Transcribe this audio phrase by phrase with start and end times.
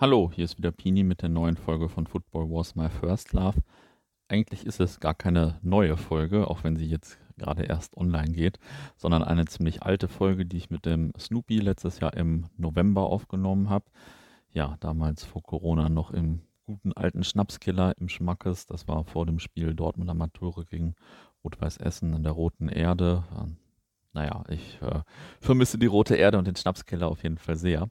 [0.00, 3.58] Hallo, hier ist wieder Pini mit der neuen Folge von Football Wars My First Love.
[4.28, 8.60] Eigentlich ist es gar keine neue Folge, auch wenn sie jetzt gerade erst online geht,
[8.94, 13.70] sondern eine ziemlich alte Folge, die ich mit dem Snoopy letztes Jahr im November aufgenommen
[13.70, 13.86] habe.
[14.52, 18.66] Ja, damals vor Corona noch im guten alten Schnapskiller im Schmackes.
[18.66, 20.94] Das war vor dem Spiel Dortmund Amateure gegen
[21.42, 23.24] Rot-Weiß Essen an der Roten Erde.
[24.12, 25.00] Naja, ich äh,
[25.40, 27.88] vermisse die Rote Erde und den Schnapskeller auf jeden Fall sehr.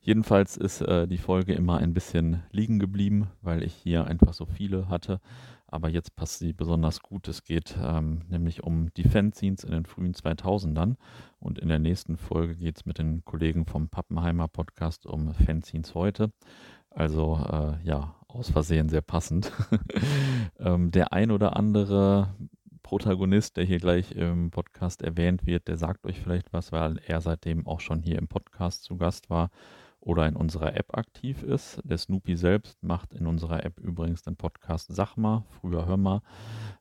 [0.00, 4.46] Jedenfalls ist äh, die Folge immer ein bisschen liegen geblieben, weil ich hier einfach so
[4.46, 5.20] viele hatte.
[5.66, 7.28] Aber jetzt passt sie besonders gut.
[7.28, 10.96] Es geht ähm, nämlich um die Fanzines in den frühen 2000ern.
[11.38, 15.94] Und in der nächsten Folge geht es mit den Kollegen vom Pappenheimer Podcast um Fanzines
[15.94, 16.32] heute.
[16.88, 19.52] Also äh, ja, aus Versehen sehr passend.
[20.58, 22.34] ähm, der ein oder andere
[22.88, 27.20] Protagonist, der hier gleich im Podcast erwähnt wird, der sagt euch vielleicht was, weil er
[27.20, 29.50] seitdem auch schon hier im Podcast zu Gast war
[30.00, 31.82] oder in unserer App aktiv ist.
[31.84, 36.22] Der Snoopy selbst macht in unserer App übrigens den Podcast Sag mal, früher hör mal.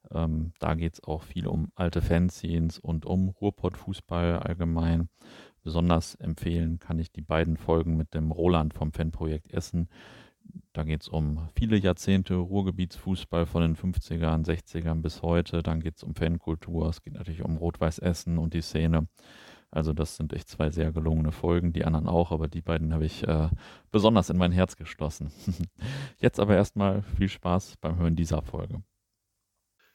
[0.10, 5.10] Ähm, da geht es auch viel um alte Fanzines und um Ruhrpott-Fußball allgemein.
[5.62, 9.90] Besonders empfehlen kann ich die beiden Folgen mit dem Roland vom Fanprojekt Essen.
[10.74, 15.64] Da geht es um viele Jahrzehnte Ruhrgebietsfußball von den 50ern, 60ern bis heute.
[15.64, 16.90] Dann geht es um Fankultur.
[16.90, 19.08] Es geht natürlich um Rot-Weiß Essen und die Szene.
[19.72, 23.06] Also das sind echt zwei sehr gelungene Folgen, die anderen auch, aber die beiden habe
[23.06, 23.50] ich äh,
[23.92, 25.32] besonders in mein Herz geschlossen.
[26.20, 28.82] Jetzt aber erstmal viel Spaß beim Hören dieser Folge.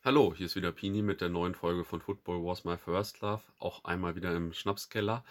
[0.04, 3.40] Hallo, hier ist wieder Pini mit der neuen Folge von Football Was My First Love.
[3.60, 5.24] Auch einmal wieder im Schnapskeller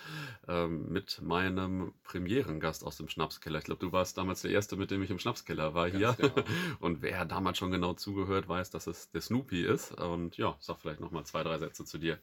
[0.47, 3.59] ähm, mit meinem Premierengast aus dem Schnapskeller.
[3.59, 6.15] Ich glaube, du warst damals der Erste, mit dem ich im Schnapskeller war hier.
[6.17, 6.35] Genau.
[6.79, 9.91] Und wer damals schon genau zugehört, weiß, dass es der Snoopy ist.
[9.91, 12.17] Und ja, sag vielleicht nochmal zwei, drei Sätze zu dir.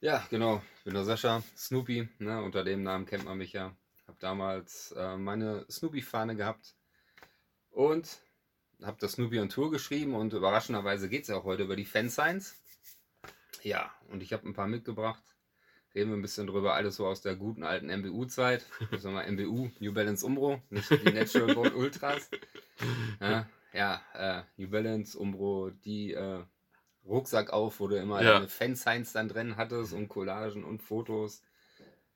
[0.00, 0.62] Ja, genau.
[0.78, 2.08] Ich bin der Sascha, Snoopy.
[2.20, 2.40] Ne?
[2.40, 3.74] Unter dem Namen kennt man mich ja.
[4.06, 6.76] Habe damals äh, meine Snoopy-Fahne gehabt.
[7.72, 8.20] Und
[8.84, 12.56] habe das on Tour geschrieben und überraschenderweise geht es ja auch heute über die Fansigns.
[13.62, 15.22] Ja, und ich habe ein paar mitgebracht.
[15.94, 18.66] Reden wir ein bisschen drüber, alles so aus der guten alten MBU-Zeit.
[18.98, 22.28] Sagen wir MBU, New Balance Umbro, nicht die Natural Gold Ultras.
[23.20, 26.42] Ja, ja äh, New Balance Umbro, die äh,
[27.06, 28.34] Rucksack auf, wo du immer ja.
[28.34, 31.42] deine Fansigns dann drin hattest und Collagen und Fotos.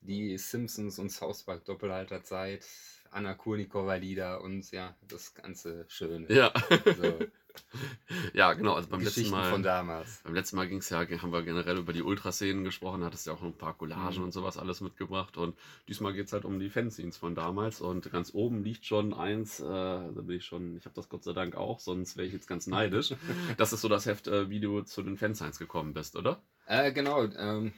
[0.01, 2.65] Die Simpsons und South Park Doppelhalterzeit.
[3.11, 6.25] Anna Kurnikova Lieder und ja, das ganze Schöne.
[6.29, 6.51] Ja.
[6.69, 7.19] So.
[8.33, 8.73] ja, genau.
[8.73, 9.49] Also beim letzten Mal.
[9.49, 10.21] von damals.
[10.23, 13.33] Beim letzten Mal ging es ja, haben wir generell über die Ultraszenen gesprochen, hattest ja
[13.33, 14.25] auch ein paar Collagen mhm.
[14.25, 15.37] und sowas alles mitgebracht.
[15.37, 17.81] Und diesmal geht es halt um die Fanzines von damals.
[17.81, 21.23] Und ganz oben liegt schon eins, äh, da bin ich schon, ich habe das Gott
[21.23, 23.13] sei Dank auch, sonst wäre ich jetzt ganz neidisch.
[23.57, 26.41] das ist so das Heft, äh, wie du zu den Fansigns gekommen bist, oder?
[26.65, 27.23] Äh, genau.
[27.23, 27.73] Ähm,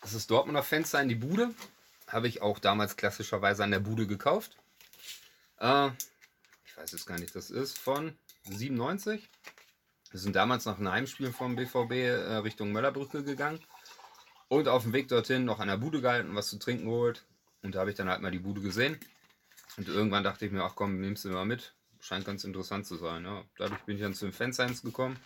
[0.00, 1.50] das ist Dortmunder Fansign, die Bude.
[2.08, 4.56] Habe ich auch damals klassischerweise an der Bude gekauft.
[5.62, 5.90] Äh,
[6.64, 9.28] ich weiß jetzt gar nicht, das ist von 97.
[10.10, 13.60] Wir sind damals nach einem Heimspiel vom BVB äh, Richtung Möllerbrücke gegangen.
[14.48, 17.24] Und auf dem Weg dorthin noch an der Bude gehalten, was zu trinken geholt.
[17.62, 18.98] Und da habe ich dann halt mal die Bude gesehen.
[19.78, 21.74] Und irgendwann dachte ich mir, ach komm, nimmst du mal mit.
[22.00, 23.24] Scheint ganz interessant zu sein.
[23.24, 23.44] Ja.
[23.56, 25.16] Dadurch bin ich dann zu den Fansigns gekommen.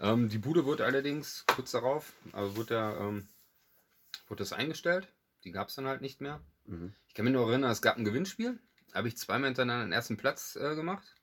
[0.00, 3.28] Ähm, die Bude wurde allerdings kurz darauf, aber wurde, ja, ähm,
[4.26, 5.08] wurde das eingestellt.
[5.44, 6.40] Die gab es dann halt nicht mehr.
[6.66, 6.92] Mhm.
[7.06, 8.58] Ich kann mich nur erinnern, es gab ein Gewinnspiel
[8.94, 11.14] habe ich zweimal hintereinander den ersten Platz äh, gemacht.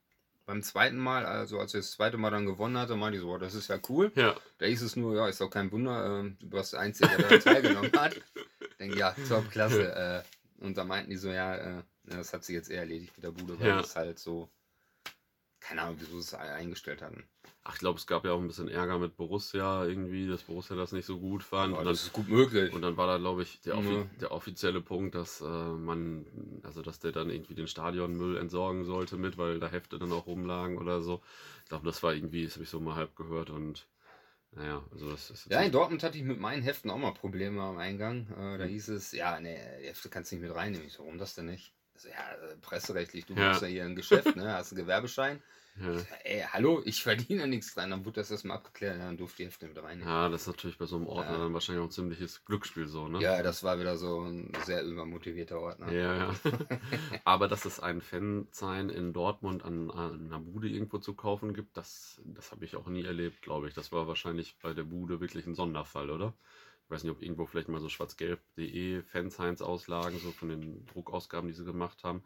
[0.46, 3.32] Beim zweiten Mal, also als ich das zweite Mal dann gewonnen hatte, meinte ich so,
[3.32, 4.12] oh, das ist ja cool.
[4.16, 4.36] Ja.
[4.60, 7.18] Da ist es nur, ja, ist auch kein Wunder, äh, du warst der Einzige, der
[7.18, 8.16] daran teilgenommen hat.
[8.16, 10.24] Ich denke, ja, top, klasse.
[10.60, 13.24] Äh, und da meinten die so, ja, äh, das hat sich jetzt eher erledigt mit
[13.24, 13.80] der Bude, weil ja.
[13.80, 14.50] es halt so,
[15.68, 17.24] keine Ahnung, wieso sie es eingestellt hatten.
[17.64, 20.76] Ach, ich glaube, es gab ja auch ein bisschen Ärger mit Borussia irgendwie, dass Borussia
[20.76, 21.74] das nicht so gut fand.
[21.74, 22.72] Ja, und das ist gut möglich.
[22.72, 26.28] Und dann war da, glaube ich, der, offi der, offizielle Punkt, dass äh, man,
[26.62, 30.28] also dass der dann irgendwie den Stadionmüll entsorgen sollte mit, weil da Hefte dann auch
[30.28, 31.24] rumlagen oder so.
[31.64, 33.88] Ich glaube, das war irgendwie, das habe ich so mal halb gehört und
[34.52, 35.52] naja, also das ist.
[35.52, 38.28] Ja, in Dortmund hatte ich mit meinen Heften auch mal Probleme am Eingang.
[38.30, 38.70] Äh, da mhm.
[38.70, 40.86] hieß es, ja, nee, Hefte kannst du nicht mit reinnehmen.
[40.86, 41.74] Ich so, warum das denn nicht?
[41.96, 43.50] Also, ja, äh, presserechtlich, du ja.
[43.50, 44.54] machst ja hier ein Geschäft, ne?
[44.54, 45.42] hast einen Gewerbeschein.
[45.78, 45.98] Ja.
[46.24, 47.90] Ey, hallo, ich verdiene ja nichts dran.
[47.90, 50.00] Dann wurde das erstmal abgeklärt, dann durfte die Hälfte mit rein.
[50.00, 51.40] Ja, das ist natürlich bei so einem Ordner ja.
[51.40, 53.20] dann wahrscheinlich auch ein ziemliches Glücksspiel so, ne?
[53.22, 55.92] Ja, das war wieder so ein sehr übermotivierter Ordner.
[55.92, 56.36] Ja, ja.
[57.26, 61.76] Aber dass es ein Fan-Sign in Dortmund an, an, einer Bude irgendwo zu kaufen gibt,
[61.76, 63.74] das, das habe ich auch nie erlebt, glaube ich.
[63.74, 66.34] Das war wahrscheinlich bei der Bude wirklich ein Sonderfall, oder?
[66.86, 71.48] Ich weiß nicht, ob irgendwo vielleicht mal so schwarzgelb.de Fansigns auslagen, so von den Druckausgaben,
[71.50, 72.24] die sie gemacht haben.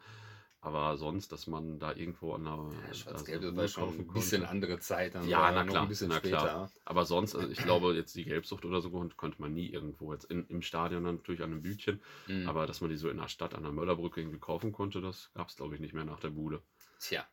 [0.62, 4.00] Aber sonst, dass man da irgendwo an der Ja, da Schwarz-Gelb so das war schon
[4.00, 4.50] ein bisschen konnte.
[4.50, 5.14] andere Zeit.
[5.14, 6.36] Dann Ja, na noch klar, ein bisschen na später.
[6.36, 6.70] klar.
[6.84, 10.12] Aber sonst, also ich glaube, jetzt die Gelbsucht oder so konnte, man nie irgendwo.
[10.12, 12.00] Jetzt in, im Stadion dann natürlich an einem Bütchen.
[12.26, 12.46] Mhm.
[12.46, 15.30] Aber dass man die so in der Stadt an der Möllerbrücke irgendwie kaufen konnte, das
[15.34, 16.60] gab es, glaube ich, nicht mehr nach der Bude.
[16.98, 17.26] Tja.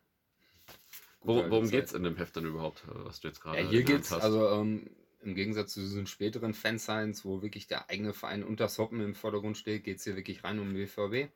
[1.22, 3.70] Wo, worum geht es in dem Heft denn überhaupt, äh, was du jetzt gerade Ja,
[3.70, 4.24] hier geht's, hast?
[4.24, 4.90] also ähm,
[5.22, 9.16] im Gegensatz zu diesen späteren Fansigns, wo wirklich der eigene Verein unter das Hoppen im
[9.16, 11.30] Vordergrund steht, geht es hier wirklich rein um den BVB.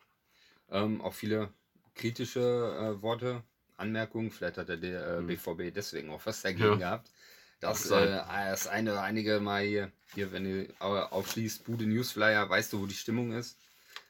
[0.70, 1.52] Ähm, auch viele
[1.96, 3.44] kritische äh, Worte,
[3.78, 5.28] Anmerkungen, vielleicht hat der D- äh, Hm.
[5.28, 6.76] BVB deswegen auch was dagegen Ja.
[6.76, 7.12] gehabt.
[7.60, 11.86] Das, Mag äh, das eine oder einige Mal hier, hier wenn du au- aufschließt, Bude
[11.86, 13.58] Newsflyer, weißt du, wo die Stimmung ist.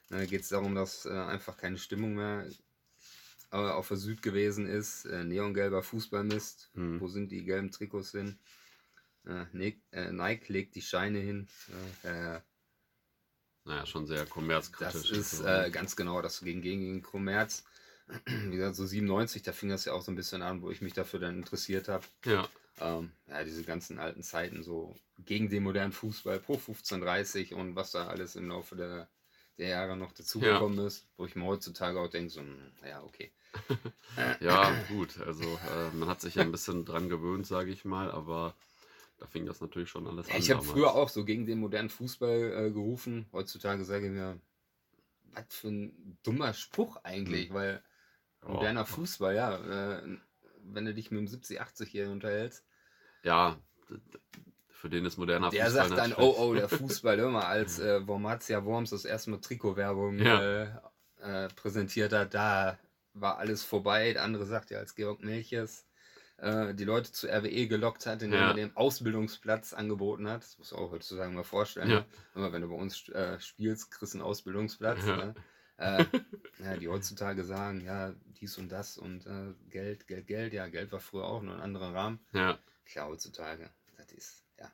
[0.08, 2.46] Da geht es darum, dass äh, einfach keine Stimmung mehr
[3.50, 5.04] äh, auf der Süd gewesen ist.
[5.04, 6.70] Äh, neongelber Fußballmist.
[6.74, 7.00] Hm.
[7.00, 8.38] Wo sind die gelben Trikots hin?
[9.26, 11.46] Äh, Nike legt die Scheine hin.
[13.64, 15.08] Naja, schon sehr kommerzkritisch.
[15.10, 17.64] das ist äh, ganz genau das gegen, gegen den Kommerz.
[18.26, 20.80] Wie gesagt, so 97, da fing das ja auch so ein bisschen an, wo ich
[20.82, 22.06] mich dafür dann interessiert habe.
[22.24, 22.48] ja,
[22.80, 27.92] Ähm, ja, diese ganzen alten Zeiten, so gegen den modernen Fußball, pro 1530 und was
[27.92, 29.08] da alles im Laufe der,
[29.58, 33.32] der Jahre noch dazugekommen ist, wo ich mir heutzutage auch denke, so, hm, ja, okay.
[34.40, 35.18] ja, gut.
[35.20, 38.54] Also äh, man hat sich ja ein bisschen dran gewöhnt, sage ich mal, aber
[39.18, 40.38] da fing das natürlich schon alles Ja, an.
[40.38, 43.26] ich habe früher auch so gegen den modernen Fußball äh, gerufen.
[43.32, 44.40] Heutzutage sage ich mir,
[45.32, 47.82] was für ein dummer Spruch eigentlich, weil
[48.42, 49.56] Moderner Fußball, ja,
[49.98, 50.18] äh,
[50.64, 52.64] wenn du dich mit einem 70, 80-Jährigen unterhältst,
[53.22, 53.58] Ja,
[54.68, 58.06] für den ist moderner der Fußball sagt dann, oh, oh, der Fußball, immer als äh,
[58.06, 60.42] Wormatia Worms das erste Mal Trikotwerbung Ja.
[60.42, 60.68] äh,
[61.20, 62.78] äh, präsentiert hat, da
[63.14, 64.12] war alles vorbei.
[64.14, 65.86] Der andere sagt ja, als Georg Melches
[66.38, 68.48] äh, die Leute zu RWE gelockt hat, indem Ja.
[68.48, 70.42] er den Ausbildungsplatz angeboten hat.
[70.42, 71.90] Das muss man auch heutzutage mal vorstellen.
[71.90, 72.00] Ja.
[72.00, 72.06] ne?
[72.34, 75.06] Immer wenn du bei uns äh, spielst, kriegst du einen Ausbildungsplatz.
[75.06, 75.16] Ja.
[75.16, 75.34] Ne?
[75.82, 76.04] Äh,
[76.64, 80.52] ja, die heutzutage sagen, ja, dies und das und äh, Geld, Geld, Geld.
[80.52, 82.20] Ja, Geld war früher auch nur ein anderer Rahmen.
[82.32, 84.70] Ja, Klar, heutzutage, das ist, ja.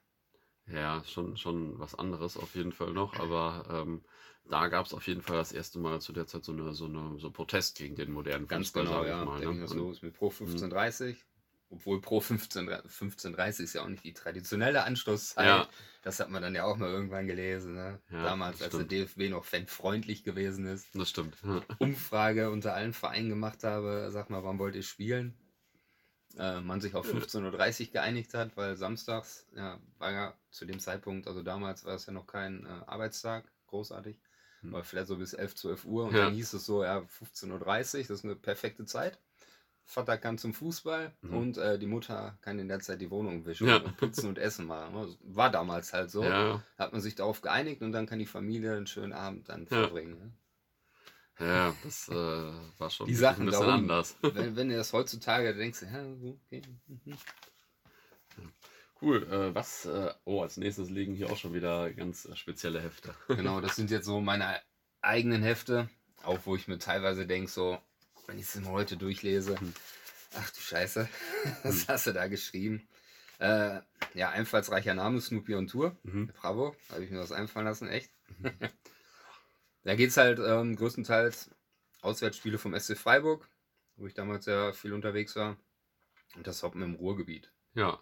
[0.67, 4.03] ja schon, schon was anderes auf jeden Fall noch, aber ähm,
[4.45, 6.87] da gab es auf jeden Fall das erste Mal zu der Zeit so eine, so
[6.87, 9.21] eine so Protest gegen den modernen Ganz Fußball, genau, ja.
[9.21, 9.41] ich mal.
[9.41, 9.67] Ne?
[9.75, 11.25] los mit Pro 1530.
[11.71, 15.47] Obwohl Pro 15, 1530 ist ja auch nicht die traditionelle Anstoßzeit.
[15.47, 15.69] Ja.
[16.03, 17.75] Das hat man dann ja auch mal irgendwann gelesen.
[17.75, 18.01] Ne?
[18.11, 20.87] Ja, Damals, als der DFB noch fanfreundlich gewesen ist.
[20.95, 21.37] Das stimmt.
[21.43, 21.63] Ja.
[21.79, 25.35] Umfrage unter allen Vereinen gemacht habe, sag mal, wann wollt ihr spielen?
[26.39, 30.79] Äh, man sich auf 15.30 Uhr geeinigt hat, weil samstags, ja, war ja zu dem
[30.79, 34.19] Zeitpunkt, also damals war es ja noch kein äh, Arbeitstag, großartig,
[34.61, 34.73] Hm.
[34.73, 36.25] war vielleicht so bis 11, 12 Uhr und Ja.
[36.27, 39.19] dann hieß es so, ja, 15.30 Uhr, das ist eine perfekte Zeit.
[39.91, 41.35] Vater kann zum Fußball Mhm.
[41.35, 43.77] und äh, die Mutter kann in der Zeit die Wohnung wischen Ja.
[43.79, 44.95] und putzen und essen machen.
[44.95, 46.23] Das War damals halt so.
[46.23, 49.67] Ja, Hat man sich darauf geeinigt und dann kann die Familie einen schönen Abend dann
[49.67, 50.19] verbringen.
[50.19, 51.47] Ne?
[51.47, 53.81] ja, das äh, war schon Die Sachen ein bisschen darum.
[53.83, 54.17] anders.
[54.23, 56.03] wenn, wenn du das heutzutage denkst, ja,
[56.45, 56.63] okay.
[56.87, 57.17] mhm.
[59.01, 59.23] Cool.
[59.31, 59.87] Äh, was?
[59.87, 63.15] Äh, oh, als nächstes liegen hier auch schon wieder ganz äh, spezielle Hefte.
[63.29, 64.61] Genau, das sind jetzt so meine
[65.01, 65.89] eigenen Hefte,
[66.25, 67.79] auch wo ich mir teilweise denke, so,
[68.29, 69.73] wenn ich es mal heute durchlese, Hm.
[70.37, 71.09] ach du Scheiße,
[71.65, 72.87] was hast du da geschrieben?
[73.41, 73.81] Äh,
[74.15, 75.97] ja, einfallsreicher Name, Snoopy on Tour.
[76.03, 76.29] Mhm.
[76.29, 78.11] Bravo, habe ich mir das einfallen lassen, echt.
[79.85, 81.51] da geht es halt ähm, größtenteils
[82.03, 83.49] Auswärtsspiele vom SC Freiburg,
[83.97, 85.57] wo ich damals ja viel unterwegs war.
[86.37, 87.51] Und das Hoppen im Ruhrgebiet.
[87.75, 87.99] Ja.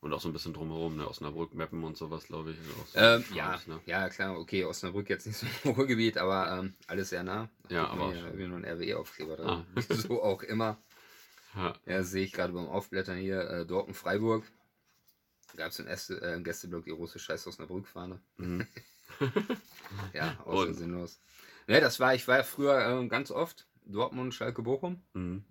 [0.00, 1.08] Und auch so ein bisschen drumherum, ne?
[1.08, 2.56] Osnabrück, Meppen und sowas, glaube ich.
[2.80, 3.80] auch so Ähm, ja, ne?
[3.86, 7.48] ja, klar, okay, Osnabrück jetzt nicht so im Ruhrgebiet, aber ähm, alles sehr nah.
[7.68, 9.48] Ja, Guck aber auch hier, irgendwie nur ein RWE-Aufkleber drin.
[9.48, 9.64] Ah.
[9.88, 10.78] so auch immer.
[11.56, 11.74] Ja.
[11.86, 14.44] Ja, sehe ich gerade beim Aufblättern hier, äh, Dortmund Freiburg.
[15.56, 18.20] Gab es im, äh, im Gästeblock die große Scheiß Osnabrück-Fahne.
[18.36, 18.66] Mhm.
[20.12, 21.18] Ja, außer sinnlos.
[21.66, 25.02] Ja, das war, ich war ja früher äh, ganz oft Dortmund, Schalke, Bochum.
[25.14, 25.44] Mhm.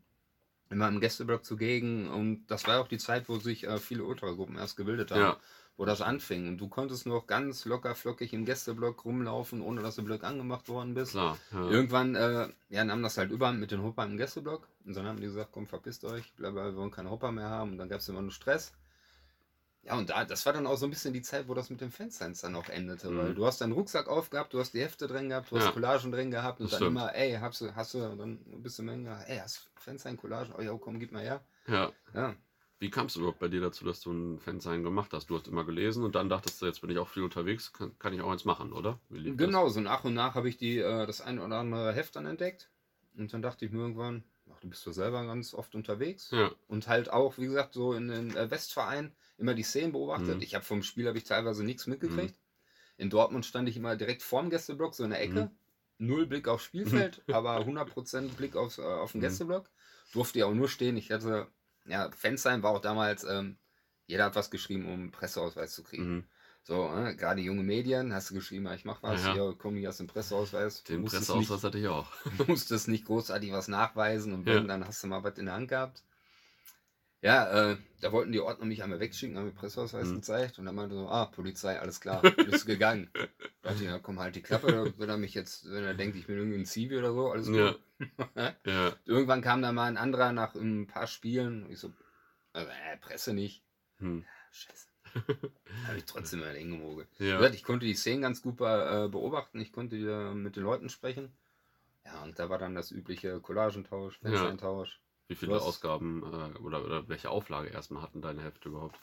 [0.70, 2.10] Immer im Gästeblock zugegen.
[2.10, 5.22] Und das war auch die Zeit, wo sich äh, viele Ultragruppen erst gebildet haben.
[5.22, 5.38] Ja.
[5.78, 6.48] wo das anfing.
[6.48, 10.70] Und du konntest noch ganz locker flockig im Gästeblock rumlaufen, ohne dass du blöd angemacht
[10.70, 11.12] worden bist.
[11.12, 11.38] Klar.
[11.52, 11.70] Ja.
[11.70, 14.68] Irgendwann äh, ja, nahm das halt überhand mit den Hoppern im Gästeblock.
[14.86, 17.74] Und dann haben die gesagt, komm, verpisst euch, blablabla, wir wollen keine Hopper mehr haben.
[17.74, 18.74] Und dann gab es immer nur Stress.
[19.88, 21.80] Ja, und da, das war dann auch so ein bisschen die Zeit, wo das mit
[21.80, 23.10] den Fansigns dann auch endete.
[23.10, 23.18] Mhm.
[23.18, 25.72] Weil du hast deinen Rucksack aufgehabt, du hast die Hefte drin gehabt, du hast Ja.
[25.72, 26.60] Collagen drin gehabt.
[26.60, 26.98] Und Das dann stimmt.
[26.98, 30.54] immer, ey, hast du, hast du, dann bist du Menge, ey, hast du Fansign, Collagen?
[30.58, 31.42] Oh ja, komm, gib mal her.
[31.68, 31.92] ja.
[32.14, 32.36] Ja,
[32.80, 35.30] Wie kamst du überhaupt bei dir dazu, dass du ein Fansign gemacht hast?
[35.30, 37.98] Du hast immer gelesen und dann dachtest du, jetzt bin ich auch viel unterwegs, kann,
[37.98, 39.00] kann ich auch eins machen, oder?
[39.10, 42.26] Genau, so nach und nach habe ich die, äh, das ein oder andere Heft dann
[42.26, 42.70] entdeckt.
[43.18, 46.30] Und dann dachte ich mir irgendwann, ach, du bist doch selber ganz oft unterwegs.
[46.32, 46.52] Ja.
[46.68, 50.38] Und halt auch, wie gesagt, so in den äh, Westvereinen immer die Szenen beobachtet.
[50.38, 50.42] Mhm.
[50.42, 52.36] Ich habe vom Spiel habe ich teilweise nichts mitgekriegt.
[52.98, 55.52] In Dortmund stand ich immer direkt vorm Gästeblock, so in der Ecke.
[56.00, 59.22] null Blick aufs Spielfeld, aber 100% Blick aufs, äh, auf den Mhm.
[59.22, 59.70] Gästeblock.
[60.14, 60.98] Durfte ja auch nur stehen.
[60.98, 61.48] Ich hatte,
[61.86, 63.58] ja, Fansign war auch damals, ähm,
[64.08, 66.04] jeder hat was geschrieben, um einen Presseausweis zu kriegen.
[66.04, 66.24] Mhm.
[66.64, 69.90] So, äh, gerade junge Medien, hast du geschrieben, ich mach was, Ja, hier, komm hier
[69.90, 70.84] aus dem Presseausweis.
[70.84, 72.12] Du Den Presseausweis hatte ich auch.
[72.26, 74.62] nicht, musstest nicht großartig was nachweisen und Ja.
[74.62, 76.04] dann hast du mal was in der Hand gehabt.
[77.22, 80.16] Ja, äh, da wollten die Ordner mich einmal wegschicken, haben mir Presseausweis Mhm.
[80.16, 82.22] gezeigt und dann meinte so, ah, Polizei, alles klar,
[82.62, 83.10] bist gegangen.
[83.14, 86.16] Da dachte ich, ja, komm, halt die Klappe, wenn er mich jetzt, wenn er denkt,
[86.16, 87.72] ich bin irgendwie ein Zivi oder so, alles Ja.
[87.72, 87.82] gut.
[88.66, 88.96] Ja.
[89.06, 91.92] Irgendwann kam dann mal ein anderer nach ein paar Spielen und ich so,
[92.54, 92.66] äh,
[93.02, 93.64] Presse nicht.
[93.98, 94.24] Hm.
[94.52, 94.88] Scheiße.
[95.88, 97.08] Habe ich trotzdem mal hingemogelt.
[97.18, 97.44] Ja.
[97.50, 99.96] Ich konnte die Szenen ganz gut äh, beobachten, ich konnte
[100.36, 101.32] mit den Leuten sprechen.
[102.06, 104.56] Ja, und da war dann das übliche Collagentausch, Ja.
[105.28, 108.98] Wie viele hast- Ausgaben äh, oder, oder welche Auflage erstmal hatten deine Hefte überhaupt?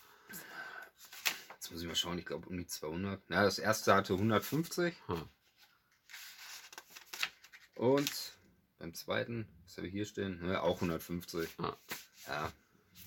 [1.54, 3.22] Jetzt muss ich mal schauen, ich glaube um die 200.
[3.30, 5.28] Ja, das erste hatte 150 Ha.
[7.76, 8.32] und
[8.78, 10.40] beim zweiten, was habe ich hier stehen?
[10.44, 11.48] Ja, auch 150.
[11.58, 11.76] Ah.
[12.26, 12.52] Ja,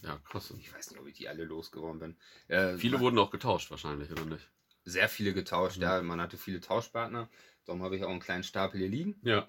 [0.03, 0.53] Ja, krass.
[0.57, 2.17] ich weiß nicht, ob ich die alle losgeworden bin.
[2.47, 4.47] Äh, Viele wurden auch getauscht wahrscheinlich, oder nicht?
[4.85, 5.83] sehr viele getauscht, Mhm.
[5.83, 7.29] ja, man hatte viele Tauschpartner.
[7.65, 9.19] Darum habe ich auch einen kleinen Stapel hier liegen.
[9.23, 9.45] Ja.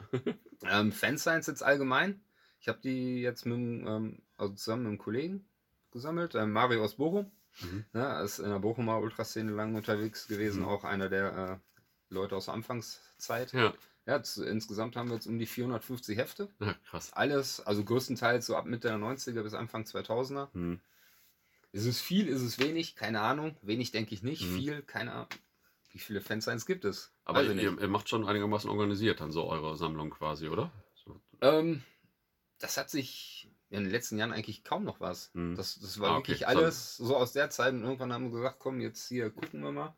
[0.65, 2.21] Ähm, Fansigns jetzt allgemein.
[2.61, 5.49] Ich habe die jetzt mit, ähm, also zusammen mit einem Kollegen
[5.91, 6.35] gesammelt.
[6.35, 7.31] Ähm, Mario aus Bochum.
[7.61, 7.85] Mhm.
[7.93, 10.63] Ja, ist in der Bochumer Ultraszene lang unterwegs gewesen.
[10.63, 10.69] Mhm.
[10.69, 13.53] Auch einer der äh, Leute aus der Anfangszeit.
[13.53, 13.75] Ja.
[14.07, 16.49] Ja, zu, insgesamt haben wir jetzt um die 450 Hefte.
[16.61, 17.13] ja, krass.
[17.13, 20.53] Alles, also größtenteils so ab Mitte der 90er bis Anfang 2000er.
[20.55, 20.81] Hm.
[21.73, 22.97] Ist es viel, ist es wenig?
[22.97, 23.57] Keine Ahnung.
[23.61, 24.43] Wenig denke ich nicht.
[24.43, 24.57] Mhm.
[24.57, 25.29] Viel, keine Ahnung.
[25.91, 27.13] Wie viele Fansigns gibt es?
[27.25, 30.73] Aber ihr, ihr macht schon einigermaßen organisiert dann so eure Sammlung quasi, oder?
[30.95, 31.21] So.
[31.43, 31.83] Ähm,
[32.59, 35.31] das hat sich in den letzten Jahren eigentlich kaum noch was.
[35.35, 35.55] Hm.
[35.57, 36.29] Das, das war Ah, okay.
[36.29, 39.61] wirklich alles so aus der Zeit und irgendwann haben wir gesagt, komm, jetzt hier gucken
[39.63, 39.97] wir mal.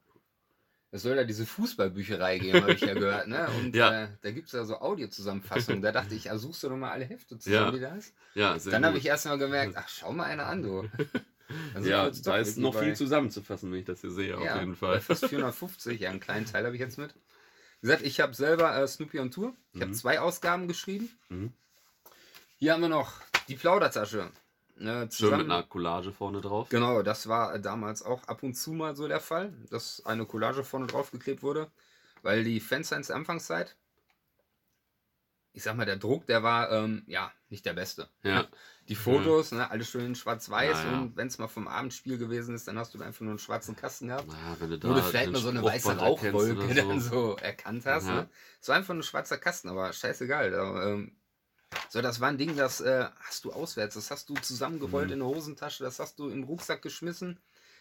[0.92, 3.48] Es soll ja diese Fußballbücherei geben, habe ich ja gehört, ne?
[3.56, 4.04] Und Ja.
[4.04, 5.82] äh, da gibt es ja so Audiozusammenfassungen.
[5.82, 7.70] Da dachte ich, ja, suchst du doch mal alle Hefte zusammen, Ja.
[7.70, 8.12] die da ist.
[8.34, 10.82] Ja, sehr Dann habe ich erst mal gemerkt, ach, schau mal einer an, du.
[11.74, 14.72] Sind Ja, da ist noch viel zusammenzufassen, wenn ich das hier sehe, auf ja, jeden
[14.72, 15.00] bei Fall.
[15.00, 17.14] Fast 450, ja, einen kleinen Teil habe ich jetzt mit.
[17.80, 19.54] Wie gesagt, ich habe selber äh, Snoopy on Tour.
[19.72, 19.96] Ich habe Mhm.
[19.96, 21.08] zwei Ausgaben geschrieben.
[21.28, 21.52] Mhm.
[22.60, 23.14] Hier haben wir noch
[23.48, 24.30] die Plaudertasche.
[24.78, 26.68] Äh, Schön mit einer Collage vorne drauf.
[26.68, 30.62] Genau, das war damals auch ab und zu mal so der Fall, dass eine Collage
[30.62, 31.70] vorne drauf geklebt wurde,
[32.20, 33.76] weil die Fansigns der Anfangszeit,
[35.54, 38.10] ich sag mal, der Druck, der war ähm, ja nicht der beste.
[38.22, 38.46] Ja.
[38.88, 40.98] Die Fotos, ne, alles schön in schwarz-weiß Ja, ja.
[40.98, 43.38] und wenn es mal vom Abendspiel gewesen ist, dann hast du da einfach nur einen
[43.38, 46.64] schwarzen Kasten gehabt, Naja, wenn du da wo du vielleicht mal so eine weiße Rauchwolke
[46.64, 48.08] oder dann so erkannt hast.
[48.08, 48.14] Ja.
[48.14, 48.30] Ne?
[48.60, 50.50] Es war einfach nur ein schwarzer Kasten, aber scheißegal.
[50.50, 51.12] Da, ähm,
[51.88, 55.12] so, das war ein Ding, das äh, hast du auswärts, das hast du zusammengerollt Mhm.
[55.14, 57.38] in der Hosentasche, das hast du im Rucksack geschmissen.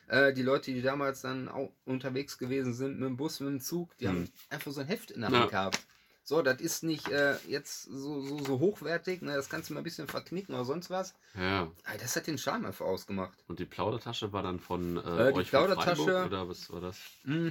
[0.08, 3.60] Äh, die Leute, die damals dann auch unterwegs gewesen sind mit dem Bus, mit dem
[3.62, 4.10] Zug, die Mhm.
[4.10, 5.40] haben einfach so ein Heft in der Ja.
[5.42, 5.80] Hand gehabt.
[6.24, 9.34] So, das ist nicht äh, jetzt so, so, so hochwertig, ne?
[9.34, 11.16] das kannst du mal ein bisschen verknicken oder sonst was.
[11.34, 11.72] Ja.
[11.86, 13.44] Aber das hat den Charme einfach ausgemacht.
[13.48, 16.70] Und die Plaudertasche war dann von äh, Äh, die euch von Plaudertasche- Freiburg, oder was
[16.72, 16.98] war das?
[17.24, 17.48] Mm,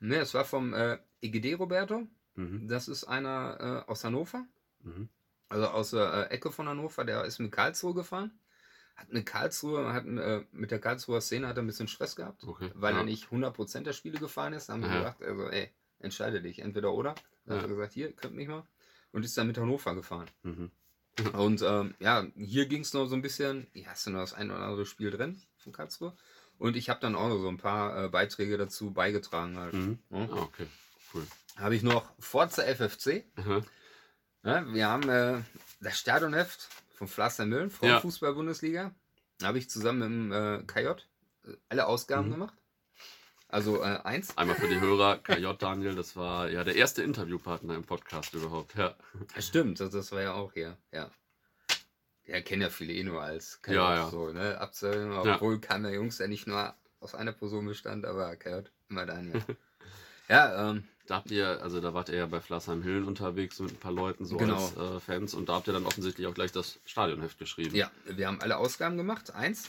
[0.00, 2.06] ne, es war vom äh, EGD Roberto.
[2.34, 2.68] Mhm.
[2.68, 4.44] Das ist einer äh, aus Hannover.
[4.82, 5.08] Mhm.
[5.48, 8.38] Also aus der äh, Ecke von Hannover, der ist mit Karlsruhe gefahren.
[8.96, 12.44] Hat mit Karlsruhe, hat äh, mit der Karlsruher Szene hat er ein bisschen Stress gehabt,
[12.44, 12.70] Okay.
[12.74, 13.00] weil ja.
[13.00, 14.68] er nicht 100% der Spiele gefahren ist.
[14.68, 14.98] Da haben wir Ja.
[14.98, 17.10] gesagt, also ey, entscheide dich, entweder oder.
[17.10, 17.54] Hat Ja.
[17.62, 18.64] er gesagt, hier, könnt mich mal.
[19.12, 20.26] Und ist dann mit Hannover gefahren.
[20.42, 20.70] Mhm.
[21.34, 24.34] Und ähm, ja, hier ging es noch so ein bisschen, hier hast du noch das
[24.34, 26.14] ein oder andere Spiel drin von Karlsruhe.
[26.58, 29.74] Und ich habe dann auch noch so ein paar äh, Beiträge dazu beigetragen halt.
[29.74, 29.98] Mhm.
[30.10, 30.28] Ja.
[30.32, 30.66] Ah, okay.
[31.14, 31.26] Cool.
[31.56, 33.24] Habe ich noch Forza FFC.
[33.36, 33.62] Aha.
[34.44, 35.40] Ja, wir haben äh,
[35.80, 37.76] das Stadionheft von Pflaster Mühlen, Ja.
[37.76, 38.92] Frauenfußball-Bundesliga.
[39.42, 42.32] Habe ich zusammen mit dem äh, KJ äh, alle Ausgaben Mhm.
[42.32, 42.54] gemacht.
[43.50, 44.36] Also äh, eins.
[44.36, 48.74] Einmal für die Hörer, KJ Daniel, das war ja der erste Interviewpartner im Podcast überhaupt.
[48.74, 48.94] Ja,
[49.38, 50.76] stimmt, das, das war ja auch hier.
[50.92, 51.10] Ja.
[52.26, 53.74] Ja, kennen ja viele eh nur als KJ.
[53.74, 54.10] Ja, ja.
[54.10, 54.60] So, ne?
[54.60, 55.34] Abzählen, Ja.
[55.36, 59.42] obwohl Kammer Jungs ja nicht nur aus einer Person bestand, aber KJ immer Daniel.
[60.28, 63.72] ja, ähm, da habt ihr, also da wart ihr ja bei Flassheim Hillen unterwegs mit
[63.72, 64.54] ein paar Leuten so Genau.
[64.66, 67.74] als äh, Fans und da habt ihr dann offensichtlich auch gleich das Stadionheft geschrieben.
[67.74, 69.34] Ja, wir haben alle Ausgaben gemacht.
[69.34, 69.68] Eins.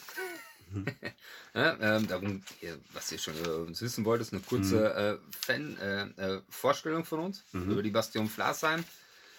[0.71, 0.85] Mhm.
[1.55, 5.17] ja, ähm, darum, hier, was ihr schon äh, uns wissen wollt, ist eine kurze äh,
[5.39, 7.71] Fan-Vorstellung von uns Mhm.
[7.71, 8.83] über die Bastion Flasheim.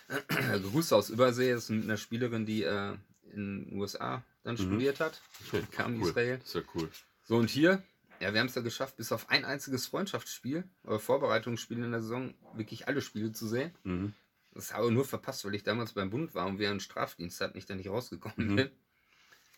[0.72, 2.94] Grüße aus Übersee, das ist mit einer Spielerin, die äh,
[3.32, 4.58] in den USA dann Mhm.
[4.58, 5.20] studiert hat.
[5.48, 6.08] Okay, Kam cool.
[6.08, 6.40] Israel.
[6.52, 6.88] Ja cool.
[7.24, 7.82] So, und hier,
[8.20, 12.02] ja, wir haben es ja geschafft, bis auf ein einziges Freundschaftsspiel oder Vorbereitungsspiel in der
[12.02, 13.72] Saison wirklich alle Spiele zu sehen.
[13.84, 14.14] Mhm.
[14.52, 17.40] Das habe ich nur verpasst, weil ich damals beim Bund war und wir einen Strafdienst
[17.40, 18.56] hatten, ich da nicht rausgekommen Mhm.
[18.56, 18.70] bin.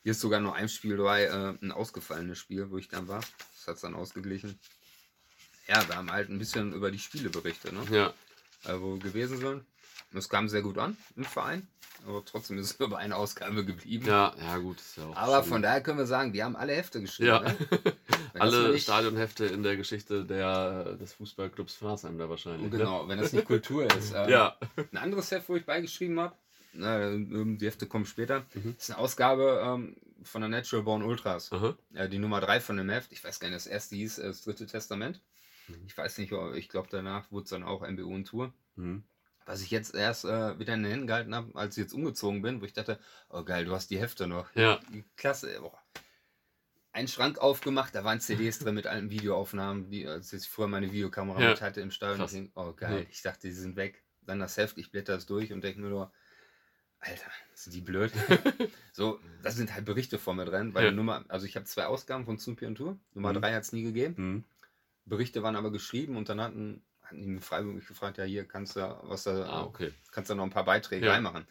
[0.02, 3.20] Hier ist sogar noch ein Spiel dabei, äh, ein ausgefallenes Spiel, wo ich dann war.
[3.56, 4.58] Das hat es dann ausgeglichen.
[5.68, 7.72] Ja, wir haben halt ein bisschen über die Spiele berichtet.
[7.72, 7.84] Ne?
[7.90, 8.14] Ja,
[8.64, 9.64] äh, wo wir gewesen sind.
[10.14, 11.66] Es kam sehr gut an im Verein,
[12.06, 14.06] aber trotzdem ist es nur bei einer Ausgabe geblieben.
[14.06, 14.78] Ja, ja, gut.
[14.78, 15.52] Ist ja auch aber schön.
[15.52, 17.28] von daher können wir sagen, wir haben alle Hefte geschrieben.
[17.28, 17.40] Ja.
[17.40, 17.56] Ne?
[18.34, 22.72] Das Alle nicht- Stadionhefte in der Geschichte der, des Fußballclubs Pforzheim da wahrscheinlich.
[22.72, 22.78] ne?
[22.78, 24.12] Genau, wenn das nicht Kultur ist.
[24.16, 24.56] Ähm, Ja.
[24.90, 26.34] Ein anderes Heft, wo ich beigeschrieben habe,
[26.72, 28.74] die Hefte kommen später, Mhm.
[28.78, 31.50] ist eine Ausgabe ähm, von der Natural Born Ultras.
[31.92, 33.12] Ja, die Nummer 3 von dem Heft.
[33.12, 35.20] Ich weiß gar nicht, das erste hieß äh, das dritte Testament.
[35.68, 35.74] Mhm.
[35.86, 38.50] Ich weiß nicht, ich glaube, danach wurde es dann auch MBU und Tour.
[38.76, 39.02] Mhm.
[39.46, 42.42] Was ich jetzt erst äh, wieder in den Händen gehalten habe, als ich jetzt umgezogen
[42.42, 44.54] bin, wo ich dachte, oh geil, du hast die Hefte noch.
[44.54, 44.80] Ja.
[45.16, 45.78] Klasse, boah.
[46.92, 50.92] Ein Schrank aufgemacht, da waren CDs drin mit alten Videoaufnahmen, die, als ich früher meine
[50.92, 51.50] Videokamera Ja.
[51.50, 52.28] mit hatte im Stadion.
[52.28, 53.06] Denk, oh geil, Ja.
[53.10, 54.04] ich dachte, die sind weg.
[54.20, 56.12] Dann das Heft, ich blätter es durch und denke mir nur,
[57.00, 58.12] Alter, sind die blöd.
[58.92, 60.90] so, das sind halt Berichte vor mir drin, weil Ja.
[60.92, 62.96] Nummer, also ich habe zwei Ausgaben von Zupi und Tour.
[63.14, 63.40] Nummer Mhm.
[63.40, 64.14] 3 hat es nie gegeben.
[64.16, 64.44] Mhm.
[65.06, 69.24] Berichte waren aber geschrieben und dann hatten, mich freiwillig gefragt, ja hier kannst du was
[69.24, 69.92] da, Ah, okay.
[70.10, 71.12] kannst du noch ein paar Beiträge Ja.
[71.12, 71.46] reinmachen,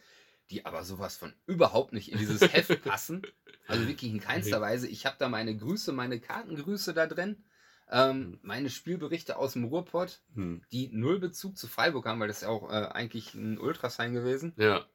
[0.50, 3.22] die aber sowas von überhaupt nicht in dieses Heft passen.
[3.68, 4.66] Also wirklich in keinster Nee.
[4.66, 4.88] Weise.
[4.88, 7.44] Ich habe da meine Grüße, meine Kartengrüße da drin,
[7.90, 8.40] ähm, Mhm.
[8.42, 10.62] meine Spielberichte aus dem Ruhrpott, Mhm.
[10.72, 14.14] die null Bezug zu Freiburg haben, weil das ist ja auch äh, eigentlich ein Ultrasign
[14.14, 14.54] gewesen.
[14.58, 14.86] Ja.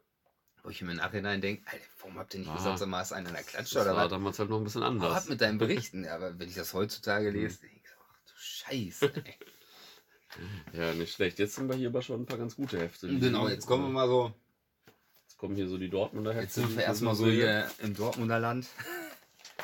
[0.62, 2.56] Wo ich mir im Nachhinein denke, Alter, warum habt ihr nicht Ah.
[2.56, 4.10] gesagt, sag mal, ist einer in der Klatsche Das oder war was?
[4.10, 5.14] damals halt noch ein bisschen anders.
[5.24, 5.58] ab mit deinen
[5.88, 6.04] Berichten.
[6.04, 7.36] Ja, aber wenn ich das heutzutage Mhm.
[7.36, 9.12] lese, denke ich, so, ach du Scheiße.
[9.24, 9.38] ey.
[10.72, 11.38] Ja, nicht schlecht.
[11.38, 13.08] Jetzt sind wir hier aber schon ein paar ganz gute Hefte.
[13.08, 14.32] Genau, jetzt kommen wir mal so
[15.36, 16.44] Jetzt kommen hier so die Dortmunder Hefte.
[16.44, 18.66] Jetzt sind wir erstmal so hier im Dortmunder Land.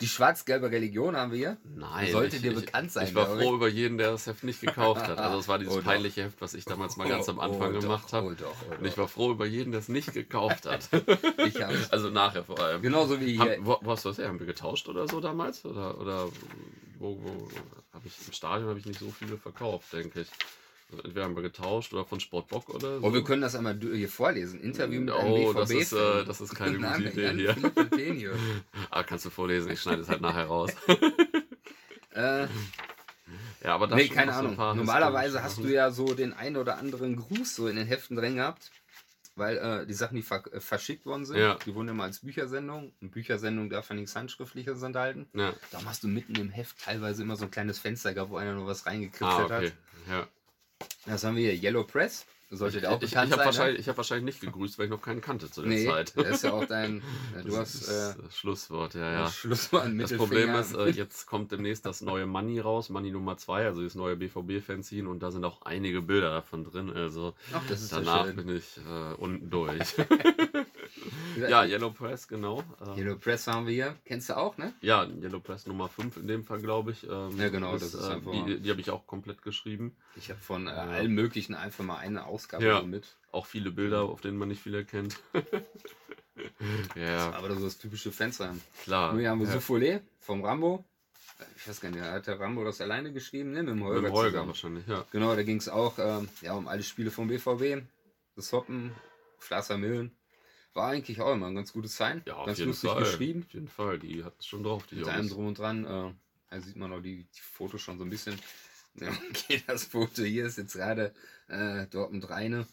[0.00, 1.57] Die schwarz-gelbe Religion haben wir hier.
[1.64, 2.11] Nein.
[2.11, 3.45] Sollte ich, dir bekannt sein, Ich war glaub ich.
[3.45, 5.19] froh über jeden, der das Heft nicht gekauft hat.
[5.19, 7.81] Also es war dieses Oh, peinliche Heft, was ich damals mal ganz am Anfang Oh,
[7.81, 8.37] gemacht doch, habe.
[8.38, 10.88] Oh, oh, Und ich war froh über jeden, der es nicht gekauft hat.
[11.47, 12.83] Ich also nachher vor allem.
[12.83, 13.59] Genauso wie hier.
[13.61, 14.28] wo, wo hast du das her?
[14.28, 15.64] Haben wir getauscht oder so damals?
[15.64, 16.28] Oder, oder
[16.99, 17.49] wo, wo
[17.92, 20.28] habe ich im Stadion habe ich nicht so viele verkauft, denke ich.
[20.90, 23.06] Also entweder haben wir getauscht oder von Sportbock oder so.
[23.06, 24.61] Oh, wir können das einmal hier vorlesen.
[24.61, 25.58] Interview mit einem Oh, BVB.
[25.58, 28.14] das ist, äh, das ist keine gute Idee hier.
[28.14, 28.32] hier.
[28.90, 30.70] Ah, kannst du vorlesen, ich schneide es halt nachher raus.
[32.14, 32.46] äh,
[33.64, 34.56] Ja, aber da nee, keine Ahnung.
[34.56, 38.34] Normalerweise hast du ja so den einen oder anderen Gruß so in den Heften drin
[38.37, 38.70] gehabt.
[39.34, 41.54] Weil äh, die Sachen, die ver äh, verschickt worden sind, Ja.
[41.64, 42.92] die wurden immer als Büchersendung.
[43.00, 45.26] Und Büchersendung darf ja nichts Handschriftliches enthalten.
[45.34, 45.54] Ja.
[45.70, 48.52] Da hast du mitten im Heft teilweise immer so ein kleines Fenster gehabt, wo einer
[48.54, 49.66] nur was Ah, reingekritzelt okay.
[49.68, 49.72] hat.
[50.11, 50.26] Ja.
[51.07, 52.26] Das haben wir hier, Yellow Press.
[52.54, 53.46] Sollte Ich, auch ich, ich bekannt habe sein.
[53.46, 55.68] wahrscheinlich, ich hab wahrscheinlich nicht gegrüßt, weil ich noch keinen kannte zu ne?
[55.70, 56.12] der Nee, Zeit.
[56.16, 57.02] das ist ja auch dein.
[57.34, 59.30] Ja, du Das hast ist äh, Schlusswort, ja, ja.
[59.30, 63.64] Schlusswort Das Problem ist, äh, jetzt kommt demnächst das neue Money raus, Money Nummer 2,
[63.66, 68.30] also das neue BVB-Fanzine und da sind auch einige Bilder davon drin, also Ach, danach
[68.32, 69.94] bin ich äh, unten durch.
[71.38, 72.62] ja, Yellow Press, genau.
[72.87, 73.96] Ähm, Yellow Press haben wir hier.
[74.04, 74.72] Kennst du auch, ne?
[74.80, 77.04] Ja, Yellow Press Nummer 5 in dem Fall, glaube ich.
[77.08, 79.96] Ähm, Ja, genau, das ist äh, einfach- Die, die habe ich auch komplett geschrieben.
[80.16, 82.82] Ich habe von äh, allen möglichen einfach mal eine Ausgabe Ja.
[82.82, 83.16] mit.
[83.30, 85.16] Auch viele Bilder, auf denen man nicht viel erkennt.
[86.96, 88.54] ja, Aber das ist das typische Fenster.
[88.85, 89.12] klar.
[89.12, 89.54] Nur hier haben wir ja.
[89.54, 90.85] Soufflé vom Rambo.
[91.56, 93.52] Ich weiß gar nicht, hat der Rambo das alleine geschrieben?
[93.52, 94.48] Ne, mit dem Holger, Mit dem Holger zusammen.
[94.48, 95.04] wahrscheinlich, ja.
[95.11, 97.82] Genau, da ging es auch ähm, ja, um alle Spiele vom BVB.
[98.37, 98.92] Das Hoppen,
[99.38, 100.12] Flasser Millen.
[100.74, 102.22] War eigentlich auch immer ein ganz gutes Sign.
[102.26, 103.00] Ja, auf ganz jeden lustig Fall.
[103.00, 103.44] geschrieben.
[103.46, 105.32] Auf jeden Fall, die hat es schon drauf, die Mit allem Jungs.
[105.32, 105.85] drum und dran.
[105.85, 106.12] Äh,
[106.50, 108.38] da sieht man auch die, die Fotos schon so ein bisschen.
[108.94, 111.14] Ja, Okay, das Foto hier ist jetzt gerade
[111.48, 112.66] äh, Dortmund Reine.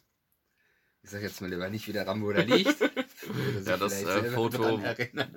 [1.02, 2.76] Ich sag jetzt mal lieber nicht, wie der Rambo da liegt.
[3.66, 4.82] Ja, das, äh, Foto-.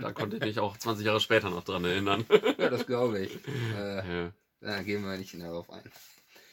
[0.01, 2.25] Da konnte ich mich auch 20 Jahre später noch dran erinnern.
[2.59, 3.39] Ja, das glaube ich.
[3.77, 4.33] Äh, ja.
[4.61, 5.83] da gehen wir nicht darauf ein.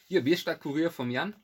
[0.08, 1.36] Hier, Bierstadt Kurier vom Jan.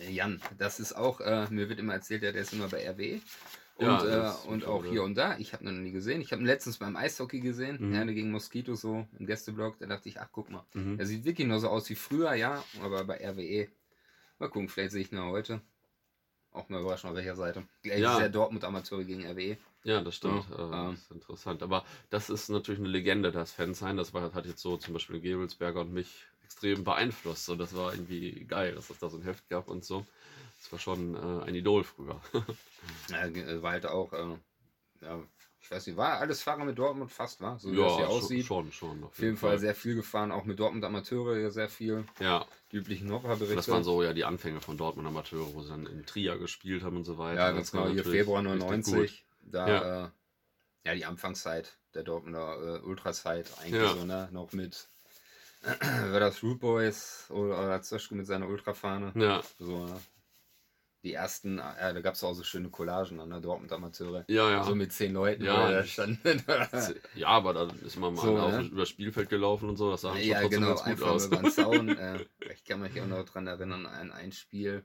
[0.00, 2.86] Äh, Jan, das ist auch, äh, mir wird immer erzählt, ja, der ist immer bei
[2.88, 3.20] RW.
[3.76, 5.38] Und, Ja, äh, das ist und auch hier und da.
[5.38, 6.20] Ich habe ihn noch nie gesehen.
[6.20, 7.76] Ich habe ihn letztens beim Eishockey gesehen.
[7.80, 7.94] Mhm.
[7.94, 9.78] Herne gegen Moskito so im Gästeblock.
[9.78, 10.64] Da dachte ich, ach guck mal.
[10.74, 10.98] Mhm.
[10.98, 12.62] Er sieht wirklich nur so aus wie früher, ja.
[12.82, 13.68] Aber bei RWE.
[14.40, 15.60] Mal gucken, vielleicht sehe ich ihn ja heute.
[16.50, 17.62] Auch mal überraschen, auf welcher Seite.
[17.82, 18.14] Gleich Ja.
[18.14, 19.58] ist ja Dortmund Amateure gegen RWE.
[19.84, 20.44] Ja, das stimmt.
[20.50, 20.90] Ja, äh, ähm.
[20.94, 21.62] das ist interessant.
[21.62, 23.96] Aber das ist natürlich eine Legende, das Fansein.
[23.96, 27.46] Das war, hat jetzt so zum Beispiel Gebelsberger und mich extrem beeinflusst.
[27.50, 30.06] Und das war irgendwie geil, dass es da so ein Heft gab und so.
[30.62, 32.20] Das war schon äh, ein Idol früher.
[33.10, 34.36] Ja, äh, war halt auch, äh,
[35.02, 35.20] ja,
[35.60, 37.58] ich weiß nicht, war alles Fahrer mit Dortmund fast, war?
[37.58, 38.46] So wie das hier aussieht.
[38.46, 39.04] schon, schon.
[39.04, 42.04] Auf jeden Fall sehr viel gefahren, auch mit Dortmund Amateure ja sehr viel.
[42.20, 43.56] Ja, Die üblichen Hofferberichte.
[43.56, 46.82] das waren so ja die Anfänge von Dortmund Amateure, wo sie dann in Trier gespielt
[46.82, 47.40] haben und so weiter.
[47.40, 49.24] Ja, Das ganz war genau, hier Februar richtig 99.
[49.42, 49.74] Da, Ja.
[49.82, 50.04] ja.
[50.06, 50.10] Äh,
[50.86, 53.94] ja, die Anfangszeit der Dortmunder äh, Ultrazeit eigentlich Ja.
[53.94, 54.28] so, ne?
[54.32, 54.88] Noch mit
[56.12, 59.12] war das Root Boys oder, oder Zöschke mit seiner Ultrafahne.
[59.16, 60.00] Ja, So, ne?
[61.04, 64.24] Die ersten, äh, da gab es auch so schöne Collagen an der Dortmund Amateure.
[64.28, 64.64] ja, ja.
[64.64, 65.70] So mit zehn Leuten, Ja.
[65.70, 66.42] da standen.
[67.14, 68.62] ja, aber da ist man mal So, ne?
[68.66, 69.92] über das Spielfeld gelaufen und so.
[69.92, 71.26] Das sah schon Ja, trotzdem genau, ganz gut einfach aus.
[71.26, 71.88] über den Zaun.
[71.98, 74.84] äh, ich kann mich auch noch dran erinnern an ein Spiel.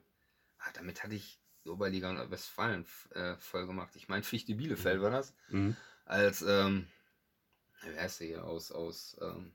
[0.58, 3.90] ah, damit hatte ich die Oberliga und Westfalen äh, voll gemacht.
[3.96, 5.34] Ich meine, Fichte Bielefeld war das.
[5.48, 5.74] Mhm.
[6.04, 6.86] Als, ähm,
[7.82, 8.44] wer heißt der hier?
[8.44, 9.52] Aus, aus, ähm,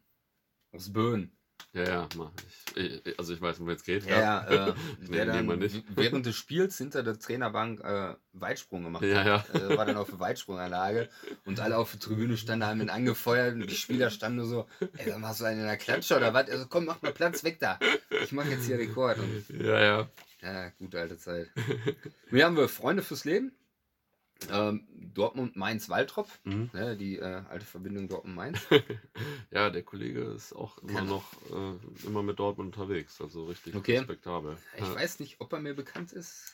[0.71, 1.31] aus Böen.
[1.73, 2.31] Ja, ja, mal.
[2.75, 4.05] Ich, ich, also ich weiß, worum es geht.
[4.05, 4.73] Ja, ja, äh,
[5.07, 5.47] Nee, dann
[5.95, 9.43] während des Spiels hinter der Trainerbank äh, Weitsprung gemacht Ja, ja.
[9.47, 9.53] hat.
[9.61, 11.09] Äh, war dann auf der Weitsprunganlage
[11.45, 14.67] und alle auf der Tribüne standen, haben ihn angefeuert und die Spieler standen nur so,
[14.97, 16.49] ey, dann machst du einen in der Klatsche oder was?
[16.49, 17.77] Also komm, mach mal Platz weg da.
[18.23, 19.19] Ich mach jetzt hier Rekord.
[19.19, 20.09] Und, Ja, ja.
[20.41, 21.51] ja, gute alte Zeit.
[22.31, 23.51] Wir haben wir Freunde fürs Leben.
[24.51, 26.69] Ähm, Dortmund Mainz Waltrop, Mhm.
[26.73, 28.59] ne, die äh, alte Verbindung Dortmund Mainz.
[29.51, 31.23] Ja, der Kollege ist auch immer Genau.
[31.51, 33.19] noch äh, immer mit Dortmund unterwegs.
[33.19, 33.97] Also richtig Okay.
[33.97, 34.57] respektabel.
[34.77, 34.95] Ich ja.
[34.95, 36.53] weiß nicht, ob er mir bekannt ist.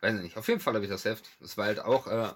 [0.00, 0.36] Weiß ich nicht.
[0.38, 1.28] Auf jeden Fall habe ich das Heft.
[1.42, 2.30] Es war halt auch äh,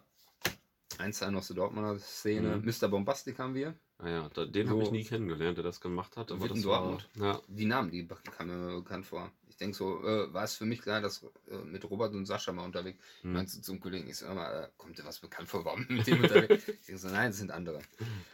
[0.99, 2.57] eins der aus der Dortmunder Szene.
[2.57, 2.65] Mhm.
[2.67, 2.89] Mr.
[2.89, 3.75] Bombastic haben wir.
[3.99, 6.31] Ah ja, da, den So- habe ich nie kennengelernt, der das gemacht hat.
[6.33, 7.09] Aber das war, Dortmund.
[7.15, 9.31] ja, Die Namen, die kamen mir bekannt vor.
[9.55, 12.51] Ich denke so, äh, war es für mich klar, dass äh, mit Robert und Sascha
[12.51, 12.99] mal unterwegs.
[13.19, 13.35] Ich hm.
[13.35, 16.09] meinte so zum Kollegen, ich sag mal, äh, kommt dir was bekannt vor, warum mit
[16.09, 16.67] dem unterwegs?
[16.67, 17.81] Ich denke so, nein, das sind andere.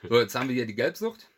[0.09, 1.29] So, jetzt haben wir hier die Gelbsucht.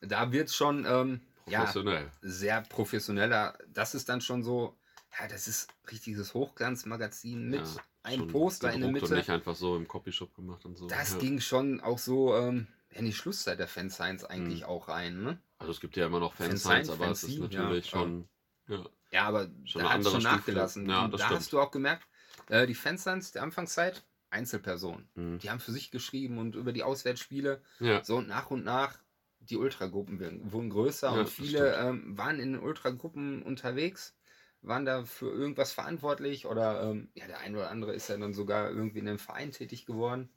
[0.00, 2.08] Da wird es schon ähm, ja, professionell.
[2.20, 3.58] sehr professioneller.
[3.66, 4.76] Das ist dann schon so,
[5.18, 9.06] ja, das ist richtiges Hochglanzmagazin mit Ja, einem Poster in der Mitte.
[9.06, 10.86] Und nicht einfach so im Copyshop gemacht und so.
[10.86, 11.18] Das ja.
[11.18, 14.66] ging schon auch so ähm, in die Schlusszeit der Fanscience eigentlich Mhm.
[14.66, 15.20] auch rein.
[15.20, 15.38] Ne?
[15.58, 18.28] Also es gibt ja immer noch Fansigns, Fansigns, aber es ist natürlich ja, schon.
[18.68, 18.84] Ja.
[19.12, 20.36] Ja, aber Schon da hat es schon Stufe.
[20.36, 20.88] nachgelassen.
[20.88, 21.30] Ja, da stimmt.
[21.38, 22.06] hast du auch gemerkt,
[22.48, 25.08] äh, die Fanscience der Anfangszeit, Einzelpersonen.
[25.14, 25.38] Mhm.
[25.38, 28.02] Die haben für sich geschrieben und über die Auswärtsspiele ja.
[28.02, 28.98] so und nach und nach
[29.40, 34.16] die Ultragruppen werden- wurden größer Ja, und viele ähm, waren in den Ultragruppen unterwegs,
[34.62, 38.32] waren da für irgendwas verantwortlich oder ähm, ja, der eine oder andere ist ja dann
[38.32, 40.30] sogar irgendwie in einem Verein tätig geworden.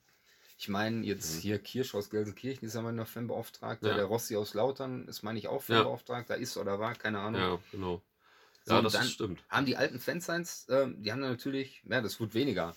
[0.57, 1.39] Ich meine, jetzt Mhm.
[1.41, 3.95] hier Kirsch aus Gelsenkirchen ist ja mal noch Fanbeauftragter, Ja.
[3.95, 5.61] der Rossi aus Lautern ist, meine ich, auch.
[5.63, 7.39] Fanbeauftragter, ist oder war, keine Ahnung.
[7.41, 8.01] ja, genau.
[8.65, 9.45] So, Ja, das dann stimmt.
[9.47, 12.75] haben die alten Fansigns, ähm, die haben dann natürlich, ja, das wird weniger,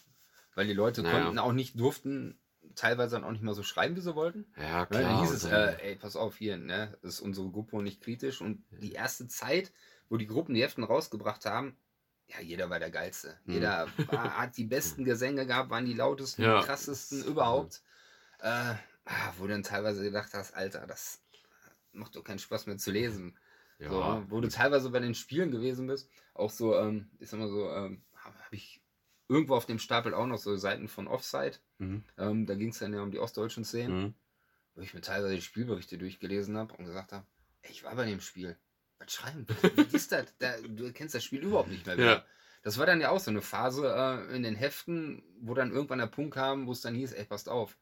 [0.55, 1.23] weil die Leute Naja.
[1.25, 2.39] konnten auch nicht, durften
[2.75, 4.53] teilweise dann auch nicht mal so schreiben, wie sie wollten.
[4.57, 5.03] Ja, Ne, klar.
[5.03, 8.43] dann hieß es, dann- äh, ey, pass auf hier, ne, ist unsere Gruppe nicht kritisch.
[8.43, 9.73] Und die erste Zeit,
[10.11, 11.79] wo die Gruppen die Heften rausgebracht haben,
[12.27, 13.39] ja, jeder war der Geilste.
[13.47, 13.55] Hm.
[13.55, 16.61] Jeder war, hat die besten Gesänge gehabt, waren die lautesten, Ja.
[16.61, 17.81] die krassesten überhaupt.
[18.41, 18.75] Äh,
[19.07, 21.23] ah, wo du dann teilweise gedacht hast, Alter, das
[21.93, 23.39] macht doch keinen Spaß mehr zu lesen.
[23.79, 27.39] Ja, So, wo du teilweise bei den Spielen gewesen bist, auch so, ähm, ich sag
[27.41, 28.83] mal so, ähm, habe hab ich
[29.29, 31.57] irgendwo auf dem Stapel auch noch so Seiten von Offside.
[31.79, 32.05] Mhm.
[32.17, 34.15] Ähm, da ging es dann ja um die ostdeutschen Szenen Mhm.
[34.75, 37.27] wo ich mir teilweise die Spielberichte durchgelesen habe und gesagt habe,
[37.63, 38.57] ey, ich war bei dem Spiel.
[38.99, 39.47] Was schreiben?
[39.75, 40.27] Wie ist das?
[40.39, 41.97] Da, du kennst das Spiel überhaupt nicht mehr.
[41.97, 42.01] Ja.
[42.03, 42.27] Wieder.
[42.63, 46.01] Das war dann ja auch so eine Phase äh, in den Heften, wo dann irgendwann
[46.01, 47.79] der Punkt kam, wo es dann hieß, ey, passt auf,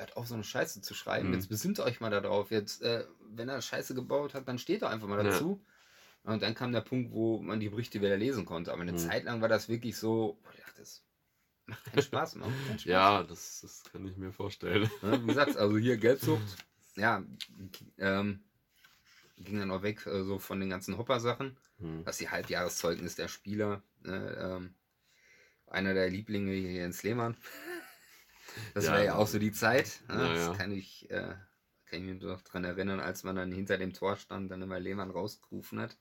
[0.00, 1.28] hört auf, so eine Scheiße zu schreiben.
[1.28, 1.34] Mhm.
[1.34, 2.50] Jetzt besinnt euch mal da drauf.
[2.50, 5.30] Jetzt, äh, wenn er Scheiße gebaut hat, dann steht er einfach mal Ja.
[5.30, 5.64] dazu.
[6.24, 8.72] Und dann kam der Punkt, wo man die Berichte wieder lesen konnte.
[8.72, 8.98] Aber eine Mhm.
[8.98, 11.02] Zeit lang war das wirklich so, boah, ich dachte, das
[11.66, 12.34] macht keinen Spaß.
[12.36, 12.84] Macht keinen Spaß.
[12.84, 14.90] ja das, das kann ich mir vorstellen.
[15.02, 16.42] Ne, wie gesagt, also hier Gelbsucht,
[16.96, 17.24] ja,
[17.98, 18.40] ähm,
[19.38, 22.04] ging dann auch weg äh, so von den ganzen Hopper-Sachen, Mhm.
[22.04, 24.74] was die Halbjahreszeugnis der Spieler, ne, ähm,
[25.66, 27.36] einer der Lieblinge hier Jens Lehmann.
[28.74, 30.00] Das Ja, war ja auch so die Zeit.
[30.08, 30.16] Ne?
[30.16, 31.34] ja, das kann ich, äh,
[31.86, 34.80] kann ich mich noch dran erinnern, als man dann hinter dem Tor stand, dann immer
[34.80, 35.96] Lehmann rausgerufen hat.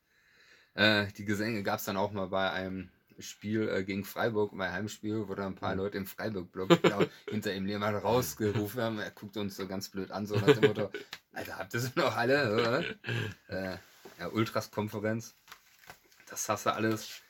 [0.76, 4.72] Äh, die Gesänge gab es dann auch mal bei einem Spiel äh, gegen Freiburg, bei
[4.72, 5.80] Heimspiel, wo da ein paar Mhm.
[5.80, 9.00] Leute im Freiburg-Block genau, hinter ihm Lehmann rausgerufen haben.
[9.00, 10.90] Er guckte uns so ganz blöd an, so nach dem Motto,
[11.34, 12.86] Alter, habt ihr sie noch alle?
[13.50, 13.78] Äh,
[14.20, 15.36] ja, Ultras-Konferenz.
[16.28, 17.22] Das hast du alles.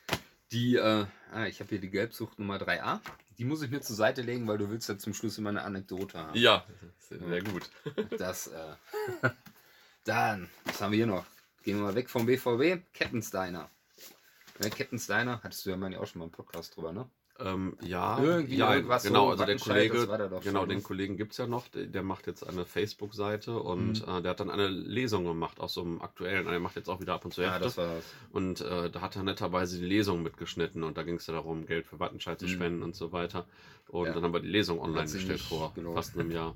[0.51, 2.99] Die, äh, ah, ich habe hier die Gelbsucht Nummer 3a.
[3.37, 5.61] Die muss ich mir zur Seite legen, weil du willst ja zum Schluss immer eine
[5.61, 6.37] Anekdote haben.
[6.37, 6.65] Ja,
[6.99, 7.69] sehr, gut.
[8.17, 8.75] Das, äh,
[10.03, 11.25] dann, was haben wir hier noch?
[11.63, 12.83] Gehen wir mal weg vom BVB.
[12.93, 13.69] Kettensteiner.
[14.59, 17.09] Ne, Kettensteiner, hattest du ja meine auch schon mal einen Podcast drüber, ne?
[17.41, 20.07] Ähm, ja, Irgendwie ja, irgendwas genau, so, also der Kollege,
[20.43, 20.83] genau, schon, den?
[20.83, 24.13] Kollegen gibt es ja noch, der, der macht jetzt eine Facebook-Seite und Mhm.
[24.13, 26.99] äh, der hat dann eine Lesung gemacht aus so einem aktuellen, er macht jetzt auch
[26.99, 27.63] wieder ab und zu Ja, Hefte.
[27.65, 28.05] das war das.
[28.31, 31.65] Und äh, da hat er netterweise die Lesung mitgeschnitten und da ging es ja darum,
[31.65, 32.49] Geld für Wattenscheid zu Mhm.
[32.49, 33.45] spenden und so weiter.
[33.87, 34.13] Und Ja.
[34.13, 35.95] dann haben wir die Lesung online gestellt vor gelohnt.
[35.95, 36.55] fast einem Jahr.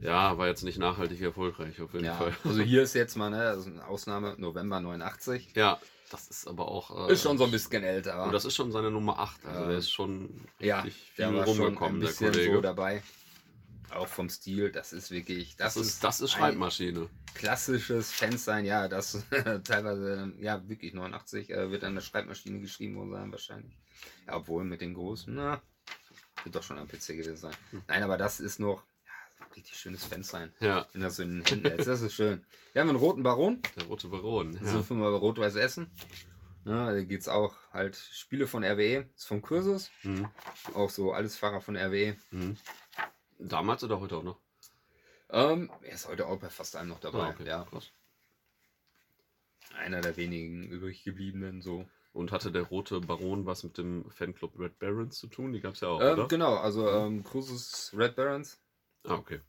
[0.00, 2.34] Ja, war jetzt nicht nachhaltig erfolgreich auf jeden Ja, Fall.
[2.44, 5.52] also hier ist jetzt mal, ne, also eine Ausnahme, November 89.
[5.54, 5.78] Ja,
[6.12, 7.08] das ist aber auch.
[7.08, 8.22] Äh, Ist schon so ein bisschen älter.
[8.24, 9.44] Und das ist schon seine Nummer 8.
[9.46, 9.66] Also Ja.
[9.68, 12.54] der ist schon ja, richtig der viel war schon ein rumgekommen, der bisschen Kollege.
[12.54, 13.02] so dabei.
[13.90, 17.10] Auch vom Stil, das ist wirklich, das, das, ist, das ist Schreibmaschine.
[17.34, 19.22] klassisches Fansign, ja, das
[19.64, 23.76] teilweise, ja, wirklich 89 äh, wird an der Schreibmaschine geschrieben worden sein, wahrscheinlich.
[24.26, 25.60] Ja, obwohl mit den großen, na,
[26.42, 27.52] wird doch schon am PC gewesen sein.
[27.70, 27.82] Hm.
[27.86, 28.91] Nein, aber das ist noch, ja,
[29.56, 30.52] richtig schönes Fansign.
[30.60, 32.44] Ja, Wenn das so in den Händen hältst, das ist schön.
[32.72, 34.52] Wir haben einen roten Baron, der rote Baron.
[34.62, 34.82] so Ja.
[34.82, 35.90] für mal rot-weiß Essen.
[36.64, 40.28] Ne, da geht es auch halt Spiele von RWE, ist vom Kursus, Mhm.
[40.74, 42.16] auch so alles Fahrer von RWE.
[42.30, 42.56] Mhm.
[43.40, 44.38] Damals oder heute auch noch?
[45.30, 47.24] Ähm, er ist heute auch bei fast allem noch dabei.
[47.24, 47.90] Ah, okay, Ja, krass.
[49.76, 51.88] einer der wenigen übrig gebliebenen so.
[52.12, 55.52] Und hatte der rote Baron was mit dem Fanclub Red Barons zu tun?
[55.54, 56.28] Die gab es ja auch, Ähm, oder?
[56.28, 58.60] genau, also ähm, Cruises Red Barons,
[59.04, 59.40] Ah, okay.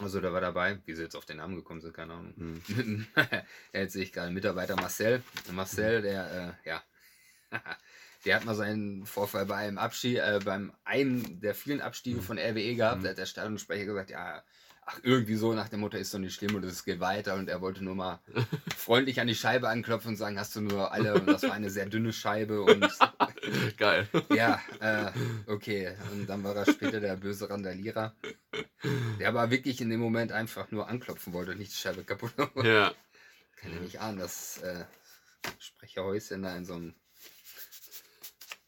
[0.00, 0.78] also der war dabei.
[0.86, 2.32] Wie sie jetzt auf den Namen gekommen sind, keine Ahnung.
[2.36, 3.06] Mhm.
[3.72, 5.22] Jetzt sehe ich gerade Mitarbeiter Marcel.
[5.52, 6.82] Marcel, der, äh, ja,
[8.24, 12.22] der hat mal seinen Vorfall bei einem Abstieg, äh, beim einen der vielen Abstiege Mhm.
[12.22, 12.98] von RWE gehabt.
[13.00, 13.04] Mhm.
[13.04, 14.42] Da hat der Stadionsprecher gesagt, ja,
[14.86, 17.34] ach, irgendwie so nach dem Motto ist doch nicht schlimm und es geht weiter.
[17.34, 18.20] Und er wollte nur mal
[18.76, 21.14] freundlich an die Scheibe anklopfen und sagen, hast du nur alle?
[21.14, 22.88] Und das war eine sehr dünne Scheibe und
[23.76, 24.08] Geil.
[24.30, 25.10] ja, äh,
[25.46, 25.96] okay.
[26.12, 28.14] Und dann war er später der böse Randalierer,
[29.18, 32.36] der aber wirklich in dem Moment einfach nur anklopfen wollte und nicht die Scheibe kaputt
[32.38, 32.64] machen.
[32.64, 32.92] ja.
[33.56, 34.84] Kann ja nicht ahnen, dass äh,
[35.58, 36.94] Sprecherhäuschen da in so einem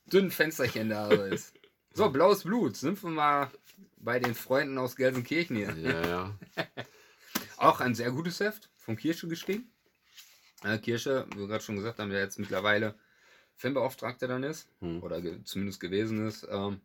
[0.07, 1.55] dünnen Fensterchen da ist.
[1.93, 2.77] So, blaues Blut.
[2.77, 3.51] Sind wir mal
[3.97, 5.77] bei den Freunden aus Gelsenkirchen hier.
[5.77, 6.39] Ja, ja.
[7.57, 9.73] Auch ein sehr gutes Heft, vom Kirsche geschrieben.
[10.63, 12.99] Äh, Kirsche, wie wir gerade schon gesagt haben, der jetzt mittlerweile
[13.57, 14.69] Fanbeauftragter dann ist.
[14.81, 15.03] Hm.
[15.03, 16.47] Oder ge zumindest gewesen ist.
[16.51, 16.81] Ähm,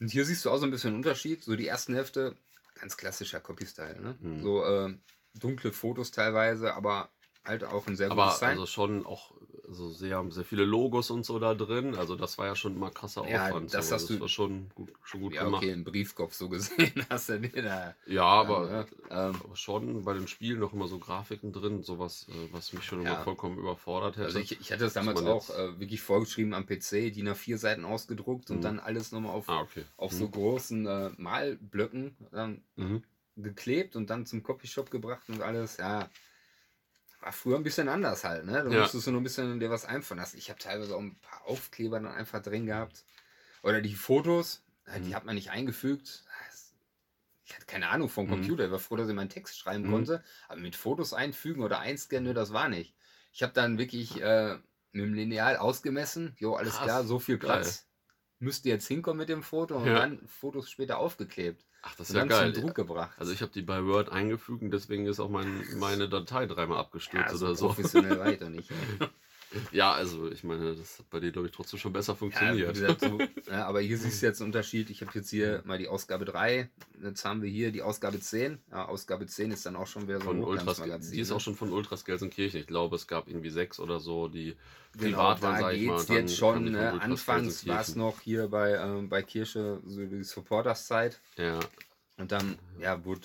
[0.00, 1.42] und hier siehst du auch so ein bisschen einen Unterschied.
[1.42, 2.36] So die ersten Hefte,
[2.74, 4.00] ganz klassischer Copy-Style.
[4.00, 4.16] Ne?
[4.20, 4.42] Mhm.
[4.42, 4.94] So äh,
[5.34, 7.10] dunkle Fotos teilweise, aber
[7.46, 9.32] halt auch ein sehr Aber gutes also schon auch
[9.68, 11.96] so sehr, sehr viele Logos und so da drin.
[11.96, 13.74] Also das war ja schon immer krasser Ja, Aufwand.
[13.74, 13.94] das so.
[13.96, 15.62] hast du- war schon gut, schon gut ja, gemacht.
[15.64, 17.94] okay, im Briefkopf so gesehen hast du den da.
[18.06, 18.70] Ja, aber,
[19.10, 22.72] ja, ähm, aber schon bei den Spielen noch immer so Grafiken drin, sowas, äh, was
[22.72, 23.14] mich schon Ja.
[23.14, 24.26] immer vollkommen überfordert hätte.
[24.26, 27.84] also ich, ich hatte das damals auch äh, wirklich vorgeschrieben am PC, DIN A4 Seiten
[27.84, 28.62] ausgedruckt und Mhm.
[28.62, 29.84] dann alles nochmal auf, ah, okay.
[29.96, 33.02] auf so großen äh, Malblöcken dann Mhm.
[33.36, 35.76] geklebt und dann zum Copyshop gebracht und alles.
[35.78, 36.08] Ja,
[37.26, 38.62] war früher ein bisschen anders halt, ne?
[38.64, 38.90] Da Ja.
[38.90, 40.38] musstest du nur ein bisschen dir was einfallen lassen.
[40.38, 43.04] Ich habe teilweise auch ein paar Aufkleber dann einfach drin gehabt.
[43.62, 45.16] Oder die Fotos, äh, die Mhm.
[45.16, 46.24] hat man nicht eingefügt.
[47.44, 48.26] Ich hatte keine Ahnung vom Mhm.
[48.28, 48.64] Computer.
[48.66, 49.86] Ich war froh, dass ich meinen Text schreiben Mhm.
[49.86, 50.22] konnte.
[50.48, 52.96] Aber mit Fotos einfügen oder einscannen, das war nicht.
[53.32, 54.56] Ich habe dann wirklich äh,
[54.92, 56.34] mit dem Lineal ausgemessen.
[56.38, 56.80] Jo, alles Krass.
[56.80, 57.78] klar, so viel Geil.
[57.78, 57.88] Platz.
[58.38, 59.96] Müsste jetzt hinkommen mit dem Foto und Ja.
[59.96, 61.66] dann Fotos später aufgeklebt.
[61.88, 62.52] Ach, das ist ja geil.
[62.52, 63.12] Druck gebracht.
[63.16, 66.78] Also ich habe die bei Word eingefügt und deswegen ist auch mein, meine Datei dreimal
[66.78, 67.66] abgestürzt ja, so oder so.
[67.66, 68.70] professionell doch nicht.
[69.70, 72.74] Ja, also ich meine, das hat bei dir, glaube ich, trotzdem schon besser Ja, funktioniert.
[72.74, 73.18] gesagt, so,
[73.50, 74.90] ja, aber hier siehst du jetzt einen Unterschied.
[74.90, 76.68] Ich habe jetzt hier mal die Ausgabe 3.
[77.02, 78.58] Jetzt haben wir hier die Ausgabe 10.
[78.70, 81.36] Ja, Ausgabe 10 ist dann auch schon wieder so von ein Ultras, die ist ne?
[81.36, 82.60] auch schon von Ultras Gelsenkirchen.
[82.60, 84.56] Ich glaube, es gab irgendwie sechs oder so, die
[84.98, 86.04] Genau, privat waren, da sag ich mal.
[86.04, 86.72] dann jetzt schon.
[86.72, 87.00] Ne?
[87.00, 91.20] Anfangs war es noch hier bei, ähm, bei Kirche so die Supporters-Zeit.
[91.36, 91.60] Ja,
[92.16, 93.20] Und dann, ja, wurde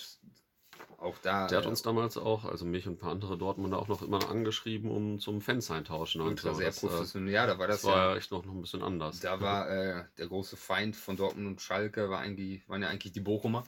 [1.02, 1.48] auch da.
[1.50, 4.02] der hat äh, uns damals auch, also mich und ein paar andere Dortmunder auch noch
[4.02, 6.54] immer angeschrieben, um zum Fans eintauschen und so.
[6.54, 7.34] sehr äh, professionell.
[7.34, 8.12] Ja, da war das, das war ja.
[8.12, 9.20] ja echt noch, noch ein bisschen anders.
[9.20, 13.14] Da war äh, der große Feind von Dortmund und Schalke, war eigentlich, waren ja eigentlich
[13.14, 13.64] die Bochumer.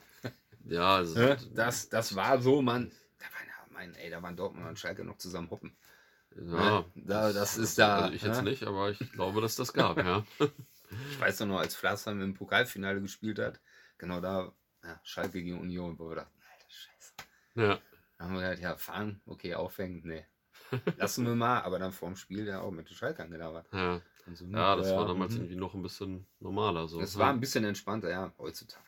[0.66, 1.16] ja, also?
[1.56, 2.92] Das, das war so, man.
[3.20, 5.76] Da waren ja, mein, ey, da waren Dortmund und Schalke noch zusammen hoppen.
[6.36, 6.86] ja?
[6.96, 8.50] Da- das ist da, Also ich jetzt ne?
[8.50, 10.24] nicht, aber ich glaube, dass das gab, ja.
[11.12, 13.60] Ich weiß doch noch, als Flassheim im Pokalfinale gespielt hat,
[13.98, 14.52] genau da,
[14.84, 16.43] ja, Schalke gegen Union, wo wir dachten.
[17.56, 17.80] Ja.
[18.18, 20.26] Da haben wir gedacht, ja, fahren, okay, aufhängen, nee.
[20.98, 23.68] Lassen wir mal, aber dann vorm Spiel ja auch mit den Schalkern gelabert.
[23.72, 24.02] Ja,
[24.34, 25.40] so, ja, das war ja, damals mhm.
[25.40, 26.88] irgendwie noch ein bisschen normaler.
[26.88, 27.02] So.
[27.02, 27.16] Ja.
[27.16, 28.84] war ein bisschen entspannter, ja, heutzutage.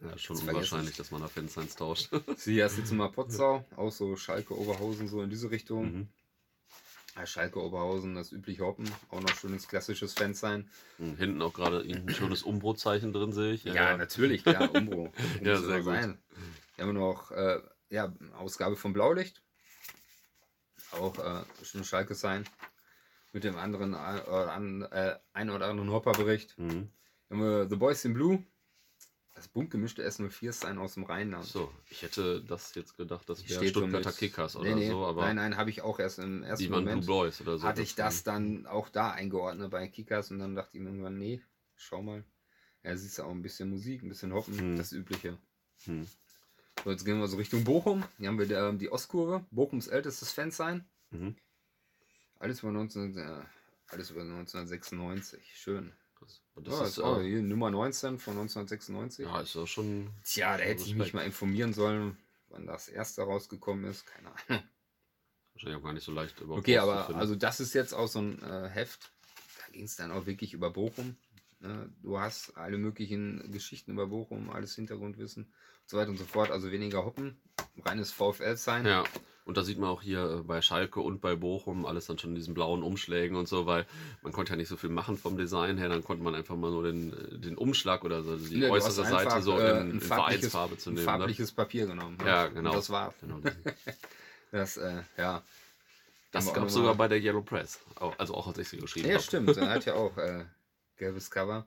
[0.00, 2.10] ja, schon unwahrscheinlich, dass man da Fans eins tauscht.
[2.36, 5.92] Sie erst jetzt mal Potsau, auch so Schalke, Oberhausen, so in diese Richtung.
[5.92, 6.08] Mhm.
[7.16, 10.68] Ja, Schalke, Oberhausen, das übliche Hoppen, auch noch schönes klassisches Fan sein.
[10.98, 13.64] Und Hinten auch gerade ein schönes Umbro-Zeichen drin, sehe ich.
[13.64, 15.12] Ja, natürlich, klar, Umbro.
[15.42, 15.86] Ja, sehr gut.
[15.86, 16.18] sein.
[16.80, 19.42] Wir haben noch äh, ja, Ausgabe von Blaulicht.
[20.92, 22.48] Auch äh, schön Schalke sein.
[23.34, 26.58] Mit dem anderen äh, an, äh, ein oder anderen Hopper-Bericht.
[26.58, 26.88] Mhm.
[27.28, 28.42] Haben wir The Boys in Blue.
[29.34, 31.44] Das bunt gemischte S04 sein aus dem Rheinland.
[31.44, 35.04] So, ich hätte das jetzt gedacht, das wäre so Stuttgarter Kickers Nee, oder nee, so,
[35.04, 37.04] aber nein, nein, habe ich auch erst im ersten die Moment.
[37.04, 37.66] Blue Boys oder so.
[37.66, 41.18] hatte ich das dann auch da eingeordnet bei Kickers und dann dachte ich mir irgendwann,
[41.18, 41.42] nee,
[41.76, 42.24] schau mal.
[42.82, 44.76] Ja, siehst du auch ein bisschen Musik, ein bisschen Hoppen, Hm.
[44.76, 45.36] das Übliche.
[45.84, 46.06] Hm.
[46.84, 48.04] So, jetzt gehen wir so Richtung Bochum.
[48.18, 50.84] Hier haben wir ähm, die Ostkurve, Bochums ältestes Fansign.
[51.10, 51.36] Mhm.
[52.38, 53.42] Alles über, 19, äh,
[53.88, 55.42] alles über 1996.
[55.54, 55.92] Schön.
[56.20, 59.26] Das, das ja, ist, auch äh, hier Nummer 19 von 1996.
[59.26, 60.10] ja, ist schon.
[60.24, 62.16] Tja, da hätte ich mich mal informieren sollen,
[62.48, 64.06] wann das erste rausgekommen ist.
[64.06, 64.64] Keine Ahnung.
[65.52, 68.42] Wahrscheinlich auch gar nicht so leicht Okay, aber also das ist jetzt auch so ein
[68.42, 69.12] äh, Heft.
[69.58, 71.16] Da ging es dann auch wirklich über Bochum.
[71.58, 71.92] Ne?
[72.02, 76.50] Du hast alle möglichen Geschichten über Bochum, alles Hintergrundwissen und so weiter und so fort.
[76.50, 77.36] Also weniger Hoppen,
[77.84, 78.86] reines VfL-Sign.
[78.86, 79.04] Ja.
[79.46, 82.30] Und da sieht man auch hier äh, bei Schalke und bei Bochum alles dann schon
[82.30, 83.84] in diesen blauen Umschlägen und so, weil
[84.22, 86.70] man konnte ja nicht so viel machen vom Design her, dann konnte man einfach mal
[86.70, 89.76] nur den, äh, den Umschlag oder so die Nee, äußere Seite einfach, so äh, in,
[89.76, 90.06] ein in farbliches-
[90.50, 91.06] Vereinsfarbe zu Ein nehmen.
[91.06, 91.10] Ne?
[91.10, 92.16] farbliges Papier genommen.
[92.24, 92.72] Ja, Und genau.
[92.72, 93.12] das war.
[93.20, 93.40] Genau.
[94.52, 95.42] Das, äh, ja.
[96.32, 97.80] Das gab es sogar bei der Yellow Press,
[98.18, 99.22] also auch als ich sie geschrieben Ja, habe.
[99.24, 99.56] stimmt.
[99.56, 100.44] Er hat ja auch äh,
[100.96, 101.66] gelbes Cover.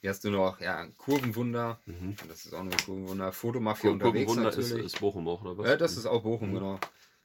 [0.00, 1.80] Hier hast du noch, ja, Kurvenwunder.
[1.86, 2.14] Mhm.
[2.28, 3.32] Das ist auch noch ein Kurvenwunder.
[3.32, 4.86] Fotomafia Kur- unterwegs Kurvenwunder ist, natürlich.
[4.94, 5.66] ist Bochum auch, oder was?
[5.66, 6.78] ja, das ist auch Bochum, genau.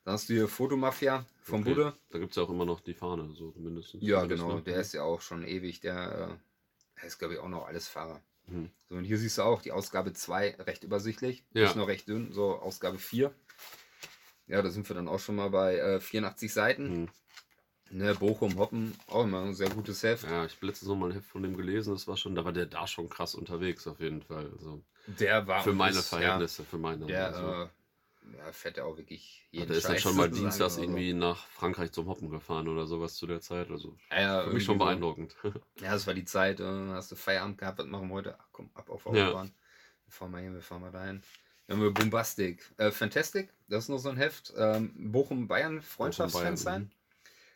[0.06, 1.70] Dann hast du hier Fotomafia vom Okay.
[1.76, 1.94] Budde.
[2.10, 4.04] Da gibt es ja auch immer noch die Fahne, so mindestens.
[4.04, 4.56] Ja, Alles, genau.
[4.56, 4.62] ne?
[4.64, 5.80] Der ist ja auch schon ewig.
[5.82, 6.38] Der,
[7.02, 8.22] äh, ist, glaube ich, auch noch alles Fahrer.
[8.48, 8.70] Mhm.
[8.90, 11.46] So, und hier siehst du auch die Ausgabe 2 recht übersichtlich.
[11.54, 11.66] Ja.
[11.68, 12.34] Ist noch recht dünn.
[12.34, 13.34] So, Ausgabe 4.
[14.48, 17.02] Ja, da sind wir dann auch schon mal bei äh, 84 Seiten.
[17.04, 17.10] Mhm.
[17.94, 20.24] Ne, Bochum, Hoppen, auch immer ein sehr gutes Heft.
[20.24, 22.44] Ja, ich habe letztens noch mal ein Heft von dem gelesen, das war schon, da
[22.44, 24.50] war der da schon krass unterwegs auf jeden Fall.
[24.52, 27.06] Also Der war für meine ist, Verhältnisse, für meine.
[27.12, 27.42] Ja, also.
[27.44, 27.72] der,
[28.34, 30.78] äh, ja, fährt ja auch wirklich Ja, jeden der ist dann Scheiß schon mal dienstags
[30.78, 33.70] irgendwie nach Frankreich zum Hoppen gefahren oder sowas zu der Zeit.
[33.70, 34.86] Also Ja, ja, für mich schon irgendwie so.
[34.86, 35.36] beeindruckend.
[35.82, 38.36] Ja, das war die Zeit, äh, hast du Feierabend gehabt, was machen wir heute?
[38.40, 39.30] Ach komm, ab auf Ja.
[39.30, 39.52] Autobahn.
[40.06, 41.22] Wir fahren mal hin, wir fahren mal dahin.
[41.68, 42.72] Dann haben wir Bombastic.
[42.78, 44.54] Äh, Fantastic, das ist noch so ein Heft.
[44.56, 46.92] Ähm, Bochum-Bayern, Freundschaftsfans Bochum-Bayern, sein.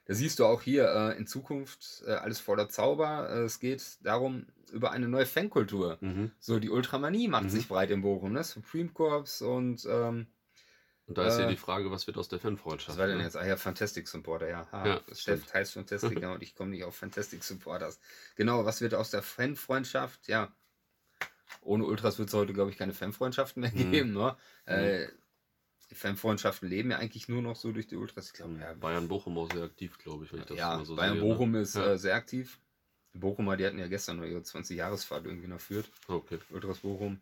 [0.08, 3.30] Da siehst du auch hier äh, in Zukunft äh, alles voller Zauber.
[3.30, 6.00] Äh, es geht darum, über eine neue Fankultur.
[6.02, 6.32] Mhm.
[6.40, 7.52] So, die Ultramanie macht Mhm.
[7.52, 8.44] sich breit in Bochum, ne?
[8.44, 10.28] Supreme Corps und ähm,
[11.06, 12.90] Und da ist ja Äh, die Frage, was wird aus der Fanfreundschaft?
[12.90, 13.24] was war denn ne?
[13.24, 13.36] jetzt?
[13.38, 14.68] Ah ja, Fantastic Supporter, ja.
[14.72, 18.00] Ah, Ja, Chef heißt Fantastic, ja, und ich komme nicht auf Fantastic Supporters.
[18.36, 20.28] Genau, was wird aus der Fanfreundschaft?
[20.28, 20.56] Ja,
[21.62, 23.84] ohne Ultras wird es heute, glaube ich, keine Fanfreundschaften mehr Mhm.
[23.90, 24.14] geben.
[24.14, 24.36] Ne?
[25.90, 28.28] Die Fanfreundschaften leben ja eigentlich nur noch so durch die Ultras.
[28.28, 30.86] Ich glaube, ja, Bayern Bochum auch sehr aktiv, glaube ich, wenn ich das ja mal
[30.86, 31.22] so Bayern sehe.
[31.24, 31.62] Bochum ne?
[31.62, 31.94] ist Ja.
[31.94, 32.60] äh, sehr aktiv.
[33.14, 35.90] Bochumer, die hatten ja gestern noch ihre 20-Jahresfahrt irgendwie nach Fürth.
[36.08, 36.40] Okay.
[36.52, 37.22] Ultras Bochum.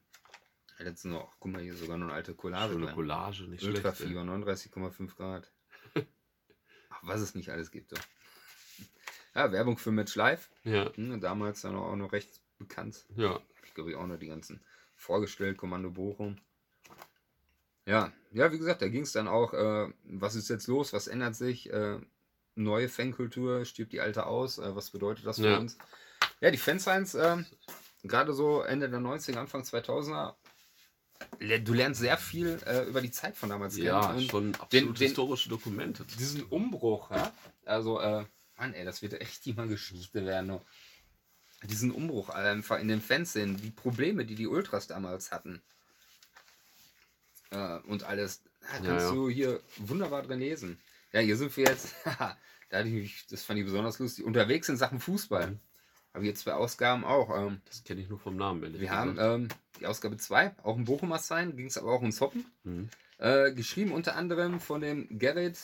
[0.80, 2.73] Letztens noch, guck mal, hier sogar noch eine alte Collage.
[2.73, 2.95] Schöne drin.
[2.95, 3.78] Collage, nicht schlecht.
[3.78, 3.84] ey.
[3.86, 5.51] Ultrafieber, 39,5 Grad.
[6.89, 7.91] Ach, was es nicht alles gibt.
[7.91, 7.95] So.
[9.36, 10.49] Ja, Werbung für Match Live.
[10.63, 13.06] Ja, Hm, damals dann auch noch recht bekannt.
[13.15, 13.39] ja.
[13.65, 14.62] Ich glaube, ich auch noch die ganzen
[14.95, 16.38] vorgestellt, Kommando Bochum.
[17.86, 21.08] Ja, ja, wie gesagt, da ging es dann auch, äh, was ist jetzt los, was
[21.08, 22.00] ändert sich, äh,
[22.56, 25.58] neue Fankultur, stirbt die alte aus, äh, was bedeutet das für Ja.
[25.58, 25.78] uns?
[26.41, 27.38] Ja, die Fansigns, äh,
[28.04, 30.36] gerade so Ende der 90er, Anfang 2000er,
[31.39, 34.17] le- du lernst sehr viel äh, über die Zeit von damals Ja, kennen.
[34.17, 36.06] Und schon absolut den- historische Dokumente.
[36.17, 37.32] diesen Umbruch, ja?
[37.65, 38.26] Also, äh,
[38.58, 40.60] Mann, ey, das wird echt immer Geschichte werden.
[41.63, 45.62] Diesen Umbruch einfach in den Fanszenen, die Probleme, die die Ultras damals hatten.
[47.55, 48.43] Äh, und alles.
[48.61, 49.11] Da kannst ja.
[49.11, 50.79] du hier wunderbar drin lesen.
[51.13, 51.95] Ja, hier sind wir jetzt.
[52.05, 52.37] da
[52.71, 54.25] hatte ich mich, das fand ich besonders lustig.
[54.25, 55.51] Unterwegs in Sachen Fußball.
[55.51, 55.59] Mhm.
[56.13, 57.35] Habe hier zwei Ausgaben auch.
[57.35, 59.19] Ähm, Das kenne ich nur vom Namen, ehrlich wir gesagt.
[59.19, 59.47] haben ähm,
[59.79, 62.45] die Ausgabe 2, auch ein Bochumer sein, ging es aber auch ums Hoppen.
[62.63, 62.89] Mhm.
[63.17, 65.57] Äh, geschrieben unter anderem von dem Gerrit,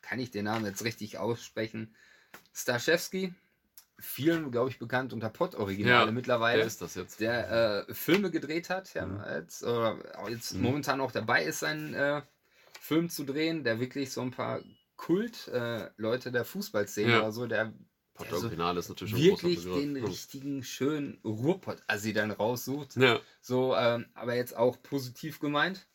[0.00, 1.94] kann ich den Namen jetzt richtig aussprechen,
[2.52, 3.34] Staszewski,
[4.02, 7.20] vielen, glaube ich, bekannt unter Pott-Originale Ja, mittlerweile, Wer ist das jetzt?
[7.20, 9.24] der äh, Filme gedreht hat, ja, Mhm.
[9.34, 10.62] jetzt, oder jetzt Mhm.
[10.62, 12.22] momentan auch dabei ist, seinen äh,
[12.80, 14.60] Film zu drehen, der wirklich so ein paar
[14.96, 17.18] Kult-Leute der Fußballszene Ja.
[17.20, 17.72] oder so, der
[18.14, 22.96] Pott also ist natürlich schon ein wirklich den richtigen, schönen Ruhrpott-Assi dann raussucht.
[22.96, 23.20] Ja.
[23.40, 25.86] So, ähm, aber jetzt auch positiv gemeint.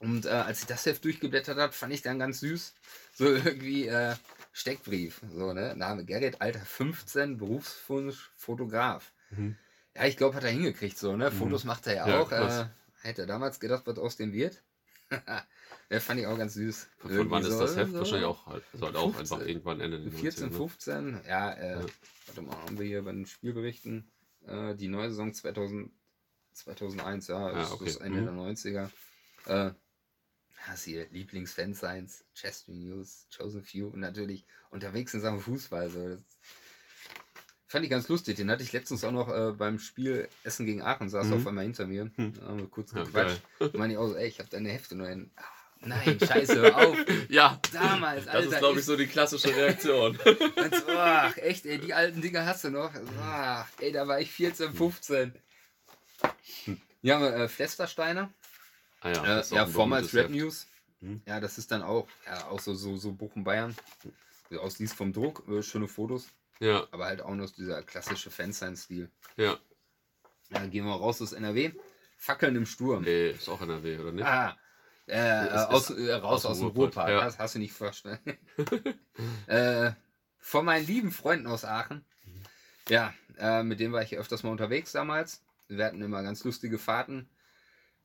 [0.00, 2.74] Und äh, als ich das Heft durchgeblättert habe, fand ich dann ganz süß.
[3.14, 4.16] So irgendwie äh,
[4.60, 5.22] Steckbrief.
[5.34, 5.74] So, ne?
[5.74, 9.12] Name Gerrit, Alter 15, Berufswunsch, Fotograf.
[9.30, 9.56] Mhm.
[9.96, 11.30] Ja, ich glaube, hat er hingekriegt so, ne?
[11.30, 11.34] Mhm.
[11.34, 12.30] Fotos macht er ja, Ja, auch.
[12.32, 12.66] Äh,
[13.02, 14.62] hätte er damals gedacht, was aus dem wird.
[15.90, 16.88] der fand ich auch ganz süß.
[16.98, 17.92] Von Irgendwie wann ist das so- Heft?
[17.92, 18.62] so Wahrscheinlich auch halt.
[18.80, 19.18] Halt auch 15.
[19.38, 20.56] einfach irgendwann Ende der 14, 90er, ne?
[20.56, 21.86] 15, ja, äh, Ja.
[22.26, 24.08] warte mal, haben wir hier bei den Spielberichten
[24.46, 25.90] äh, die neue Saison 2000,
[26.52, 27.84] 2001, ja, Ja, ist okay.
[27.86, 28.24] das Ende Mhm.
[28.26, 28.90] der 90er.
[29.46, 29.72] Äh,
[30.60, 35.90] hast hier Lieblingsfansigns, Chester News, Chosen Few und natürlich unterwegs in Sachen Fußball.
[35.90, 36.08] So.
[36.10, 36.20] Das
[37.66, 38.36] fand ich ganz lustig.
[38.36, 41.32] Den hatte ich letztens auch noch äh, beim Spiel Essen gegen Aachen, saß Mhm.
[41.34, 42.10] auf einmal hinter mir.
[42.16, 42.34] Hm.
[42.34, 43.40] Da haben wir kurz Ja, gequatscht.
[43.58, 43.70] geil.
[43.70, 45.30] Da meine ich auch so, ey, ich habe deine Hefte nur in.
[45.36, 45.42] Ah,
[45.80, 46.96] nein, scheiße, hör auf.
[47.28, 48.48] Ja, Damals, das Alter.
[48.52, 50.18] ist, glaube ich, so die klassische Reaktion.
[50.24, 52.92] so, ach, echt, ey, die alten Dinger hast du noch.
[53.20, 55.32] Ach, ey, da war ich 14, 15.
[57.02, 58.30] Hier haben wir äh, Flestersteiner.
[59.00, 60.66] Ah ja, Äh, das ist auch ja, vormals Red News.
[61.00, 61.22] Mhm.
[61.26, 63.74] Ja, das ist dann auch, ja, auch so, so, so Bochum-Bayern.
[64.50, 66.24] Wie Ausliest vom Druck, äh, schöne Fotos.
[66.24, 66.34] Heft.
[66.60, 69.10] Ja, Aber halt auch noch dieser klassische Fansign-Stil.
[69.36, 69.58] ja.
[70.52, 71.70] Ja, gehen wir raus aus NRW.
[72.18, 73.04] Fackeln im Sturm.
[73.04, 74.24] Nee, ist auch NRW, oder nicht?
[74.26, 74.58] Ah,
[75.06, 77.08] äh, ist- aus, äh, raus aus aus, dem Ruhrpark.
[77.08, 77.20] ja.
[77.20, 78.36] Das hast du nicht verstanden.
[79.46, 79.92] äh,
[80.38, 82.04] von meinen lieben Freunden aus Aachen.
[82.88, 85.44] Ja, äh, mit denen war ich öfters mal unterwegs damals.
[85.68, 87.30] Wir hatten immer ganz lustige Fahrten.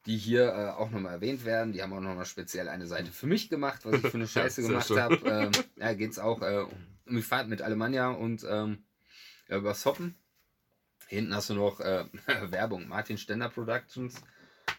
[0.06, 1.74] Die hier äh, auch nochmal erwähnt werden.
[1.74, 4.62] Die haben auch nochmal speziell eine Seite für mich gemacht, was ich für eine Scheiße
[4.62, 5.16] gemacht habe.
[5.26, 6.66] Ähm, ja, geht es auch äh,
[7.08, 8.84] um die Fahrt mit Alemannia und ähm,
[9.48, 10.16] ja, über Soppen.
[11.08, 12.06] Hinten hast du noch äh,
[12.52, 14.22] Werbung, Martin Stender Productions.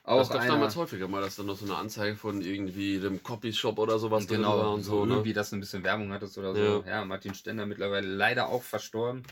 [0.02, 2.98] Auch das gab einer, damals häufiger mal, dass dann noch so eine Anzeige von irgendwie
[2.98, 5.04] dem Copyshop oder sowas drin genau, war und so.
[5.04, 5.14] Ne?
[5.14, 6.84] irgendwie, dass du ein bisschen Werbung hattest oder so.
[6.86, 6.98] Ja.
[6.98, 7.04] Ja.
[7.04, 9.24] Martin Stender mittlerweile leider auch verstorben.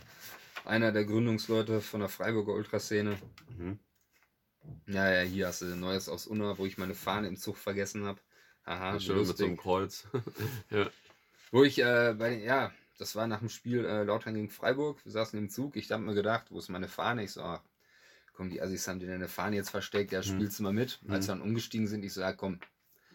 [0.64, 3.16] Einer der Gründungsleute von der Freiburger Ultraszene.
[3.56, 3.78] Mhm.
[4.86, 8.04] Ja, ja, hier hast du Neues aus Unna, wo ich meine Fahne im Zug vergessen
[8.04, 8.20] habe.
[8.66, 9.46] Haha, schön mit so lustig.
[9.46, 10.06] einem Kreuz.
[10.70, 10.88] ja.
[11.50, 15.04] Wo ich äh, bei den, ja, das war nach dem Spiel äh, Lautern gegen Freiburg.
[15.04, 15.76] Wir saßen im Zug.
[15.76, 17.24] Ich habe mir gedacht, wo ist meine Fahne?
[17.24, 17.62] Ich so, ach,
[18.32, 20.12] komm, die Assis haben dir deine Fahne jetzt versteckt.
[20.12, 20.98] Ja, spielst du mal mit.
[21.02, 21.12] Mhm.
[21.12, 22.60] Als wir dann umgestiegen sind, ich so, ja, komm,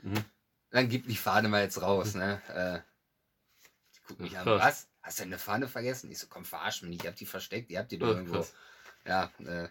[0.02, 0.24] Mhm.
[0.70, 2.42] dann gib die Fahne mal jetzt raus, ne?
[2.50, 2.80] Äh,
[3.96, 4.62] die gucken mich an, Krass.
[4.62, 4.88] was?
[5.02, 6.12] Hast du eine Fahne vergessen?
[6.12, 7.02] Ich so, komm, verarsch mich nicht.
[7.04, 8.36] Ich hab die versteckt, ihr habt die doch irgendwo.
[8.36, 8.54] krass.
[9.06, 9.68] Ja, äh,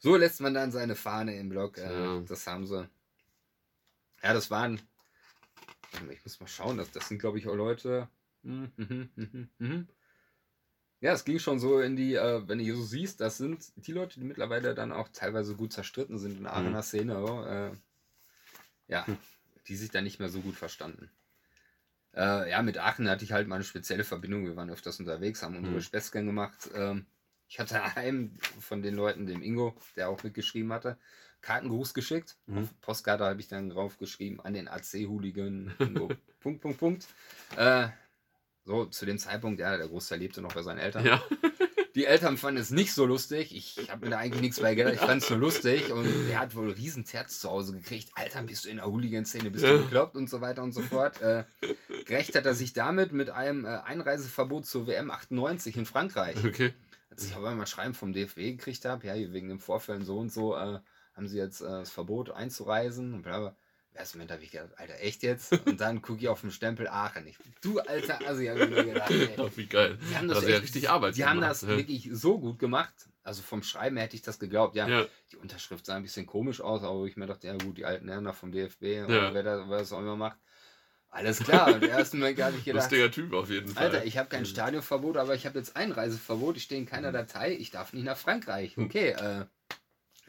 [0.00, 1.78] so lässt man dann seine Fahne im Block.
[1.78, 2.20] Äh, Ja.
[2.20, 2.88] Das haben sie.
[4.22, 4.80] Ja, das waren.
[6.10, 8.08] Ich muss mal schauen, das, das sind, glaube ich, auch Leute.
[8.42, 9.88] Hm, hm, hm.
[11.00, 13.72] Ja, es ging schon so in die, äh, wenn du hier so siehst, das sind
[13.76, 16.58] die Leute, die mittlerweile dann auch teilweise gut zerstritten sind in der Mhm.
[16.58, 17.18] Aachener Szene.
[17.22, 17.72] oh, Äh,
[18.88, 19.06] ja,
[19.68, 21.10] die sich dann nicht mehr so gut verstanden.
[22.12, 24.44] Ja, mit Aachen hatte ich halt mal eine spezielle Verbindung.
[24.44, 25.80] Wir waren öfters unterwegs, haben unsere Mhm.
[25.82, 26.68] Späßchen gemacht.
[27.50, 30.96] Ich hatte einem von den Leuten, dem Ingo, der auch mitgeschrieben hatte,
[31.40, 32.36] Kartengruß geschickt.
[32.46, 32.58] Mhm.
[32.58, 35.74] Auf Postkarte habe ich dann drauf geschrieben, an den AC-Hooligan.
[35.80, 36.12] Ingo.
[36.38, 37.08] Punkt, Punkt, Punkt.
[37.56, 37.88] Äh,
[38.64, 41.04] so, zu dem Zeitpunkt, ja, der Großteil lebte noch bei seinen Eltern.
[41.04, 41.20] ja.
[41.94, 43.54] Die Eltern fanden es nicht so lustig.
[43.54, 44.94] Ich habe mir da eigentlich nichts bei gedacht.
[44.94, 45.92] Ich fand es nur lustig.
[45.92, 48.10] Und er hat wohl riesen Terz zu Hause gekriegt.
[48.14, 51.20] Alter, bist du in der Hooligan-Szene, bist du bekloppt und so weiter und so fort.
[51.20, 51.44] Äh,
[52.06, 56.36] gerecht hat er sich damit mit einem äh, Einreiseverbot zur WM 98 in Frankreich.
[56.44, 56.72] Okay.
[57.10, 60.32] Als ich aber mal Schreiben vom DFW gekriegt habe, ja, wegen dem Vorfällen so und
[60.32, 60.78] so, äh,
[61.14, 63.56] haben sie jetzt äh, das Verbot einzureisen und bla bla.
[63.92, 65.52] Im ersten Moment habe ich gedacht, Alter, echt jetzt?
[65.66, 67.26] Und dann gucke ich auf den Stempel Aachen.
[67.26, 69.30] Ich, du alter Assi, habe ich mir gedacht, ey.
[69.36, 69.98] Ach, wie geil.
[70.10, 71.68] Die haben das, Also ja echt, richtig Arbeit Die haben gemacht, das ja.
[71.68, 72.94] wirklich so gut gemacht.
[73.24, 74.76] Also vom Schreiben hätte ich das geglaubt.
[74.76, 75.06] Ja, Ja.
[75.32, 78.08] die Unterschrift sah ein bisschen komisch aus, aber ich mir dachte, ja gut, die alten
[78.08, 79.04] Herren da vom DFB, Ja.
[79.06, 80.38] oder wer, das, wer das auch immer macht.
[81.12, 81.74] Alles klar.
[81.74, 83.86] Im ersten Moment habe ich gedacht, Lustiger Typ auf jeden Fall.
[83.86, 86.56] Alter, ich habe kein Stadionverbot, aber ich habe jetzt Einreiseverbot.
[86.56, 86.90] Ich stehe in Mhm.
[86.90, 87.52] keiner Datei.
[87.54, 88.78] Ich darf nicht nach Frankreich.
[88.78, 89.44] Okay, äh.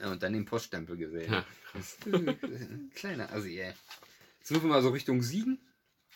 [0.04, 1.32] Und dann den Poststempel gesehen.
[1.32, 1.98] Ja, krass.
[2.96, 3.74] Kleiner Assi, ey.
[4.40, 5.60] Jetzt sind wir mal so Richtung Siegen.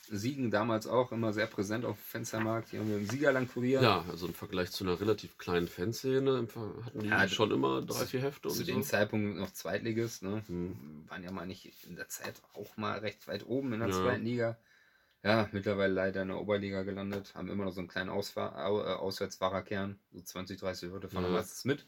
[0.07, 2.69] Siegen damals auch immer sehr präsent auf dem Fenstermarkt.
[2.69, 3.81] Hier haben wir im Siegerland-Kurier.
[3.81, 6.47] Ja, also im Vergleich zu einer relativ kleinen Fanszene
[6.85, 8.71] hatten die Ja, schon immer drei, vier Hefte und Zu so.
[8.71, 10.21] dem Zeitpunkt noch Zweitligist.
[10.21, 10.43] Ne?
[10.47, 11.05] Hm.
[11.07, 13.95] Waren ja mal nicht in der Zeit auch mal recht weit oben in der Ja.
[13.95, 14.59] zweiten Liga.
[15.23, 17.33] Ja, mittlerweile leider in der Oberliga gelandet.
[17.33, 19.99] Haben immer noch so einen kleinen Ausfahr Au äh, Auswärtsfahrerkern.
[20.11, 21.29] So 20, 30 Leute fahren Ja.
[21.31, 21.83] meistens mit.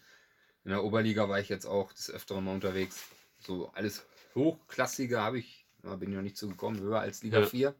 [0.64, 3.03] In der Oberliga war ich jetzt auch des Öfteren mal unterwegs.
[3.39, 4.05] So alles
[4.36, 7.45] Hochklassige habe ich, ja, bin ich noch nicht zugekommen, höher als Liga Ja.
[7.45, 7.76] 4.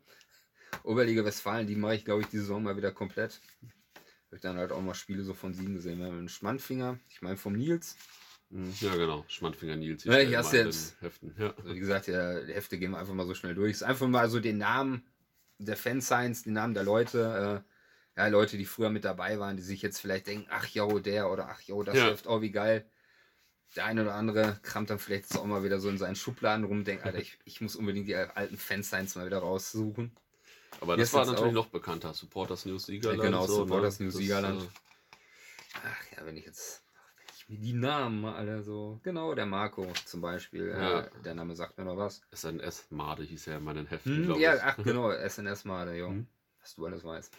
[0.84, 3.42] Oberliga Westfalen, die mache ich, glaube ich, die Saison mal wieder komplett.
[4.28, 6.00] Habe ich dann halt auch mal Spiele so von Siegen gesehen.
[6.00, 7.96] Wir haben einen Schmandfinger, ich meine vom Nils.
[8.52, 9.26] Hm, Ja, genau.
[9.28, 10.04] Schmandfinger Nils.
[10.04, 11.36] Ja, ich hast in den jetzt- Heften.
[11.38, 11.54] Ja.
[11.58, 13.72] Also wie gesagt, ja, die Hefte gehen wir einfach mal so schnell durch.
[13.72, 15.06] Es ist einfach mal so den Namen
[15.58, 17.72] der Fansigns, die Namen der Leute, äh,
[18.18, 21.30] ja, Leute, die früher mit dabei waren, die sich jetzt vielleicht denken, ach jo, der
[21.32, 22.08] oder ach jo, das Ja.
[22.08, 22.86] Heft, oh wie geil.
[23.76, 26.84] Der eine oder andere kramt dann vielleicht auch mal wieder so in seinen Schubladen rum,
[26.84, 30.12] denkt, Alter, ich, ich muss unbedingt die alten Fansigns mal wieder raussuchen.
[30.82, 32.14] Aber das ist war natürlich auch- noch bekannter.
[32.14, 33.22] Supporters News Siegerland.
[33.22, 34.06] genau, so, Supporters ne?
[34.06, 34.64] News Das, Siegerland.
[34.64, 34.68] äh,
[35.84, 36.84] Ach ja, wenn ich jetzt,
[37.48, 41.02] mir die Namen alle so, genau, der Marco zum Beispiel, Ja.
[41.02, 42.22] äh, der Name sagt mir noch was.
[42.32, 46.10] SNS Made hieß er in meinen Heften, Hm, ja, ach genau, SNS mal, jo.
[46.10, 46.28] Hm.
[46.62, 47.34] Was du alles weißt.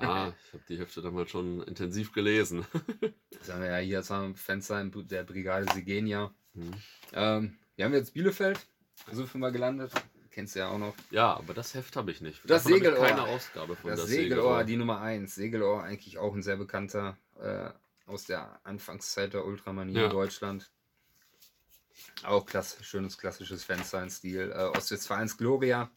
[0.00, 2.66] Ja, ich habe die Hefte damals schon intensiv gelesen.
[3.40, 6.30] Das haben wir ja hier jetzt am Fenster der Brigade Sigenia.
[6.52, 6.74] Hm.
[7.14, 8.60] Ähm, wir haben jetzt Bielefeld,
[9.10, 9.92] sind wir mal gelandet.
[10.30, 10.94] Kennst du ja auch noch.
[11.10, 12.42] Ja, aber das Heft habe ich nicht.
[12.44, 13.06] Das Davon Segelohr.
[13.06, 15.34] Keine Ausgabe von Das, das, Segelohr, die Nummer 1.
[15.34, 17.70] Segelohr, eigentlich auch ein sehr bekannter äh,
[18.04, 20.04] aus der Anfangszeit der Ultramanie Ja.
[20.04, 20.70] in Deutschland.
[22.24, 24.52] Auch klass schönes klassisches Fansign-Stil.
[24.54, 25.90] Äh, Ostwestfalens Gloria.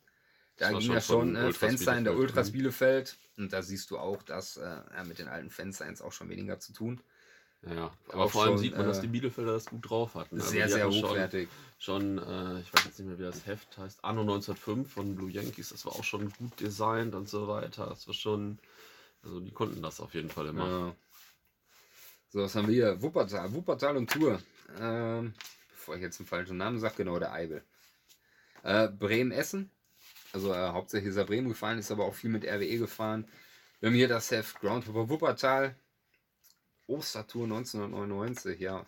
[0.72, 2.16] Da ging schon ja schon äh, Ultras Fansign der.
[2.16, 2.54] Ultras Mhm.
[2.54, 3.18] Bielefeld.
[3.38, 4.62] Und da siehst du auch, dass äh,
[4.96, 7.00] ja, mit den alten Fansigns auch schon weniger zu tun.
[7.66, 10.16] Ja, aber Auch vor allem schon, sieht man, dass äh, die Bielefelder das gut drauf
[10.16, 10.36] hatten.
[10.36, 11.48] Also sehr, sehr hatten schon- hochwertig.
[11.80, 15.30] Schon, äh, ich weiß jetzt nicht mehr, wie das Heft heißt, Anno 1905 von Blue
[15.32, 17.88] Yankees, das war auch schon gut designt und so weiter.
[17.88, 18.58] Das war schon,
[19.24, 20.68] also die konnten das auf jeden Fall immer.
[20.68, 20.96] Ja.
[22.32, 23.02] So, was haben wir hier?
[23.02, 23.54] Wuppertal.
[23.54, 24.42] Wuppertal und Tour.
[24.80, 25.34] Ähm,
[25.72, 27.64] bevor ich jetzt einen falschen Namen sage, genau, der Eibel.
[28.64, 29.70] Äh, Bremen-Essen.
[30.34, 33.28] Also äh, hauptsächlich ist er Bremen gefahren, ist aber auch viel mit RWE gefahren.
[33.80, 35.76] Wir haben hier das Heft Groundhopper Wuppertal.
[36.88, 38.86] Ostertour 1999, ja.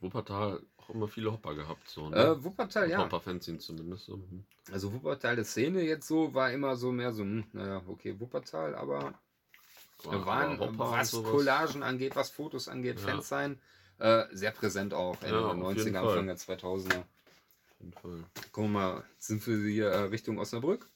[0.00, 2.16] Wuppertal auch immer viele Hopper gehabt, so, ne?
[2.16, 2.98] Äh, Wuppertal, ja.
[2.98, 4.18] Hopper-Fanzine zumindest so.
[4.18, 4.44] Mhm.
[4.70, 8.74] Also Wuppertal, die Szene jetzt so, war immer so mehr so, hm, naja, okay, Wuppertal,
[8.76, 9.18] aber
[10.04, 13.08] Aber- waren, aber Hopper was Collagen angeht, was Fotos angeht, Ja.
[13.08, 13.60] Fans sein,
[13.98, 16.08] äh, sehr präsent auch Ende Ja, der auf 90er, jeden Fall.
[16.08, 17.04] Anfang der 2000er.
[17.78, 18.24] Jeden Fall.
[18.52, 20.88] Gucken wir mal, sind wir hier äh, Richtung Osnabrück?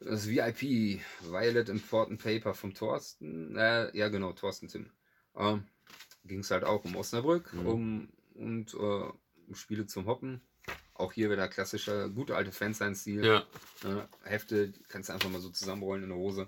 [0.00, 4.90] Das VIP, Violet Important Paper vom Thorsten, äh, ja genau, Thorsten Tim.
[5.36, 5.64] Ähm,
[6.24, 7.66] Ging es halt auch um Osnabrück Mhm.
[7.66, 8.76] um, und äh,
[9.46, 10.40] um Spiele zum Hoppen.
[10.94, 13.24] Auch hier wieder klassischer, gute alte Fansign-Stil.
[13.24, 13.46] Ja,
[13.82, 16.46] Ne, Hefte kannst du einfach mal so zusammenrollen in der Hose.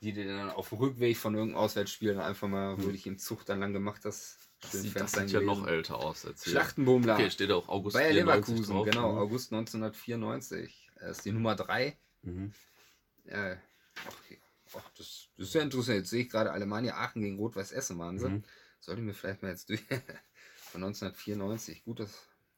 [0.00, 2.84] Die dir dann auf dem Rückweg von irgendeinem Auswärtsspiel einfach mal, Hm.
[2.84, 5.98] würde ich im Zug dann lang gemacht, das das sieht, das sieht ja noch älter
[5.98, 6.52] aus als hier.
[6.52, 7.14] Schlachtenbummler.
[7.14, 9.20] Okay, steht auch August Bayer 94 Leverkusen, drauf, genau, ne?
[9.20, 10.90] August 1994.
[10.96, 11.96] Er ist die Nummer 3.
[12.22, 12.52] Mhm.
[13.26, 13.56] Äh,
[14.06, 14.16] ach,
[14.76, 15.98] ach, das, das ist ja interessant.
[15.98, 18.28] Jetzt sehe ich gerade Alemannia Aachen gegen Rot-Weiß Essen waren sie.
[18.28, 18.44] Mhm.
[18.80, 19.80] Sollte ich mir vielleicht mal jetzt durch.
[20.70, 21.84] Von 1994.
[21.84, 22.14] Gutes,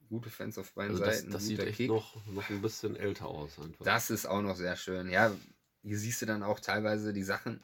[0.08, 1.30] gute Fans auf beiden Also das, Seiten.
[1.32, 1.88] das sieht echt Kick.
[1.88, 3.84] noch, noch ein bisschen älter aus einfach.
[3.84, 5.08] Das ist auch noch sehr schön.
[5.10, 5.34] Ja,
[5.82, 7.60] hier siehst du dann auch teilweise die Sachen,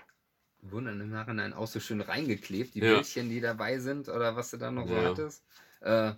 [0.62, 2.94] wurden dann im Nachhinein auch so schön reingeklebt, die Ja.
[2.94, 5.04] Bildchen, die dabei sind oder was du dann noch so Ja.
[5.10, 5.42] hattest.
[5.80, 6.12] Äh,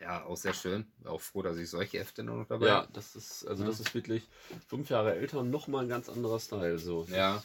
[0.00, 0.86] ja, auch sehr schön.
[1.04, 2.92] Auch froh, dass ich solche Hefte noch dabei ja, habe.
[2.92, 3.68] das ist, also Ja.
[3.70, 4.28] das ist wirklich
[4.68, 6.78] fünf Jahre älter und nochmal ein ganz anderer Style.
[6.78, 7.04] So.
[7.10, 7.42] Ja.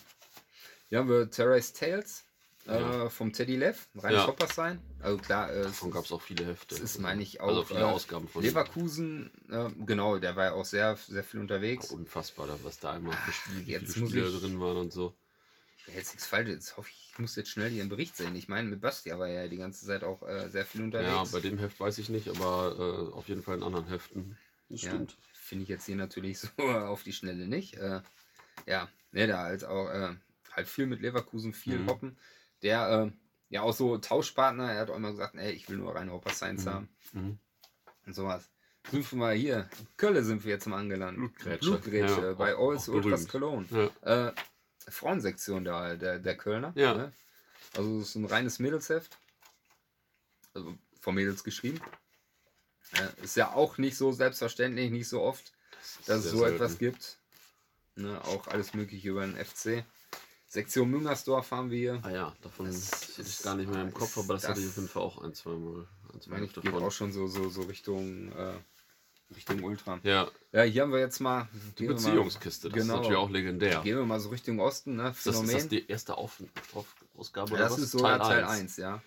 [0.89, 2.23] Hier haben wir Terrace Tales
[2.65, 3.05] Ja.
[3.05, 4.47] äh, vom Teddy Lev, reines Ja.
[4.53, 4.79] Sein.
[5.01, 6.75] Also klar, äh, Davon gab es auch viele Hefte.
[6.75, 10.45] das ist, meine ich, Also auch, viele äh, Ausgaben von Leverkusen, äh, genau, der war
[10.45, 11.91] ja auch sehr, sehr viel unterwegs.
[11.91, 15.15] Unfassbar, da- was da einmal für Spiele, jetzt viele ich- drin waren und so.
[15.85, 18.35] Will jetzt nichts falsch, jetzt hoffe ich, ich muss jetzt schnell ihren Bericht sehen.
[18.35, 21.09] Ich meine, mit Bastia war ja die ganze Zeit auch äh, sehr viel unterwegs.
[21.11, 24.37] Ja, bei dem Heft weiß ich nicht, aber äh, auf jeden Fall in anderen Heften.
[24.69, 25.17] Das Ja, stimmt.
[25.33, 27.75] Finde ich jetzt hier natürlich so auf die Schnelle nicht.
[27.75, 28.01] Äh,
[28.65, 30.15] ja, ne, da halt auch äh,
[30.53, 31.87] halt viel mit Leverkusen, viel Mhm.
[31.87, 32.17] Hoppen.
[32.61, 33.11] Der, äh,
[33.49, 36.31] ja auch so Tauschpartner, er hat auch immer gesagt, ey, ich will nur reine Hopper
[36.31, 36.69] Science Mhm.
[36.69, 37.37] haben Mhm.
[38.05, 38.49] und sowas.
[38.89, 39.69] Sind wir mal hier.
[39.97, 41.17] Kölle sind wir jetzt mal angelandet.
[41.19, 41.59] Blutgrätsche.
[41.69, 43.27] Blutgrätsche Ja, bei Alls Ultras.
[43.27, 43.65] Cologne.
[44.01, 44.27] Ja.
[44.29, 44.33] Äh,
[44.89, 46.71] Frauensektion der, der, der Kölner.
[46.75, 46.93] Ja.
[46.93, 47.13] Ne?
[47.75, 49.17] Also es ist ein reines Mädelsheft.
[50.53, 51.81] Also von Mädels geschrieben.
[52.93, 55.51] Äh, ist ja auch nicht so selbstverständlich, nicht so oft,
[56.05, 56.55] dass es so selten.
[56.55, 57.17] etwas gibt.
[57.95, 58.21] Ne?
[58.25, 59.83] Auch alles mögliche über den FC.
[60.47, 61.99] Sektion Müngersdorf haben wir hier.
[62.03, 64.43] Ah ja, davon Das das hatte ich ist- gar nicht mehr im Kopf, aber das,
[64.43, 65.79] das- hatte ich auf jeden Fall auch ein, zwei Mal.
[65.81, 65.87] Ein,
[66.19, 66.83] Ich zwei ich geht von.
[66.83, 68.53] auch schon so, so, so Richtung, äh,
[69.35, 69.99] Richtung Ultra.
[70.03, 72.93] Ja, Ja, hier haben wir jetzt mal die mal- Beziehungskiste, das genau.
[72.95, 73.81] ist natürlich auch legendär.
[73.81, 75.09] Gehen wir mal so Richtung Osten, ne?
[75.09, 75.57] Ist das, ist Phänomen.
[75.57, 76.41] das die erste Auf
[76.73, 77.79] Auf Ausgabe Ja, oder das was?
[77.79, 78.59] ist sogar Teil 1.
[78.61, 79.01] 1, ja.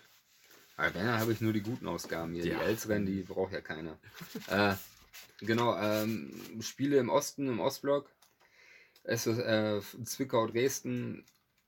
[0.77, 2.45] Aber wenn, habe ich nur die guten Ausgaben hier.
[2.45, 2.59] Ja.
[2.59, 3.97] Die älteren, die braucht ja keiner.
[4.47, 4.75] äh,
[5.39, 8.09] genau, ähm, Spiele im Osten, im Ostblock.
[9.03, 11.23] Es ist äh, Zwickau, Dresden,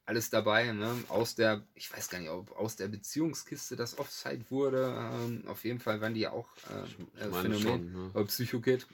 [0.10, 0.72] alles dabei.
[0.72, 0.92] Ne?
[1.08, 4.94] Aus der, ich weiß gar nicht, ob aus der Beziehungskiste das Offside wurde.
[5.14, 7.60] Ähm, auf jeden Fall waren die auch Ich äh, äh, Phänomen.
[7.62, 7.94] schon.
[7.94, 8.12] Ne?
[8.14, 8.88] Oder Psychokid.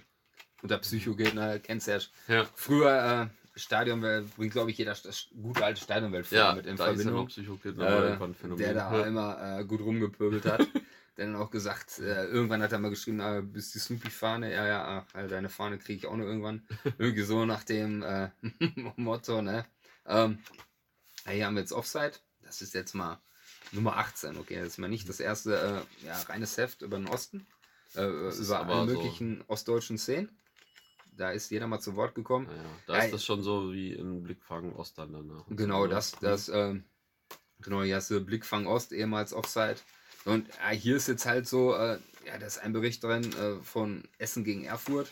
[0.61, 1.99] Unter Psychokid, ne, kennst du ja.
[2.27, 6.77] Ja, Früher äh, Stadionwelt, bringt glaube ich jeder das gute alte Stadionwelt ja mit in
[6.77, 9.05] Verbindung Psychokid, äh, der da ja.
[9.05, 10.67] immer äh, gut rumgepöbelt hat.
[11.17, 14.51] der dann auch gesagt, äh, irgendwann hat er mal geschrieben, ah, bist die Snoopy-Fahne?
[14.51, 16.63] Ja, ja, ach, äh, deine Fahne kriege ich auch noch irgendwann.
[16.97, 18.29] Irgendwie so nach dem äh,
[18.97, 19.65] Motto, ne?
[20.07, 20.39] Ähm,
[21.25, 22.13] ja, hier haben wir jetzt Offside.
[22.41, 23.19] Das ist jetzt mal
[23.71, 24.55] Nummer 18, okay.
[24.57, 27.45] Das ist mal nicht das erste äh, ja, reines Heft über den Osten.
[27.95, 30.37] Äh, über alle so- möglichen ostdeutschen Szenen.
[31.17, 32.49] Da ist jeder mal zu Wort gekommen.
[32.49, 32.63] Ja.
[32.87, 35.47] Da ist das schon so wie in Blickfang Ost dann danach.
[35.47, 36.29] und Genau, so, das, ne?
[36.29, 36.83] das, ähm,
[37.61, 39.77] genau, hier hast du Blickfang Ost, ehemals Offside.
[40.25, 43.63] Und ja, hier ist jetzt halt so, äh, ja, da ist ein Bericht drin äh,
[43.63, 45.09] von Essen gegen Erfurt,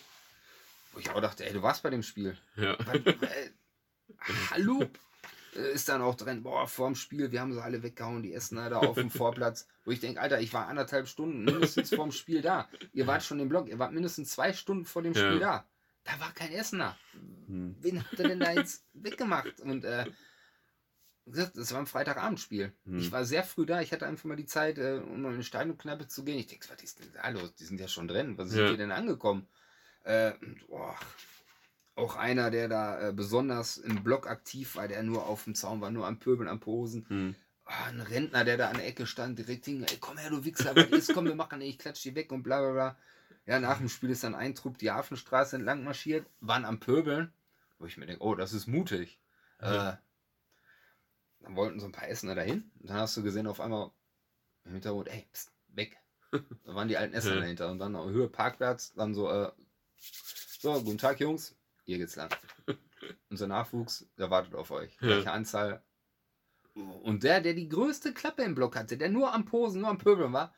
[0.91, 2.37] wo ich auch dachte, ey, du warst bei dem Spiel.
[2.57, 2.75] Ja.
[2.85, 3.49] Was, äh,
[4.51, 4.85] hallo?
[5.55, 8.69] Äh, Ist dann auch drin, boah, vorm Spiel, wir haben sie alle weggehauen, die Essener
[8.69, 9.67] da auf dem Vorplatz.
[9.85, 12.69] Wo ich denke, Alter, ich war anderthalb Stunden mindestens vorm Spiel da.
[12.93, 15.19] Ihr wart schon im Block, ihr wart mindestens zwei Stunden vor dem Ja.
[15.21, 15.65] Spiel da.
[16.05, 16.97] Da war kein Essener
[17.47, 17.75] Hm.
[17.79, 19.59] wen habt ihr denn da jetzt weggemacht?
[19.61, 20.05] Und äh,
[21.25, 22.73] das war ein Freitagabendspiel.
[22.85, 22.97] Hm.
[22.97, 25.43] Ich war sehr früh da, ich hatte einfach mal die Zeit, äh, um in eine
[25.43, 26.37] Stadionkneipe zu gehen.
[26.37, 27.55] Ich denke, was ist denn da los?
[27.55, 28.37] Die sind ja schon drin.
[28.37, 28.71] Was sind Ja.
[28.71, 29.47] die denn angekommen?
[30.03, 30.97] Äh, und, boah,
[31.95, 35.81] auch einer, der da äh, besonders im Block aktiv war, der nur auf dem Zaun
[35.81, 37.05] war, nur am Pöbeln, am Posen.
[37.09, 37.35] Hm.
[37.65, 40.43] Ah, ein Rentner, der da an der Ecke stand, direkt hing, ey, komm her, du
[40.43, 42.97] Wichser, was ist, komm, wir machen, ich klatsch die weg und bla bla bla.
[43.45, 47.31] Ja, nach dem Spiel ist dann ein Trupp die Hafenstraße entlang marschiert, waren am Pöbeln,
[47.79, 49.19] wo ich mir denke, oh, das ist mutig.
[49.61, 49.91] Ja.
[49.91, 49.97] Äh,
[51.41, 53.91] dann wollten so ein paar Essener dahin und dann hast du gesehen auf einmal
[54.65, 55.97] im Hintergrund, ey, pst, weg.
[56.31, 57.41] Da waren die alten Essener Ja.
[57.41, 59.51] dahinter und dann auf Höhe Parkplatz, dann so, äh,
[60.59, 62.29] so, guten Tag Jungs, hier geht's lang.
[63.29, 64.95] Unser Nachwuchs, der wartet auf euch.
[65.01, 65.83] Welche Anzahl
[66.75, 69.97] Und der, der die größte Klappe im Block hatte, der nur am Posen, nur am
[69.97, 70.53] Pöbeln war,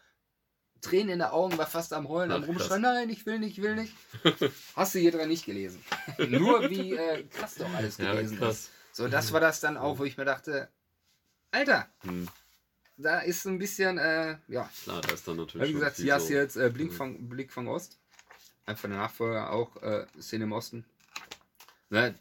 [0.82, 2.94] Tränen in den Augen, war fast am Heulen, am Ach, Rumschreien, krass.
[2.94, 3.94] nein, ich will nicht, ich will nicht.
[4.76, 5.84] Hast du hier dran nicht gelesen.
[6.30, 8.40] nur wie äh, krass doch alles Ja, gewesen ist.
[8.40, 8.70] krass.
[8.92, 10.70] So, das war das dann auch, wo ich mir dachte,
[11.52, 12.28] Alter, Hm.
[12.98, 15.70] da ist so ein bisschen, äh, ja, Klar, da ist dann natürlich.
[15.70, 16.96] wie gesagt, hier hast du jetzt äh, Blink, Mhm.
[16.96, 17.98] von, Blick von Ost.
[18.66, 20.86] Einfach der Nachfolger auch, äh, Szene im Osten.
[21.90, 22.16] Ne?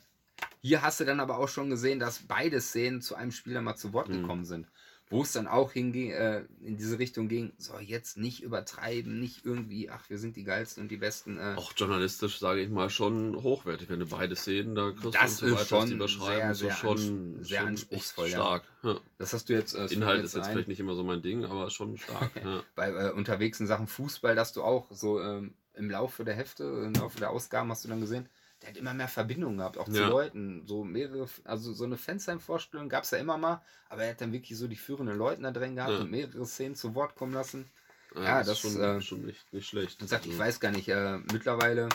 [0.63, 3.77] Hier hast du dann aber auch schon gesehen, dass beide Szenen zu einem Spieler mal
[3.77, 4.23] zu Wort Mhm.
[4.23, 4.67] gekommen sind.
[5.11, 9.45] Wo es dann auch hinging, äh, in diese Richtung ging, so jetzt nicht übertreiben, nicht
[9.45, 11.37] irgendwie, ach, wir sind die geilsten und die besten.
[11.39, 13.91] Äh, Auch journalistisch, sage ich mal, schon hochwertig.
[13.91, 16.59] Wenn du beide Sehen da kriegst Das und so ist weiter, schon überschreiben, sehr, ist
[16.59, 18.65] so sehr schon, sehr schon anspruchsvoll, stark.
[18.83, 18.99] Ja.
[19.19, 19.75] das hast du jetzt.
[19.75, 20.53] Äh, Inhalt ist jetzt ein.
[20.53, 22.31] vielleicht nicht immer so mein Ding, aber schon stark.
[22.43, 22.63] Ja.
[22.75, 26.65] bei äh, unterwegs in Sachen Fußball, dass du auch so ähm, im Laufe der Hefte,
[26.65, 28.27] im Laufe der Ausgaben hast du dann gesehen,
[28.65, 30.09] der hat immer mehr Verbindungen gehabt, auch zu Ja.
[30.09, 30.67] Leuten.
[30.67, 33.61] So mehrere, also so eine Fansheim-Vorstellung gab es ja immer mal,
[33.91, 36.01] aber er hat dann wirklich so die führenden Leute da drin gehabt Ja.
[36.01, 37.71] und mehrere Szenen zu Wort kommen lassen.
[38.15, 40.01] Ja, Ja, das, das, ist schon, äh, schon nicht, nicht schlecht.
[40.01, 41.91] Und sagt, ich Also, weiß gar nicht, äh, mittlerweile,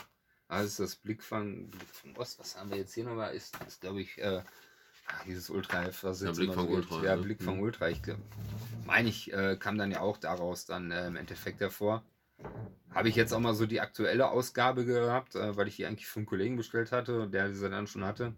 [0.48, 4.20] also das Blickfang, Blickfang Ost, was haben wir jetzt hier nochmal, ist, ist glaube ich,
[4.20, 4.44] äh,
[5.08, 6.98] ah, dieses Ultra was Ja, jetzt Blickfang immer so.
[6.98, 7.24] Ultra, Ja, ne?
[7.24, 7.64] Blickfang Mhm.
[7.64, 8.22] Ultra, ich glaube,
[8.86, 12.04] meine ich, äh, kam dann ja auch daraus dann äh, im Endeffekt hervor.
[12.94, 16.08] Habe ich jetzt auch mal so die aktuelle Ausgabe gehabt, äh, weil ich die eigentlich
[16.16, 18.34] einen Kollegen bestellt hatte und der diese dann schon hatte.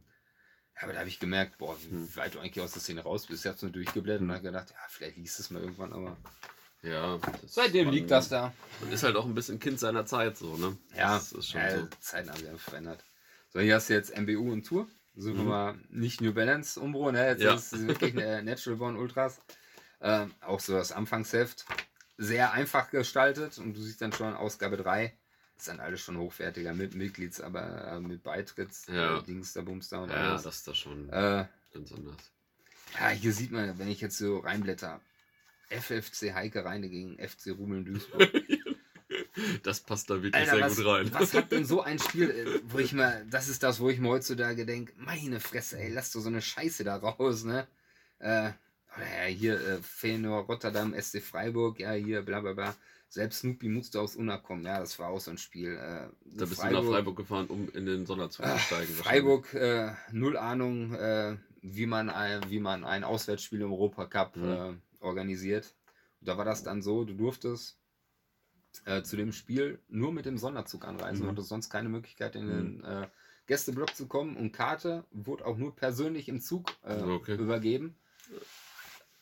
[0.75, 2.15] Ja, aber da habe ich gemerkt, boah, wie Hm.
[2.15, 3.41] weit du eigentlich aus der Szene raus bist.
[3.41, 6.17] Ich habe es nur durchgeblättert und habe gedacht, ja, vielleicht liest es mal irgendwann, aber
[6.83, 8.53] ja, seitdem liegt das da.
[8.81, 10.77] Man ist halt auch ein bisschen Kind seiner Zeit so, ne?
[10.95, 11.87] Ja, Das ist schon ja, so.
[11.99, 13.05] Zeiten haben sich einfach verändert.
[13.49, 14.87] So, hier hast du jetzt MBU und Tour.
[15.15, 15.49] Suchen wir Mhm.
[15.49, 17.27] mal nicht New Balance Umbro, ne?
[17.27, 17.53] Jetzt Ja.
[17.53, 19.41] ist es wirklich eine Natural Born Ultras.
[20.01, 21.65] Ähm, auch so das Anfangsheft.
[22.17, 25.17] Sehr einfach gestaltet und du siehst dann schon Ausgabe 3.
[25.57, 29.19] Ist dann alles schon hochwertiger mit Mitglieds, aber äh, mit Beitritts, Ja.
[29.19, 30.43] äh, Dings, da Bums da und Ja, alles.
[30.43, 32.17] das ist da schon Äh, ganz anders.
[32.99, 35.01] ja, hier sieht man, wenn ich jetzt so reinblätter,
[35.69, 38.31] FFC Heike Reine gegen FC Rumeln Duisburg.
[39.63, 41.13] Das passt da wirklich Alter, sehr was, gut rein.
[41.13, 43.99] was hat denn so ein Spiel, äh, wo ich mal, das ist das, wo ich
[43.99, 47.67] mir heutzutage denke, meine Fresse, ey, lass doch so eine Scheiße da raus, ne?
[48.19, 48.51] Äh,
[48.99, 52.75] ja, hier, äh, Feyenoord, Rotterdam, SC Freiburg, ja, hier, bla bla bla.
[53.09, 55.75] Selbst Snoopy musste aus Unna kommen, ja, das war auch so ein Spiel.
[55.75, 58.93] Äh, da bist du nach Freiburg gefahren, um in den Sonderzug zu Ah, steigen.
[58.93, 64.49] Freiburg, äh, null Ahnung, äh, wie, man ein, wie man ein Auswärtsspiel im Europacup Mhm.
[64.49, 65.73] äh, organisiert.
[66.21, 67.77] Und da war das dann so, du durftest
[68.85, 71.23] äh, zu dem Spiel nur mit dem Sonderzug anreisen, Mhm.
[71.29, 73.07] und hattest sonst keine Möglichkeit in den äh,
[73.47, 77.35] Gästeblock zu kommen und Karte wurde auch nur persönlich im Zug Okay.
[77.35, 77.97] übergeben.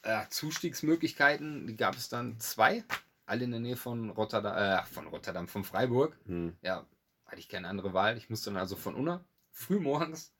[0.01, 2.83] Äh, Zustiegsmöglichkeiten die gab es dann zwei,
[3.25, 6.55] alle in der Nähe von Rotterdam, äh, von Rotterdam, von Freiburg Hm.
[6.61, 6.85] ja,
[7.25, 8.17] hatte ich keine andere Wahl.
[8.17, 10.33] Ich musste dann also von Unna früh morgens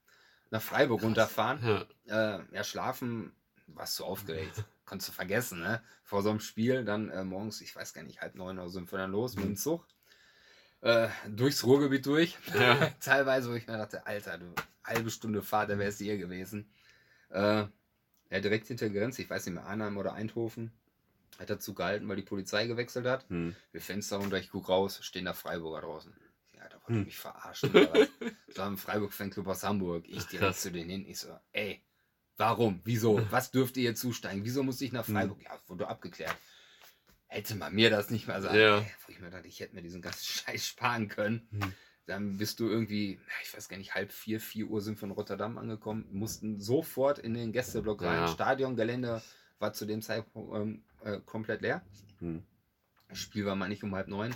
[0.49, 1.85] nach Freiburg runterfahren.
[2.05, 3.33] Ja, Äh, ja, schlafen,
[3.67, 4.63] warst du aufgeregt.
[4.85, 5.83] Konntest du vergessen, ne?
[6.03, 8.73] Vor so einem Spiel, dann äh, morgens, ich weiß gar nicht, halb neun oder so
[8.79, 9.85] sind wir dann los mit dem Zug.
[10.81, 12.37] Äh, durchs Ruhrgebiet durch.
[12.57, 12.89] Ja.
[12.99, 14.45] Teilweise, wo ich mir dachte, Alter, du,
[14.83, 16.71] halbe Stunde Fahrt, da wärst du hier gewesen.
[18.29, 20.71] Ja, direkt hinter der Grenze, ich weiß nicht mehr, Arnhem oder Eindhoven,
[21.39, 23.27] hat dazu gehalten, weil die Polizei gewechselt hat.
[23.29, 23.55] hm.
[23.71, 26.13] Wir Fenster runter, ich guck raus, stehen da Freiburger draußen.
[26.55, 26.99] Ja, da wollte Hm.
[27.01, 27.69] ich mich verarschen.
[27.71, 28.09] Oder was?
[28.47, 30.05] Das war ein Freiburg-Fanclub aus Hamburg.
[30.07, 31.05] Ich direkt zu denen hin.
[31.07, 31.81] Ich so, ey,
[32.37, 32.81] warum?
[32.83, 33.15] Wieso?
[33.31, 34.43] Was dürft ihr jetzt zusteigen?
[34.43, 35.13] Wieso muss ich nach Hm.
[35.15, 35.41] Freiburg?
[35.43, 36.35] Ja, wurde abgeklärt.
[37.27, 38.57] Hätte man mir das nicht mal sagen.
[38.57, 38.79] Ja.
[38.79, 41.47] Ey, wo ich mir dachte, ich hätte mir diesen ganzen Scheiß sparen können.
[41.51, 41.73] Hm.
[42.09, 45.11] Dann bist du irgendwie, ich weiß gar nicht, halb vier, vier Uhr sind wir in
[45.11, 48.21] Rotterdam angekommen, mussten sofort in den Gästeblock rein.
[48.21, 48.27] Ja.
[48.27, 49.21] Stadiongelände
[49.59, 51.83] war zu dem Zeitpunkt ähm, äh, komplett leer.
[52.17, 52.41] Hm.
[53.09, 54.33] Das Spiel war mal nicht um halb neun.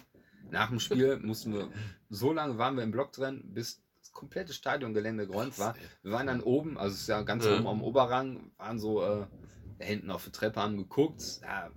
[0.51, 1.67] Nach dem Spiel mussten wir,
[2.11, 5.75] so lange waren wir im Block drin, bis das komplette Stadiongelände geräumt war.
[6.03, 7.55] Wir waren dann oben, also es ist ja ganz Ja.
[7.55, 9.25] oben am Oberrang, waren so äh,
[9.79, 11.39] da hinten auf der Treppe, haben geguckt.
[11.41, 11.71] Ja,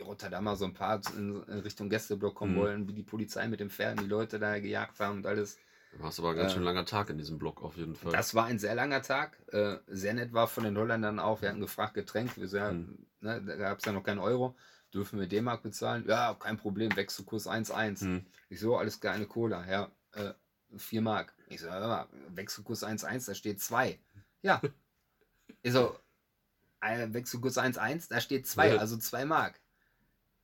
[0.00, 2.58] Rotterdamer so ein paar in, Richtung Gästeblock kommen Mhm.
[2.58, 5.58] wollen, wie die Polizei mit den Pferden die Leute da gejagt haben und alles.
[5.98, 8.12] War es aber ein ganz Äh, schön langer Tag in diesem Block auf jeden Fall.
[8.12, 9.36] Das war ein sehr langer Tag.
[9.52, 11.42] Äh, sehr nett war von den Holländern auch.
[11.42, 12.38] Wir hatten gefragt, Getränk.
[12.38, 13.06] Wir so, ja, Hm.
[13.20, 14.56] ne, da gab es ja noch keinen Euro.
[14.94, 16.04] Dürfen wir D-Mark bezahlen?
[16.08, 16.94] Ja, kein Problem.
[16.96, 18.00] Wechselkurs 1,1.
[18.00, 18.26] Hm.
[18.48, 19.66] Ich so, alles klar, eine Cola.
[19.68, 20.32] Ja, äh,
[20.78, 21.34] 4 Mark.
[21.48, 23.98] Ich so, mal, Wechselkurs 1,1, da steht 2.
[24.42, 24.60] Ja.
[25.64, 25.96] Ich so,
[26.80, 28.76] äh, Wechselkurs 1,1, da steht 2, Ja.
[28.78, 29.60] also 2 Mark.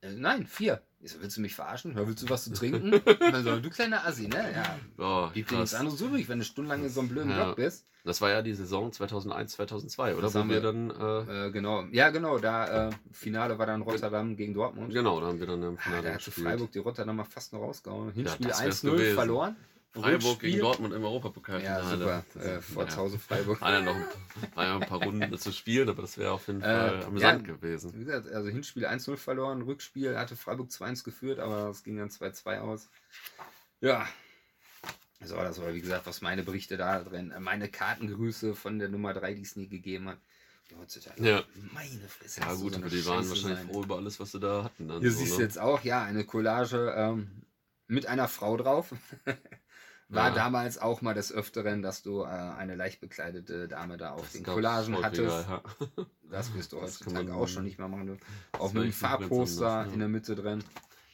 [0.00, 0.80] Äh, nein, 4.
[1.00, 1.96] Ich so, willst du mich verarschen?
[1.96, 2.92] Ja, willst du was zu trinken?
[3.32, 4.44] also, du kleiner Assi, ne?
[4.52, 4.78] Ja.
[4.98, 7.44] Oh, Gibt dir nichts anderes übrig, wenn du stundenlang in so einem blöden Ja.
[7.44, 7.84] Block bist.
[8.04, 10.22] Das war ja die Saison 2001, 2002, oder?
[10.22, 13.66] Das Wo haben wir wir- dann, äh, Äh, genau, ja genau, da äh, Finale war
[13.66, 14.92] dann Rotterdam gegen Dortmund.
[14.92, 16.46] genau, da haben wir dann im Ah, Finale da hatte gespielt.
[16.46, 18.12] Freiburg die Rotterdamer fast noch rausgehauen.
[18.12, 19.14] Hinspiel wär's 1-0 gewesen.
[19.14, 19.56] verloren.
[19.92, 20.50] Freiburg Rückspiel.
[20.50, 21.62] gegen Dortmund im Europapokal.
[21.62, 22.24] Ja, super.
[22.38, 22.96] Äh, vor ja.
[22.96, 23.60] Hause Freiburg.
[23.60, 24.04] War ja noch ein,
[24.54, 27.46] war ja ein paar Runden zu spielen, aber das wäre auf jeden Äh, Fall amüsant
[27.46, 27.54] ja.
[27.54, 27.92] gewesen.
[27.94, 32.10] Wie gesagt, also Hinspiel 1-0 verloren, Rückspiel hatte Freiburg 2-1 geführt, aber es ging dann
[32.10, 32.88] 2-2 aus.
[33.80, 34.06] Ja.
[35.24, 38.88] So, das war wie gesagt, was meine Berichte da drin, äh, meine Kartengrüße von der
[38.88, 40.18] Nummer 3, die es nie gegeben hat.
[40.70, 41.44] Ja, heutzutage, Ja.
[41.72, 42.40] Meine Fresse.
[42.42, 43.68] Ja gut, so aber die waren Scheiße wahrscheinlich sein.
[43.70, 44.86] froh über alles, was sie da hatten.
[44.86, 45.44] Dann Hier so, siehst du ne?
[45.44, 47.42] jetzt auch, ja, eine Collage ähm,
[47.86, 48.92] mit einer Frau drauf.
[50.10, 50.34] War Ja.
[50.34, 54.32] damals auch mal des Öfteren, dass du äh, eine leicht bekleidete Dame da auf Das
[54.32, 55.48] den Collagen hattest.
[55.48, 55.62] ja.
[56.30, 58.18] Das wirst du Das heutzutage auch schon nicht mehr machen.
[58.52, 59.82] Auch mit einem Farbposter ja.
[59.84, 60.62] in der Mitte drin.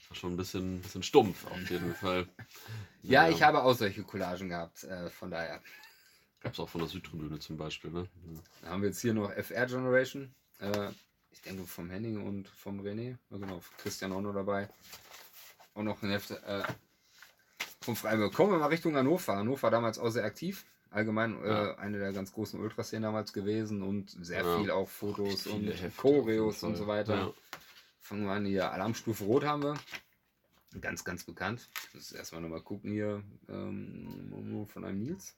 [0.09, 2.27] War schon ein bisschen, bisschen stumpf auf jeden Fall.
[3.03, 4.83] Ja, ich habe auch solche Collagen gehabt.
[4.85, 5.61] Äh, von daher
[6.41, 8.07] Gab's auch von der Südtribüne zum Beispiel, ne?
[8.63, 10.35] Da haben wir jetzt hier noch FR Generation.
[10.59, 10.91] Äh,
[11.31, 13.17] ich denke vom Henning und vom René.
[13.31, 14.69] Genau, Christian auch noch dabei.
[15.75, 16.63] Und noch ein Heft äh,
[17.85, 18.33] vom Freiburg.
[18.35, 19.37] Kommen wir mal Richtung Hannover.
[19.37, 20.65] Hannover damals auch sehr aktiv.
[20.91, 21.75] Allgemein äh, Ja.
[21.79, 24.59] eine der ganz großen Ultraszenen damals gewesen und sehr Ja.
[24.59, 27.17] viel auch Fotos und Hefte Choreos und so weiter.
[27.17, 27.33] Ja.
[28.01, 28.71] Fangen wir an hier.
[28.73, 29.75] Alarmstufe Rot haben wir.
[30.81, 31.69] Ganz, ganz bekannt.
[31.93, 35.37] Das ist erstmal nochmal gucken hier ähm, von einem Nils.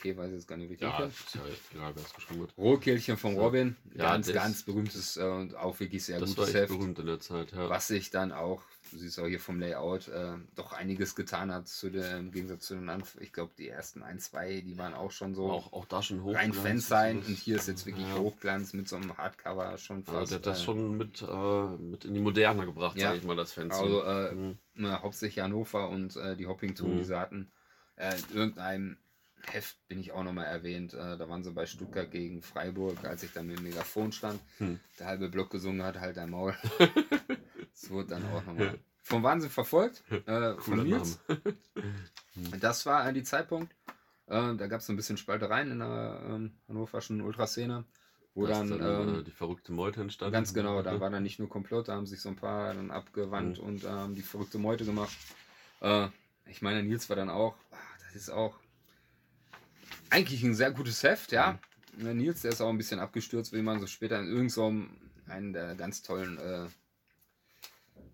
[0.00, 0.88] Okay, weiß ich jetzt gar nicht richtig.
[0.88, 1.40] Ja, ist ja
[1.74, 2.56] egal, wer es geschrieben hat.
[2.56, 3.40] Rohkehlchen von So.
[3.42, 3.76] Robin.
[3.94, 6.78] Ja, ganz, ganz berühmtes äh, und auch wirklich sehr Das war gutes echt Heft.
[6.78, 7.68] berühmt in der Zeit, ja.
[7.68, 11.68] Was sich dann auch, du siehst auch hier vom Layout, äh, doch einiges getan hat
[11.68, 14.94] zu dem, im Gegensatz zu den Anf Ich glaube, die ersten ein, zwei, die waren
[14.94, 16.34] auch schon so Auch, auch da schon hoch.
[16.34, 17.18] rein Fans sein.
[17.18, 18.16] Und hier ist jetzt wirklich ja.
[18.16, 20.30] Hochglanz mit so einem Hardcover schon Also fast.
[20.32, 23.10] der hat das äh, schon mit, äh, mit in die Moderne gebracht, Ja.
[23.10, 23.82] sag ich mal, das Fanzine.
[23.82, 24.58] Also äh, Mhm.
[25.02, 26.98] hauptsächlich Hannover und äh, die Hoppington, Mhm.
[26.98, 27.52] die sie hatten.
[27.96, 28.96] Äh, in irgendeinem
[29.46, 30.94] Heft bin ich auch nochmal erwähnt.
[30.94, 34.40] Äh, da waren sie bei Stuttgart gegen Freiburg, als ich dann mit dem Megafon stand.
[34.58, 34.78] Hm.
[34.98, 36.54] Der halbe Block gesungen hat, halt dein Maul.
[37.72, 40.02] das wurde dann auch nochmal vom Wahnsinn verfolgt.
[40.26, 41.18] Äh, von Nils.
[41.26, 42.58] Name.
[42.60, 43.74] Das war äh, die Zeitpunkt.
[44.26, 47.84] Äh, da gab es so ein bisschen Spaltereien in der ähm, hannoverschen Ultraszene.
[48.34, 50.32] Wo Da dann, dann ähm, äh, die verrückte Meute entstanden.
[50.32, 52.92] Ganz genau, da war dann nicht nur Komplott, da haben sich so ein paar dann
[52.92, 53.64] abgewandt Mhm.
[53.64, 55.16] und ähm, die verrückte Meute gemacht.
[55.80, 56.08] Äh,
[56.46, 57.76] ich meine, Nils war dann auch, ah,
[58.06, 58.54] das ist auch
[60.10, 61.58] eigentlich ein sehr gutes Heft, ja.
[61.94, 64.48] Der Nils, der ist auch ein bisschen abgestürzt, wie man so später in irgendeinem
[65.26, 66.66] so einen der ganz tollen äh,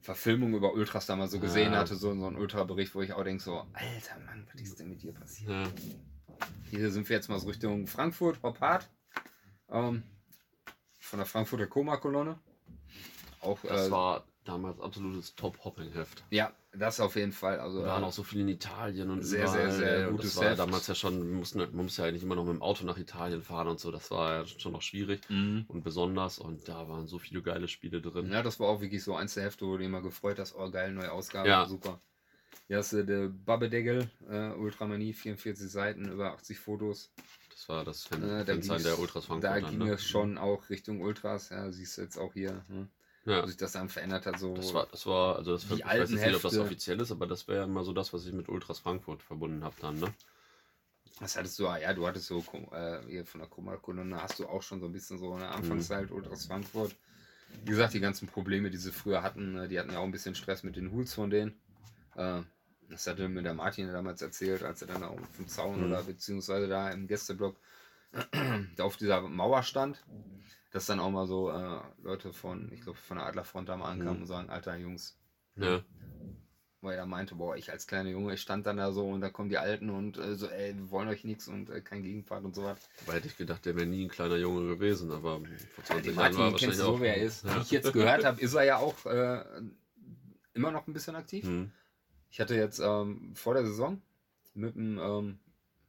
[0.00, 1.80] Verfilmungen über Ultras damals so gesehen Ja.
[1.80, 4.88] hatte, so, so ein Ultra-Bericht, wo ich auch denke, so, alter Mann, was ist denn
[4.88, 5.50] mit dir passiert?
[5.50, 5.64] Ja.
[6.70, 8.88] Hier sind wir jetzt mal so Richtung Frankfurt, Hoppart.
[9.70, 10.02] Ähm,
[10.98, 12.38] von der Frankfurter Koma-Kolonne.
[13.40, 16.24] Auch, Das äh, war damals absolutes Top-Hopping-Heft.
[16.30, 17.58] ja, das auf jeden Fall.
[17.60, 20.16] Also, Wir waren äh, auch so viel in Italien und sehr, überall, sehr, sehr und
[20.16, 20.58] gutes das war Heft.
[20.60, 22.98] damals ja schon, wir mussten, man musste ja nicht immer noch mit dem Auto nach
[22.98, 25.64] Italien fahren und so, das war ja schon noch schwierig mhm.
[25.68, 28.30] und besonders und da waren so viele geile Spiele drin.
[28.30, 30.54] ja, das war auch wirklich so eins der Hefte, wo du immer gefreut hast.
[30.56, 31.66] Oh, geil, neue Ausgabe, Ja.
[31.66, 32.00] super.
[32.68, 37.12] Hier hast du der Babbedeckel, äh, Ultramanie, 44 Seiten, über 80 Fotos.
[37.50, 39.44] Das war das Fan Äh, da Fansign ging's- der Ultras Frankfurt.
[39.52, 39.92] Da dann, ging ne?
[39.94, 42.88] es schon auch Richtung Ultras, ja, siehst du jetzt auch hier, ne?
[43.26, 44.38] Ja, wo sich das dann verändert hat.
[44.38, 44.54] So.
[44.54, 47.10] das war, das war, also das Die ich weiß jetzt nicht, ob das offiziell ist,
[47.10, 50.12] aber das wäre immer so das, was ich mit Ultras Frankfurt verbunden habe dann, ne?
[51.18, 51.66] Was hattest du?
[51.66, 54.86] Ah, Ja, du hattest so äh, hier von der Koma-Kolonne hast du auch schon so
[54.86, 56.94] ein bisschen so eine Anfangszeit Ultras Frankfurt.
[57.64, 60.12] Wie gesagt, die ganzen Probleme, die sie früher hatten, äh, die hatten ja auch ein
[60.12, 61.54] bisschen Stress mit den Hools von denen.
[62.16, 62.42] Äh,
[62.90, 65.86] das hatte mir der Martin damals erzählt, als er dann auf dem Zaun Mhm.
[65.86, 67.56] oder beziehungsweise da im Gästeblock
[68.76, 70.04] da auf dieser Mauer stand,
[70.76, 73.90] dass dann auch mal so äh, Leute von, ich glaube, von der Adlerfront da mal
[73.90, 74.20] ankamen Mhm.
[74.22, 75.18] und sagen, alter Jungs,
[75.56, 75.82] Ja.
[76.82, 79.30] wo er meinte, boah, ich als kleiner Junge, ich stand dann da so und da
[79.30, 82.44] kommen die Alten und äh, so, ey, wir wollen euch nichts und äh, kein Gegenpart
[82.44, 82.78] und so was.
[83.00, 86.02] Dabei hätte ich gedacht, der wäre nie ein kleiner Junge gewesen, aber vor Ja, 20
[86.04, 87.00] den Jahren Martin war er wahrscheinlich du so, auch.
[87.00, 87.44] wer er ist.
[87.44, 87.56] Ja.
[87.56, 89.44] Wie ich jetzt gehört habe, ist er ja auch äh,
[90.52, 91.46] immer noch ein bisschen aktiv.
[91.46, 91.72] Hm.
[92.28, 94.02] Ich hatte jetzt ähm, vor der Saison
[94.52, 95.38] mit dem, ähm,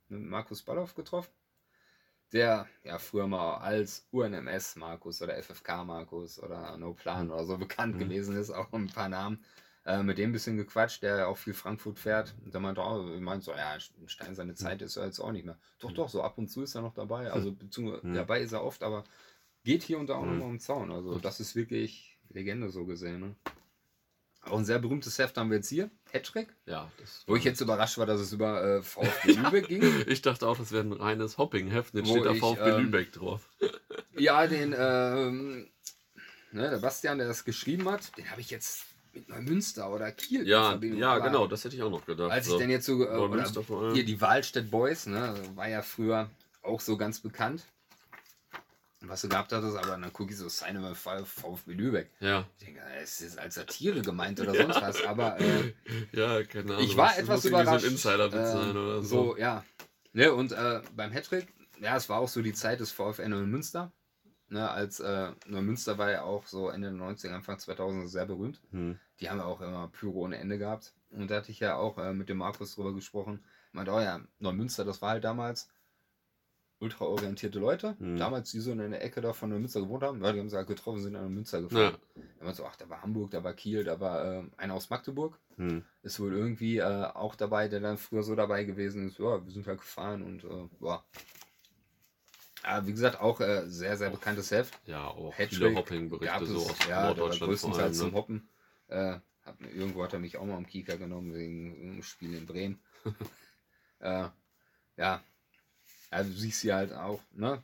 [0.08, 1.32] mit Markus Balloff getroffen,
[2.34, 7.58] der ja früher mal als UNMS Markus oder FFK Markus oder No Plan oder so
[7.58, 8.00] bekannt Mhm.
[8.00, 9.44] gewesen ist, auch ein paar Namen.
[9.86, 12.36] Äh, mit dem ein bisschen gequatscht, der auch viel Frankfurt fährt.
[12.44, 15.32] Und der meinte auch, ich meinte so, ja, Stein seine Zeit ist er jetzt auch
[15.32, 15.58] nicht mehr.
[15.80, 15.96] Doch, Mhm.
[15.96, 17.32] doch, so ab und zu ist er noch dabei.
[17.32, 18.14] Also beziehungsweise Mhm.
[18.16, 19.06] dabei ist er oft, aber
[19.64, 20.28] geht hier und da auch Mhm.
[20.32, 20.92] noch mal um den Zaun.
[20.92, 23.22] Also das ist wirklich Legende so gesehen.
[23.22, 23.36] Ne?
[24.50, 26.50] Auch ein sehr berühmtes Heft haben wir jetzt hier, Hattrick.
[26.66, 29.84] Ja, das Wo ich jetzt überrascht war, dass es über äh, VfB Lübeck ging.
[30.08, 31.94] Ich dachte auch, das wäre ein reines Hopping-Heft.
[31.94, 33.50] Jetzt Wo steht da ich, VfB ähm, Lübeck drauf.
[34.20, 35.68] Ja, den, ähm,
[36.52, 40.48] ne, der Bastian, der das geschrieben hat, den habe ich jetzt mit Neumünster oder Kiel
[40.48, 42.32] Ja, ja, genau, das hätte ich auch noch gedacht.
[42.32, 42.58] Als ich so.
[42.58, 46.32] dann jetzt so, äh, hier die Wahlstedt Boys, ne, war ja früher
[46.64, 47.64] auch so ganz bekannt.
[49.02, 52.12] Was du gehabt hattest, aber dann gucke ich so Sign Fall VfB Lübeck.
[52.20, 52.48] Ja.
[52.58, 55.74] Ich denke, es ist als Satire gemeint oder sonst was, aber äh,
[56.12, 56.86] Ja, keine Ahnung.
[56.86, 57.82] ich war das etwas überrascht.
[57.82, 59.26] So ein Insider äh, sein oder so.
[59.34, 59.64] so, ja.
[60.14, 63.52] Ne, und äh, beim Hattrick, ja, es war auch so die Zeit des VfN in
[63.52, 63.92] Münster.
[64.50, 68.62] Ne, als äh, Neumünster war ja auch so Ende der 90er, Anfang 2000 sehr berühmt.
[68.72, 68.98] Hm.
[69.20, 70.94] Die haben ja auch immer Pyro ohne Ende gehabt.
[71.10, 73.44] Und da hatte ich ja auch äh, mit dem Markus drüber gesprochen.
[73.74, 75.70] Meinte, oh ja, Neumünster, das war halt damals
[76.80, 77.96] ultraorientierte Leute.
[78.00, 78.18] Hm.
[78.18, 80.24] Damals, die so in der Ecke da von Neumünster gewohnt haben.
[80.24, 81.98] Ja, die haben sie halt getroffen, sind an Münster gefahren.
[82.16, 82.22] Ja.
[82.40, 84.90] Da war so, ach, da war Hamburg, da war Kiel, da war äh, einer aus
[84.90, 85.40] Magdeburg.
[85.56, 85.84] Hm.
[86.04, 89.18] Ist wohl irgendwie äh, auch dabei, der dann früher so dabei gewesen ist.
[89.18, 91.04] Ja, wir sind halt gefahren und äh, ja.
[92.64, 94.78] Aber wie gesagt, auch äh, sehr, sehr bekanntes Heft.
[94.86, 97.94] Ja, auch Hattrick viele Hopping-Berichte so aus ja, der Norddeutschland größtenteils allem.
[97.94, 98.16] zum Ne?
[98.16, 98.50] Hoppen.
[98.88, 102.46] Äh, hab, irgendwo hat er mich auch mal am Kieker genommen wegen einem Spiel in
[102.46, 102.80] Bremen.
[104.00, 104.28] äh,
[104.98, 105.24] ja,
[106.10, 107.62] also du siehst hier halt auch, ne?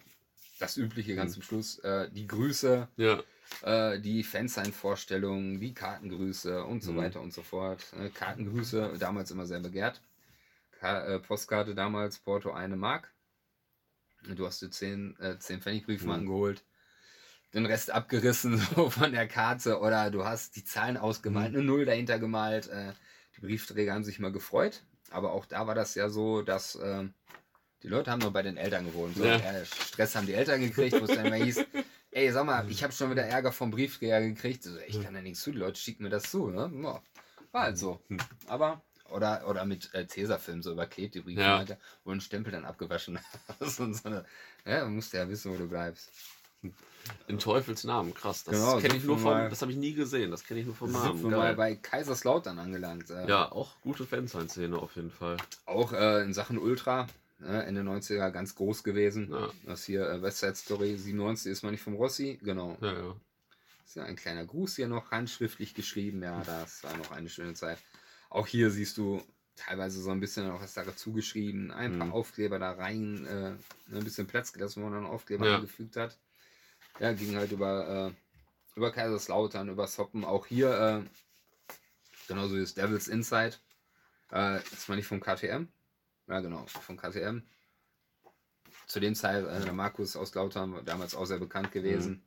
[0.60, 1.34] Das Übliche ganz Mhm.
[1.36, 1.80] zum Schluss.
[1.80, 3.24] Äh, die Grüße, Ja,
[3.64, 6.98] äh, die Fansign-Vorstellungen, die Kartengrüße und so Mhm.
[6.98, 7.86] weiter und so fort.
[8.00, 10.02] Äh, Kartengrüße, damals immer sehr begehrt.
[10.80, 13.12] Ka äh, Postkarte damals, Porto eine Mark.
[14.36, 16.30] Du hast dir 10, äh, 10 Pfennigbriefmarken Mhm.
[16.30, 16.64] geholt.
[17.54, 21.58] Den Rest abgerissen so von der Karte oder du hast die Zahlen ausgemalt, Mhm.
[21.58, 22.68] eine Null dahinter gemalt.
[22.68, 22.94] Äh,
[23.36, 24.84] die Briefträger haben sich mal gefreut.
[25.12, 27.08] Aber auch da war das ja so, dass äh,
[27.84, 29.16] die Leute haben nur bei den Eltern gewohnt.
[29.18, 29.40] So, Ja.
[29.66, 31.66] Stress haben die Eltern gekriegt, wo es dann immer hieß,
[32.12, 34.64] ey, sag mal, ich habe schon wieder Ärger vom Briefträger gekriegt.
[34.64, 36.48] So, ich kann ja nichts zu, die Leute schicken mir das zu.
[36.50, 36.72] Ne?
[36.84, 37.02] Ja,
[37.52, 38.00] war halt so.
[38.08, 38.18] Hm.
[38.48, 41.60] Aber, oder, oder mit äh, Tesafilm so überklebt, die Briefe Ja.
[41.60, 43.20] weiter, wo ein Stempel dann abgewaschen
[43.60, 44.26] und so eine,
[44.66, 46.10] ja, man musst ja wissen, wo du bleibst.
[47.28, 48.46] in Teufels Namen, krass.
[48.46, 50.66] Das Genau, kenne ich sind nur von, das habe ich nie gesehen, das kenne ich
[50.66, 51.24] nur vom Sind Namen.
[51.24, 53.10] wir mal bei Kaiserslautern angelangt.
[53.10, 55.36] Äh, Ja, auch gute Fansign-Szene auf jeden Fall.
[55.66, 57.08] Auch äh, in Sachen Ultra,
[57.46, 59.32] äh, Ende 90er ganz groß gewesen.
[59.32, 62.78] Ja, Das hier äh, Westside Story 97 ist man nicht vom Rossi, genau.
[62.82, 63.16] ja, ja.
[63.86, 66.24] Ist ja ein kleiner Gruß hier noch handschriftlich geschrieben.
[66.24, 67.78] Ja, das war noch eine schöne Zeit.
[68.30, 69.22] Auch hier siehst du
[69.56, 71.70] teilweise so ein bisschen noch was dazu geschrieben.
[71.72, 72.14] Ein paar Mhm.
[72.14, 75.56] Aufkleber da rein, äh, ein bisschen Platz gelassen, wo man dann Aufkleber Ja.
[75.58, 76.18] eingefügt hat.
[77.00, 80.26] Ja, ging halt über, äh, über Kaiserslautern, über Soppen.
[80.26, 81.74] Auch hier, äh,
[82.28, 83.56] genauso wie das Devil's Inside.
[84.32, 85.68] Äh, ist mal nicht vom KTM.
[86.28, 87.44] Ja, genau, vom KTM.
[88.88, 92.26] Zu dem Zeit, äh, der Markus aus Lautern, damals auch sehr bekannt gewesen.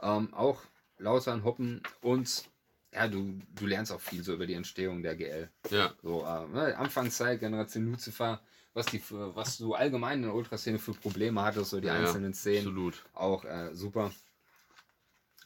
[0.00, 0.62] Ähm, auch
[0.98, 2.44] Lautern, Hoppen und
[2.92, 5.50] ja, du, du lernst auch viel so über die Entstehung der GL.
[5.70, 5.92] ja.
[6.02, 8.42] So, äh, ne, Anfangszeit, Generation Lucifer,
[8.74, 11.94] was, die für, was du allgemein in der Ultraszene für Probleme hattest, so die ja,
[11.94, 13.04] einzelnen Szenen, Absolut.
[13.14, 14.12] auch äh, super.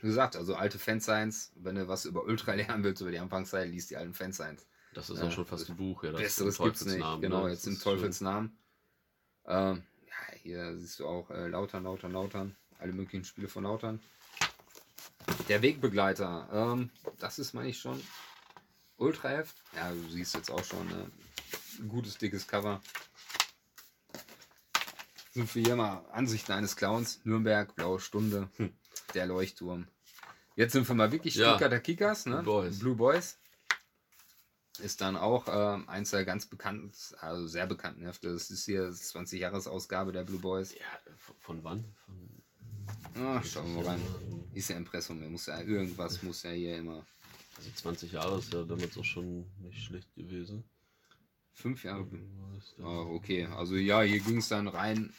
[0.01, 3.69] Wie gesagt, also alte Fansigns, wenn du was über Ultra lernen willst, über die Anfangszeit,
[3.69, 4.67] liest die alten Fansigns.
[4.97, 6.13] Das ist auch schon fast ein Buch, ja.
[6.13, 6.95] das Besseres gibt's nicht.
[6.95, 7.51] Teufelsnamen, genau, ne?
[7.51, 8.59] jetzt im Teufelsnamen.
[9.45, 12.57] Ähm, ja, hier siehst du auch äh, Lautern, Lautern, Lautern.
[12.79, 14.01] Alle möglichen Spiele von Lautern.
[15.51, 16.49] Der Wegbegleiter.
[16.51, 18.03] Ähm, das ist, meine ich, schon
[18.97, 19.63] Ultraheft.
[19.75, 21.11] Ja, du siehst jetzt auch schon ne?
[21.79, 22.81] ein gutes, dickes Cover.
[25.33, 27.21] Sind wir hier mal Ansichten eines Clowns.
[27.25, 28.73] Nürnberg, Blaue Stunde, Hm.
[29.13, 29.89] der Leuchtturm.
[30.55, 31.51] Jetzt sind wir mal wirklich Ja.
[31.51, 32.43] Stuttgarter Kickers, ne?
[32.43, 32.79] Blue Boys.
[32.79, 33.39] Blue Boys
[34.81, 38.33] ist dann auch ähm, eins der ganz bekannten, also sehr bekannten Hefte.
[38.33, 40.75] Das ist hier das 20-Jahres-Ausgabe der Blue Boys.
[40.75, 40.81] Ja,
[41.41, 41.85] von, wann?
[42.05, 44.03] Von, Ah, schauen wir mal rein.
[44.53, 47.05] Ist ja Impressum, muss ja irgendwas muss ja hier immer.
[47.57, 50.65] Also 20 Jahre ist ja damals auch schon nicht schlecht gewesen.
[51.53, 52.07] Fünf Jahre.
[52.11, 55.13] Da- Ah, okay, also ja, hier ging es dann rein,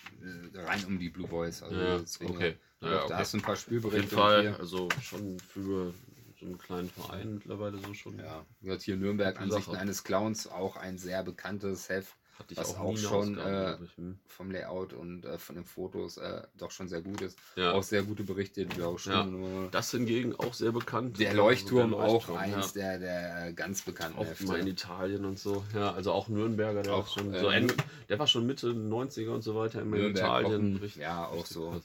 [0.53, 1.63] äh, rein um die Blue Boys.
[1.63, 2.55] Also Ja, okay.
[2.81, 3.13] Ja, Ja, Da okay.
[3.15, 4.15] hast du ein paar Auf jeden Spielberichte.
[4.15, 5.93] Fall, Hier, also schon für
[6.39, 8.19] so einen kleinen Verein mittlerweile so schon.
[8.19, 9.81] ja, gesagt, hier Nürnberg, Ansichten Sache.
[9.81, 12.15] eines Clowns, auch ein sehr bekanntes Heft.
[12.39, 13.97] Hatte ich Was auch, auch schon, Ausgabe, äh.
[13.99, 14.19] Hm.
[14.27, 17.39] vom Layout und äh, von den Fotos äh, doch schon sehr gut ist.
[17.55, 17.71] Ja.
[17.71, 19.43] Auch sehr gute Berichte, die auch schon.
[19.43, 19.69] Ja.
[19.71, 21.19] Das hingegen auch sehr bekannt.
[21.19, 22.95] Der Also Leuchtturm, der auch Leuchtturm, eins ja.
[22.95, 24.69] der, der ganz bekannten Auch mal in Hefte.
[24.69, 25.65] Italien und so.
[25.73, 27.73] Ja, also auch Nürnberger, der, Auch, auch schon so Ende,
[28.07, 30.77] der war schon Mitte 90er und so weiter immer in Nürnberg, Italien.
[30.77, 31.81] Richtig, ja, auch so.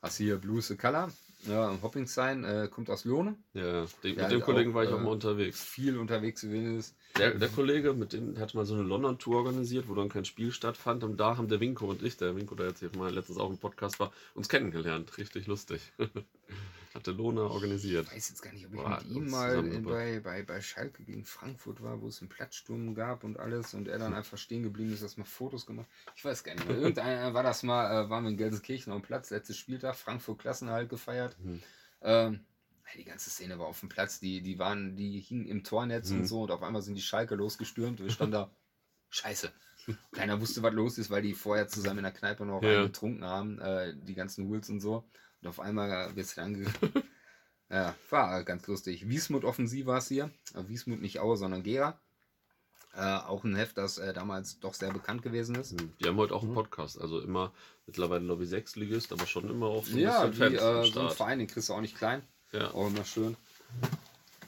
[0.00, 1.10] Hast hier Blues the Color,
[1.46, 3.36] ja, Hopping Sign, äh, kommt aus Lohne.
[3.52, 5.62] Ja, den, mit dem auch, Kollegen war ich auch äh, mal unterwegs.
[5.62, 6.94] Viel unterwegs gewesen ist.
[7.18, 10.52] Der, der Kollege, mit dem hat mal so eine London-Tour organisiert, wo dann kein Spiel
[10.52, 11.04] stattfand.
[11.04, 13.50] Und da haben der Winko und ich, der Winko, der jetzt hier mal letztens auch
[13.50, 15.16] im Podcast war, uns kennengelernt.
[15.18, 15.80] Richtig lustig.
[16.94, 18.06] Hatte Lona organisiert.
[18.06, 21.02] Ich weiß jetzt gar nicht, ob ich Boah, mit ihm mal bei, bei, bei Schalke
[21.02, 24.62] gegen Frankfurt war, wo es einen Platzsturm gab und alles und er dann einfach stehen
[24.62, 25.88] geblieben ist, dass mal Fotos gemacht.
[26.14, 26.76] Ich weiß gar nicht mehr.
[26.78, 30.38] Irgendeiner war das mal, äh, waren wir in Gelsenkirchen auf dem Platz, letztes Spieltag, Frankfurt
[30.38, 31.36] Klassenerhalt gefeiert.
[31.42, 31.60] Mhm.
[32.02, 32.40] Ähm,
[32.96, 36.18] die ganze Szene war auf dem Platz, die, die waren, die hingen im Tornetz Mhm.
[36.20, 38.50] und so und auf einmal sind die Schalke losgestürmt und wir standen da,
[39.10, 39.50] scheiße.
[40.12, 42.84] Keiner wusste, was los ist, weil die vorher zusammen in der Kneipe noch Ja.
[42.84, 45.04] getrunken haben, äh, die ganzen Hools und so.
[45.44, 46.90] Und auf einmal wird es angegriffen.
[47.70, 49.08] ja, war ganz lustig.
[49.08, 50.30] Wiesmut offensiv war es hier.
[50.54, 52.00] Äh, Wiesmut nicht Aue, sondern Gera.
[52.96, 55.78] Äh, auch ein Heft, das äh, damals doch sehr bekannt gewesen ist.
[55.78, 56.54] Hm, Die haben heute auch einen Mhm.
[56.54, 56.98] Podcast.
[57.00, 57.52] Also immer
[57.86, 60.92] mittlerweile, glaube ich, Sechsligist, aber schon immer auch so ein Ja, bisschen die, Fans äh,
[60.92, 61.10] so ein.
[61.10, 62.22] Verein, den kriegst du auch nicht klein.
[62.52, 62.70] Ja.
[62.70, 63.36] Auch immer schön.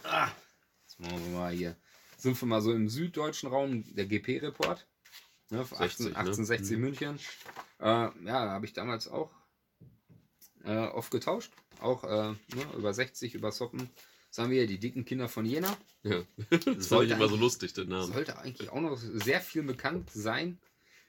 [0.05, 0.29] Ah,
[0.85, 1.77] jetzt machen wir mal hier.
[2.17, 4.87] Sind wir mal so im süddeutschen Raum, der GP-Report.
[5.51, 6.17] Ne, für 60, 18, ne?
[6.19, 6.83] 1860 Mhm.
[6.83, 7.19] München.
[7.81, 7.85] Äh,
[8.25, 9.31] ja, habe ich damals auch
[10.67, 11.53] äh, oft getauscht.
[11.81, 12.37] Auch äh, ne,
[12.77, 13.89] über 60, über Soppen.
[14.31, 15.77] Sagen wir hier, die dicken Kinder von Jena.
[16.03, 16.23] ja.
[16.51, 18.07] Das fand Sollte ich immer so lustig, der Name.
[18.13, 20.59] Sollte eigentlich auch noch sehr viel bekannt sein.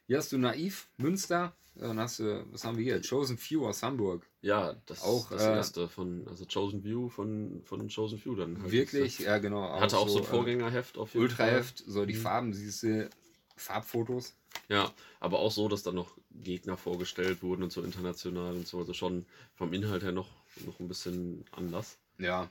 [0.08, 1.54] Hier hast du Naiv, Münster.
[1.76, 3.02] Dann hast du, was haben wir hier?
[3.08, 4.26] Chosen Few aus Hamburg.
[4.42, 8.60] Ja, das Auch, das äh, erste von, also Chosen View von, von Chosen View dann.
[8.62, 8.72] halt.
[8.72, 9.80] Wirklich, ja genau.
[9.80, 11.46] Hatte auch so ein äh, Vorgängerheft auf jeden Fall.
[11.50, 12.20] Ultraheft, so die Mhm.
[12.20, 13.10] Farben, siehst du,
[13.58, 14.36] Farbfotos.
[14.70, 18.80] Ja, aber auch so, dass dann noch Gegner vorgestellt wurden und so international und so.
[18.80, 20.30] Also schon vom Inhalt her noch,
[20.66, 21.98] noch ein bisschen anders.
[22.18, 22.50] Ja.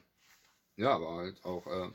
[0.76, 1.88] Ja, aber halt auch äh,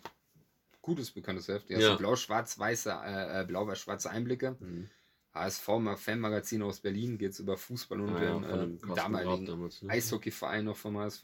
[0.82, 1.70] gutes bekanntes Heft.
[1.70, 1.92] Hast Ja.
[1.94, 4.56] du blau-schwarz-weiße, äh, äh, blau-weiß-schwarze Einblicke.
[4.60, 4.90] Mhm.
[5.34, 9.82] HSV Fanmagazin aus Berlin geht es über Fußball und Ah ja, den äh, damaligen damals.
[9.82, 9.90] Ne?
[9.92, 11.24] Eishockeyverein noch vom HSV.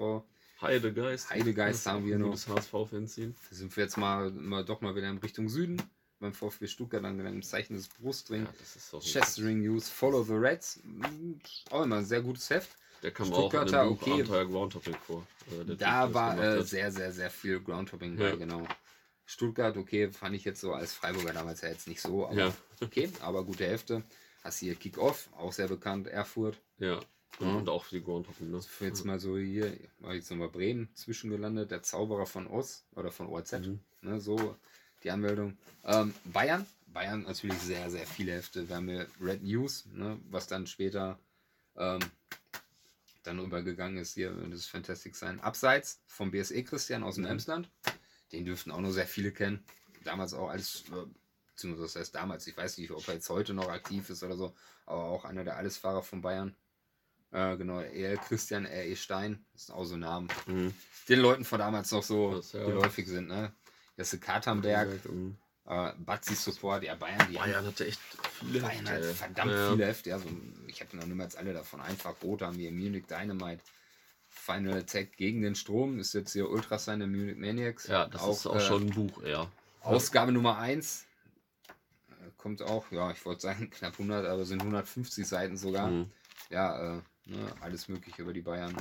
[0.62, 1.30] Heidegeist.
[1.30, 2.28] Heidegeist Das ist haben wir noch.
[2.28, 3.34] gutes HSV-Fanzine.
[3.50, 5.82] Da sind wir jetzt mal, mal doch mal wieder in Richtung Süden.
[6.20, 8.44] Beim VfB Stuttgart dann im Zeichen des Brustring.
[8.44, 8.50] Ja,
[8.94, 10.80] ein- Chestering News, Follow the Reds.
[11.70, 12.72] Auch immer ein sehr gutes Heft.
[13.04, 14.24] Der kam auch in Stuttgarter, dem okay.
[14.24, 15.28] Groundtopic vor.
[15.52, 18.32] äh, Da war äh, sehr, sehr, sehr viel Groundhopping Ja.
[18.32, 18.68] bei, genau.
[19.28, 22.54] Stuttgart, okay, fand ich jetzt so als Freiburger damals ja jetzt nicht so, aber Ja.
[22.82, 24.04] okay, aber gute Hälfte.
[24.44, 26.58] Hast hier Kick-Off, auch sehr bekannt, Erfurt.
[26.80, 27.00] Ja.
[27.40, 28.60] Und, und auch für die Groundhopping, ne?
[28.80, 33.28] Jetzt mal so hier, war jetzt nochmal Bremen zwischengelandet, der Zauberer von Oz oder von
[33.28, 33.80] ORZ, Mhm.
[34.02, 34.56] ne, so
[35.08, 35.58] die Anmeldung.
[35.86, 38.68] Ähm, Bayern, Bayern natürlich sehr, sehr viele Hefte.
[38.68, 41.18] Wir haben hier Red News, ne, was dann später
[41.78, 42.00] ähm,
[43.24, 45.40] dann übergegangen ist hier, das ist Fantastic sein.
[45.40, 47.32] Abseits vom BSE Christian aus dem Mhm.
[47.32, 47.70] Emsland,
[48.34, 49.64] den dürften auch noch sehr viele kennen.
[50.04, 51.06] Damals auch alles, äh,
[51.52, 54.36] beziehungsweise das heißt damals, ich weiß nicht, ob er jetzt heute noch aktiv ist oder
[54.36, 54.54] so,
[54.86, 56.54] aber auch einer der Allesfahrer von Bayern.
[57.32, 58.96] Äh, genau, EL Christian, R.E.
[58.98, 60.74] Stein, das sind auch so Namen, Mhm.
[61.08, 62.66] den Leuten von damals noch so Das, ja.
[62.66, 63.54] geläufig sind, ne?
[63.98, 65.36] Jesse Katernberg, Mhm.
[65.66, 68.00] äh, Batzi Support, ja, Bayern, die Bayern hatte echt
[68.40, 69.72] viele Bayern Hefte, hat verdammt Ja, ja.
[69.72, 70.14] viele Hefte.
[70.14, 70.30] Also,
[70.68, 71.82] ich habe noch niemals alle davon.
[71.82, 73.62] Einfach Boot haben wir Munich Dynamite.
[74.30, 77.88] Final Attack gegen den Strom ist jetzt hier Ultrasign der Munich Maniacs.
[77.88, 79.50] Ja, das ist auch äh, schon ein Buch, eher.
[79.82, 81.06] Ausgabe Nummer 1.
[82.38, 85.88] Kommt auch, ja, ich wollte sagen knapp 100, aber sind 150 Seiten sogar.
[85.88, 86.12] Mhm.
[86.50, 88.76] Ja, äh, ne, alles Mögliche über die Bayern.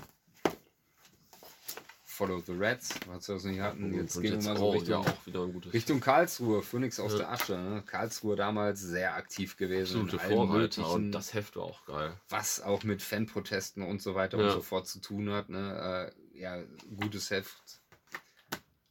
[2.17, 3.93] Follow the Reds, was wir das nicht hatten.
[3.93, 6.01] Jetzt Und gehen wir jetzt mal so oh, Richtung, ja, auch wieder ein gutes Richtung
[6.01, 7.19] Karlsruhe, Phoenix aus Ja.
[7.19, 7.53] der Asche.
[7.59, 7.83] Ne?
[7.85, 10.03] Karlsruhe damals sehr aktiv gewesen.
[10.05, 12.15] absolute Vorreiter und das Heft war auch geil.
[12.31, 14.47] was auch mit Fanprotesten und so weiter Ja.
[14.47, 15.51] und so fort zu tun hat.
[15.51, 16.13] Ne?
[16.35, 16.63] Äh, ja,
[16.99, 17.81] gutes Heft,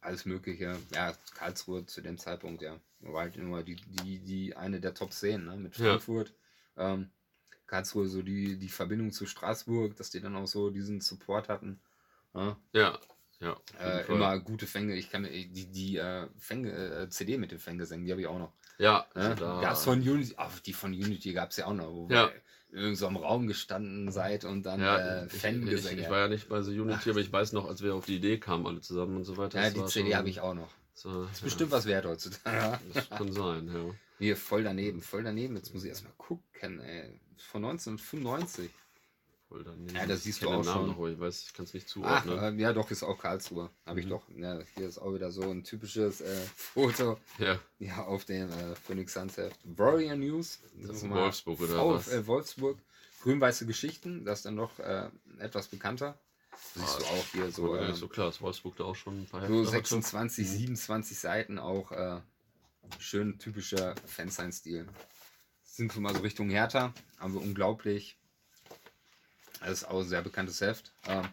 [0.00, 0.76] alles Mögliche.
[0.94, 5.12] Ja, Karlsruhe zu dem Zeitpunkt, ja, war halt immer die, die, die eine der Top
[5.12, 5.56] 10 ne?
[5.56, 5.90] mit Ja.
[5.90, 6.32] Frankfurt.
[6.76, 7.10] Ähm,
[7.66, 11.80] Karlsruhe so die, die Verbindung zu Straßburg, dass die dann auch so diesen Support hatten.
[12.34, 12.56] Ja?
[12.72, 12.98] Ja,
[13.40, 13.56] ja.
[13.80, 14.94] Äh, immer gute Fänge.
[14.94, 18.38] Ich kann die, die äh, Fänge, äh, CD mit den Fängesängen, die habe ich auch
[18.38, 18.52] noch.
[18.78, 19.22] Ja, Ne?
[19.22, 19.60] also da.
[19.60, 22.26] Gab's von Unity, ach, die von Unity gab es ja auch noch, wo Ja.
[22.26, 22.32] ihr
[22.72, 26.02] in irgendeinem Raum gestanden seid und dann ja, äh, ich, ich, Fangesänge.
[26.02, 28.16] ich war ja nicht bei The Unity, aber ich weiß noch, als wir auf die
[28.16, 29.62] Idee kamen, alle zusammen und so weiter.
[29.62, 30.68] ja, die CD habe ich auch noch.
[30.94, 32.78] Das war, Ist bestimmt was wert heutzutage.
[32.94, 33.94] Das kann sein, ja.
[34.18, 35.56] Hier voll daneben, voll daneben.
[35.56, 37.20] Jetzt muss ich erstmal gucken, ey.
[37.36, 38.70] Von 1995.
[39.48, 39.94] Voll daneben.
[39.94, 41.00] Ja, das siehst Ich du auch Namen schon.
[41.02, 42.38] Noch, ich weiß, ich kann es nicht Ach, zuordnen.
[42.42, 43.70] ähm, ja, doch, ist auch Karlsruhe.
[43.84, 44.10] Habe ich Mhm.
[44.10, 44.22] doch.
[44.36, 47.18] Ja, hier ist auch wieder so ein typisches äh, Foto.
[47.38, 49.56] ja, Ja, auf dem äh, Phoenix Suns Heft.
[49.64, 50.58] Warrior News.
[50.82, 52.08] das ist Wolfsburg oder V- was?
[52.08, 52.78] Äh, Wolfsburg.
[53.22, 54.24] Grün-weiße Geschichten.
[54.24, 56.18] Das ist dann noch äh, etwas bekannter.
[56.74, 57.76] Siehst du Ah, auch hier so.
[57.76, 59.70] ja, ist so klar, dass Wolfsburg da auch schon ein paar So Hefte hatte.
[59.70, 62.20] 26, 27 Seiten auch äh,
[62.98, 64.86] schön typischer Fansign-Stil.
[65.62, 68.16] Sind wir mal so Richtung Hertha, haben wir unglaublich.
[69.60, 70.92] Das ist auch ein sehr bekanntes Heft.
[71.08, 71.28] Ähm,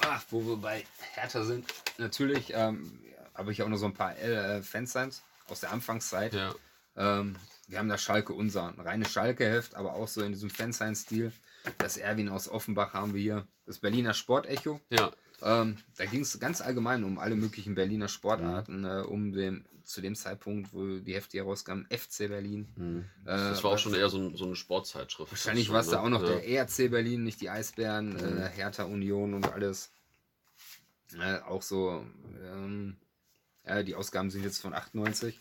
[0.00, 0.84] ach, wo wir bei
[1.14, 3.02] Hertha sind, natürlich ähm,
[3.34, 6.34] habe ich auch noch so ein paar äh, Fansigns aus der Anfangszeit.
[6.34, 6.54] Ja,
[6.96, 7.36] Ähm,
[7.68, 11.32] wir haben da Schalke unser, ein reines Schalke-Heft, aber auch so in diesem Fansign-Stil.
[11.76, 13.46] Das Erwin aus Offenbach haben wir hier.
[13.66, 14.80] Das Berliner Sportecho.
[14.90, 15.12] ja,
[15.42, 20.00] Ähm, da ging es ganz allgemein um alle möglichen Berliner Sportarten, äh, um dem, zu
[20.00, 22.68] dem Zeitpunkt, wo die Hefte herauskamen, FC Berlin.
[22.76, 23.04] Mhm.
[23.24, 25.30] Äh, Das war auch schon eher so, ein, so eine Sportzeitschrift.
[25.30, 26.02] Wahrscheinlich war es da ne?
[26.02, 26.28] auch noch ja.
[26.28, 28.38] der ERC Berlin, nicht die Eisbären, Mhm.
[28.38, 29.90] äh, Hertha Union und alles.
[31.18, 32.04] Äh, auch so,
[32.44, 32.96] ähm,
[33.86, 35.38] die Ausgaben sind jetzt von 98.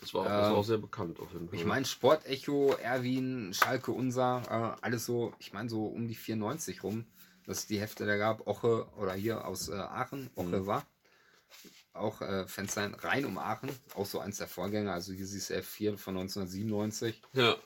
[0.00, 1.58] Das war, auch, das Ähm, war auch sehr bekannt auf jeden Fall.
[1.58, 4.42] Ich meine, Sportecho, Erwin, Schalke, unser,
[4.80, 7.06] äh, alles so, ich meine so um die 94 rum.
[7.46, 8.46] Dass es die Hefte da gab.
[8.46, 10.66] Oche oder hier aus äh, Aachen, Oche Mhm.
[10.66, 10.86] war.
[11.92, 15.50] Auch äh, Fans sein, rein um Aachen, auch so eins der Vorgänger, also hier siehst
[15.50, 17.20] du F4 von 1997.
[17.34, 17.56] Ja,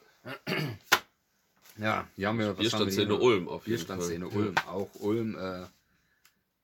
[1.78, 3.22] Ja, hier haben wir was haben wir Bierstandszene hier?
[3.22, 4.28] Ulm auf jeden Bierstandszene.
[4.28, 5.66] Ulm, auch Ulm, äh,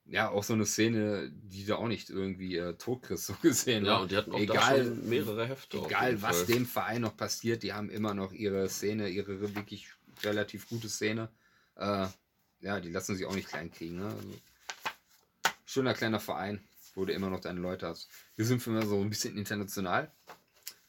[0.05, 3.85] ja, auch so eine Szene, die du auch nicht irgendwie äh, tot kriegst, so gesehen.
[3.85, 4.01] Ja, ne?
[4.01, 5.77] und die hatten auch da egal, mehrere Hefte.
[5.77, 6.45] egal was Fall.
[6.47, 9.87] dem Verein noch passiert, die haben immer noch ihre Szene, ihre wirklich
[10.23, 11.29] relativ gute Szene.
[11.75, 12.07] Äh,
[12.63, 13.97] ja, die lassen sich auch nicht klein kriegen.
[13.99, 14.05] Ne?
[14.07, 14.39] Also,
[15.65, 16.61] schöner kleiner Verein,
[16.95, 18.07] wo du immer noch deine Leute hast.
[18.35, 20.11] Wir sind für mich so ein bisschen international.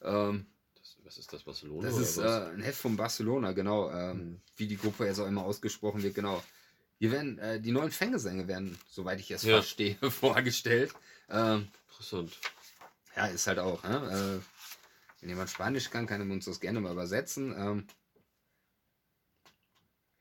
[0.01, 0.45] Ähm,
[0.77, 1.87] Das, was ist das, Barcelona?
[1.87, 3.91] das oder ist äh, ein Heft von Barcelona, genau.
[3.91, 4.41] Ähm, Mhm.
[4.57, 6.41] Wie die Gruppe jetzt auch immer ausgesprochen wird, genau.
[6.97, 9.55] Hier werden äh, die neuen Fängesänge werden, soweit ich es Ja.
[9.57, 10.93] verstehe, vorgestellt.
[11.29, 12.39] Ähm, Interessant.
[13.17, 13.83] ja, ist halt auch.
[13.83, 14.41] Ne?
[14.41, 17.53] Äh, wenn jemand Spanisch kann, kann er uns das gerne mal übersetzen.
[17.57, 17.87] Ähm,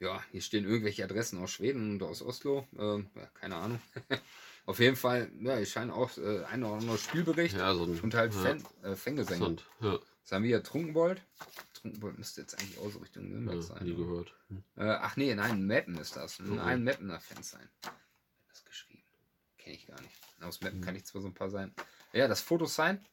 [0.04, 2.66] ja, hier stehen irgendwelche Adressen aus Schweden und aus Oslo.
[2.78, 3.80] Ähm, ja, keine Ahnung.
[4.66, 8.00] Auf jeden Fall, ja, hier scheinen auch äh, ein oder andere Spielbericht Ja, so ein.
[8.00, 9.10] und halt ja, Fan, äh.
[9.10, 9.66] Interessant.
[9.80, 11.20] Ja, Das haben wir hier Trunkenbold.
[11.74, 13.84] Trunkenbold müsste jetzt eigentlich auch so Richtung Nürnberg ja, sein.
[13.84, 13.96] nie ne?
[13.96, 14.34] gehört.
[14.48, 14.64] Hm.
[14.76, 16.38] Äh, ach nee, nein, Mappen ist das.
[16.38, 16.58] Mhm.
[16.60, 17.68] Ein Mappener Fan sein.
[18.48, 19.02] Das geschrieben?
[19.58, 20.14] Kenne ich gar nicht.
[20.40, 20.84] Aus Mappen Mhm.
[20.84, 21.74] kann ich zwar so ein paar sein.
[22.14, 23.04] Ja, das Fotos sein.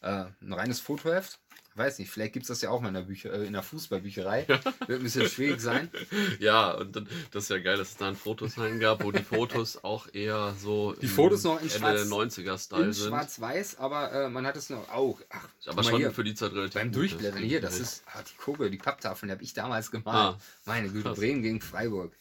[0.00, 1.38] Äh, ein reines Fotoheft.
[1.76, 3.62] Weiß nicht, vielleicht gibt es das ja auch mal in der, Bücher, äh, in der
[3.64, 4.46] Fußballbücherei.
[4.46, 5.90] Wird ein bisschen schwierig sein.
[6.38, 9.22] Ja, und dann, das ist ja geil, dass es da ein Fotosign gab, wo die
[9.22, 13.08] Fotos auch eher so Die Fotos noch in Ende Schwarz- der 90er-Style In sind.
[13.08, 15.20] schwarz-weiß, aber äh, man hat es noch auch.
[15.30, 18.36] Ach, aber schon hier, für die Zeit relativ beim Durchblättern hier, das ist ah, die
[18.36, 20.06] Kugel, die Papptafeln, die habe ich damals gemalt.
[20.36, 21.18] Ah, Meine Güte, krass.
[21.18, 22.12] Bremen gegen Freiburg.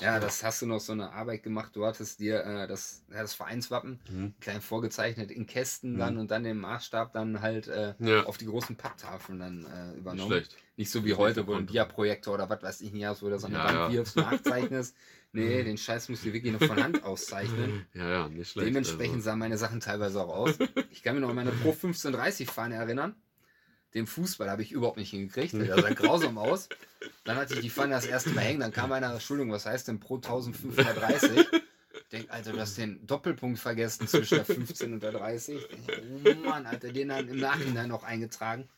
[0.00, 1.74] Ja, das hast du noch so eine Arbeit gemacht.
[1.74, 4.34] Du hattest dir äh, das, ja, das Vereinswappen Mhm.
[4.40, 5.98] klein vorgezeichnet in Kästen Mhm.
[5.98, 8.24] dann und dann den Maßstab dann halt äh, Ja.
[8.24, 10.28] auf die großen Papptafeln dann äh, Nicht übernommen.
[10.28, 10.56] schlecht.
[10.76, 11.70] Nicht so wie Nicht heute, wo gekonnt.
[11.70, 14.94] Dia-Projektor oder was weiß ich nicht hast, wo du das an Ja, Wand wirfst, nachzeichnest.
[15.32, 17.86] Nee, den Scheiß musst du wirklich noch von Hand auszeichnen.
[17.94, 18.68] Ja, ja, nicht schlecht.
[18.68, 19.24] Dementsprechend also.
[19.24, 20.58] sahen meine Sachen teilweise auch aus.
[20.90, 23.14] Ich kann mich noch an meine Pro 1530-Fahne erinnern.
[23.96, 25.52] Den Fußball habe ich überhaupt nicht hingekriegt.
[25.54, 26.68] Der sah grausam aus.
[27.24, 28.60] Dann hatte ich die Pfanne das erste Mal hängen.
[28.60, 31.46] Dann kam einer, Entschuldigung, was heißt denn Pro 1530?
[32.06, 35.66] Ich denke, Alter, du hast den Doppelpunkt vergessen zwischen der 15 und der 30.
[36.24, 38.68] Oh Mann, Alter, den dann im Nachhinein noch eingetragen.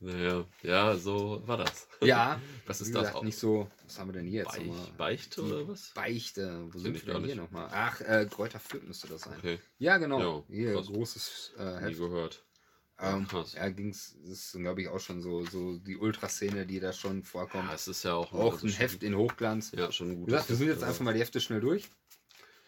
[0.00, 1.88] Naja, ja, so war das.
[2.00, 3.24] Ja, Was ist das gesagt, auch?
[3.24, 3.68] nicht so.
[3.84, 4.56] Was haben wir denn hier jetzt?
[4.56, 4.86] Beich, nochmal?
[4.96, 5.90] Beichte oder was?
[5.90, 6.68] Beichte.
[6.70, 7.68] Wo sind wir denn hier nochmal?
[7.72, 9.34] Ach, äh, Kräuter müsste das sein.
[9.38, 10.44] Okay, Ja, genau.
[10.48, 11.98] Ja, hier, großes äh, nie Heft.
[11.98, 12.44] gehört.
[13.02, 13.54] Ähm, krass.
[13.54, 17.24] ja, ging's, das ist, glaube ich, auch schon so, so die Ultraszene, die da schon
[17.24, 17.68] vorkommt.
[17.68, 19.72] Ja, es ist ja auch, auch ein Heft in Hochglanz.
[19.76, 21.88] Ja, schon gesagt, wir sind jetzt einfach mal die Hefte schnell durch.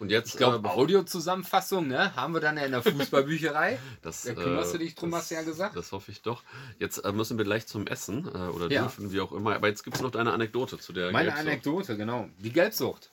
[0.00, 3.78] Und jetzt, Ich glaube, äh, Audiozusammenfassung, ne, haben wir dann ja in der Fußballbücherei.
[4.02, 5.76] das, Da kümmerst äh, du dich drum, das- hast du ja gesagt.
[5.76, 6.42] Das hoffe ich doch.
[6.80, 8.82] Jetzt äh, müssen wir gleich zum Essen äh, oder Ja.
[8.82, 9.54] dürfen, wie auch immer.
[9.54, 11.46] Aber jetzt gibt es noch deine Anekdote zu der Meine Gelbsucht.
[11.46, 12.28] Anekdote, genau.
[12.38, 13.12] Die Gelbsucht.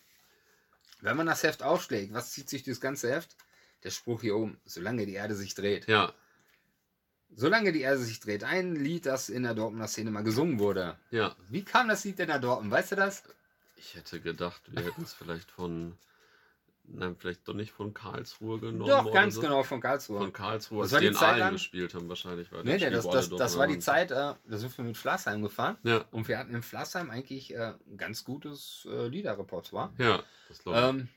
[1.01, 3.35] Wenn man das Heft aufschlägt, was zieht sich das ganze Heft?
[3.83, 5.87] Der Spruch hier oben, solange die Erde sich dreht.
[5.87, 6.13] Ja,
[7.35, 8.43] Solange die Erde sich dreht.
[8.43, 10.97] Ein Lied, das in der Dortmunder Szene mal gesungen wurde.
[11.11, 11.35] ja.
[11.49, 12.71] Wie kam das Lied denn nach Dortmund?
[12.71, 13.23] Weißt du das?
[13.77, 15.97] Ich hätte gedacht, wir hätten es vielleicht von,
[16.83, 18.87] nein, vielleicht doch nicht von Karlsruhe genommen.
[18.89, 19.41] Doch, ganz so.
[19.41, 20.19] genau, von Karlsruhe.
[20.19, 22.51] Von Karlsruhe, Das als war die in Zeit Aalen gespielt haben, wahrscheinlich.
[22.51, 23.79] War Nee, nee, das, das, das war die.
[23.79, 25.77] Zeit, äh, da sind wir mit Flassheim gefahren.
[25.83, 29.91] Ja, Und wir hatten in Flassheim eigentlich äh, ein ganz gutes äh, Liederrepertoire.
[29.97, 30.85] ja, das glaube ich.
[30.85, 31.07] Ähm,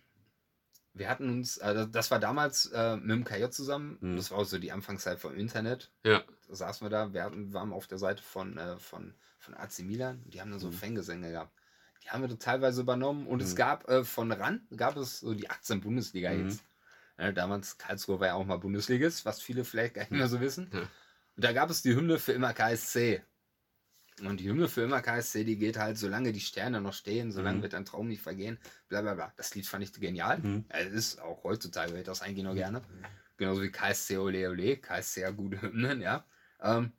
[0.94, 4.16] wir hatten uns, äh, das war damals äh, mit dem KJ zusammen, Mhm.
[4.16, 5.90] das war auch so die Anfangszeit vom Internet.
[6.04, 9.54] ja, Da saßen wir da, wir hatten, waren auf der Seite von, äh, von, von
[9.54, 10.72] AC Milan, die haben dann so Mhm.
[10.72, 11.52] Fangesänge gehabt.
[12.04, 13.56] Die haben wir da teilweise übernommen und es Mhm.
[13.56, 16.56] gab äh, von RAN, gab es so die 18 Bundesliga-Hits.
[16.56, 16.60] Mhm.
[17.24, 20.40] Äh, damals Karlsruhe war ja auch mal Bundesligist, was viele vielleicht gar nicht mehr so
[20.40, 20.68] wissen.
[20.72, 20.80] Ja.
[20.80, 23.22] Und da gab es die Hymne für immer KSC.
[24.22, 27.58] Und die Hymne für immer KSC, die geht halt, solange die Sterne noch stehen, solange
[27.58, 27.62] Mhm.
[27.62, 28.58] wird dein Traum nicht vergehen,
[28.88, 29.32] bla bla bla.
[29.36, 30.38] Das Lied fand ich genial.
[30.38, 30.64] Mhm.
[30.68, 32.82] Es ist auch heutzutage, ich das eigentlich noch gerne.
[33.36, 36.24] Genauso wie KSC Ole Ole, KSC ja gute Hymnen, ja.
[36.62, 36.92] Ähm,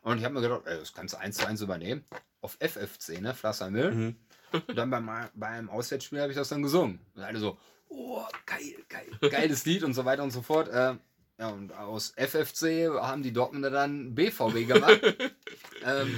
[0.00, 2.04] und ich habe mir gedacht, ey, das kannst du eins zu eins übernehmen.
[2.40, 3.90] Auf FFC, ne, Flasser Müll.
[3.92, 4.16] Mhm.
[4.66, 7.00] Und dann beim, bei einem Auswärtsspiel habe ich das dann gesungen.
[7.14, 10.68] Und alle so, oh, geil, geil, geiles Lied und so weiter und so fort.
[10.68, 10.94] Äh,
[11.38, 15.00] ja, und aus FFC haben die Dortmunder dann BVB gemacht.
[15.84, 16.14] ähm,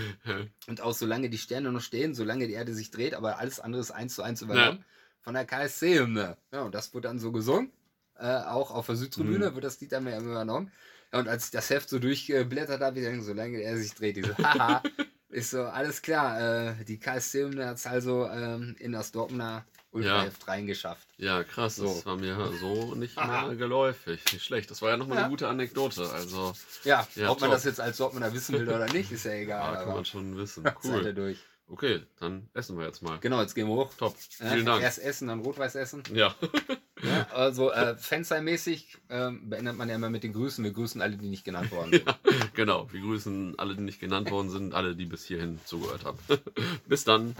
[0.66, 3.80] und auch solange die Sterne noch stehen, solange die Erde sich dreht, aber alles andere
[3.80, 4.84] ist eins zu eins übernommen.
[5.22, 6.36] Von der KSC-Hymne.
[6.52, 7.72] Ja, und das wurde dann so gesungen.
[8.18, 9.54] Äh, auch auf der Südtribüne Mhm.
[9.54, 10.70] wird das Lied dann mehr übernommen.
[11.12, 14.16] Ja, und als ich das Heft so durchgeblättert habe, ich denke, solange er sich dreht,
[14.18, 14.82] ich so, haha,
[15.30, 16.78] ist so, alles klar.
[16.78, 19.64] Äh, die KSC-Hymne hat es also ähm, in das Dortmunder
[19.96, 21.06] Ultraheft reingeschafft.
[21.18, 21.86] Ja, krass, So.
[21.86, 24.20] das war mir so nicht mehr geläufig.
[24.32, 24.70] Nicht schlecht.
[24.70, 25.22] Das war ja nochmal Ja.
[25.24, 26.08] eine gute Anekdote.
[26.10, 26.52] Also,
[26.84, 27.56] Ja, Ja, ob man top.
[27.56, 29.72] das jetzt als Dortmunder wissen will oder nicht, ist ja ja, egal.
[29.74, 30.62] kann aber man schon wissen.
[30.64, 31.14] seid Cool.
[31.14, 31.38] durch.
[31.68, 33.18] Okay, dann essen wir jetzt mal.
[33.18, 33.92] Genau, jetzt gehen wir hoch.
[33.98, 34.14] Top.
[34.38, 34.82] Ja, Vielen Dank.
[34.84, 36.04] Erst essen, dann Rotweiß essen.
[36.14, 36.32] Ja.
[37.02, 40.62] Ja, also äh, Fansign-mäßig ähm, beendet man ja immer mit den Grüßen.
[40.64, 42.06] Wir grüßen alle, die nicht genannt worden sind.
[42.06, 42.16] ja,
[42.54, 42.90] genau.
[42.92, 46.18] Wir grüßen alle, die nicht genannt worden sind, alle, die bis hierhin zugehört haben.
[46.86, 47.34] bis dann.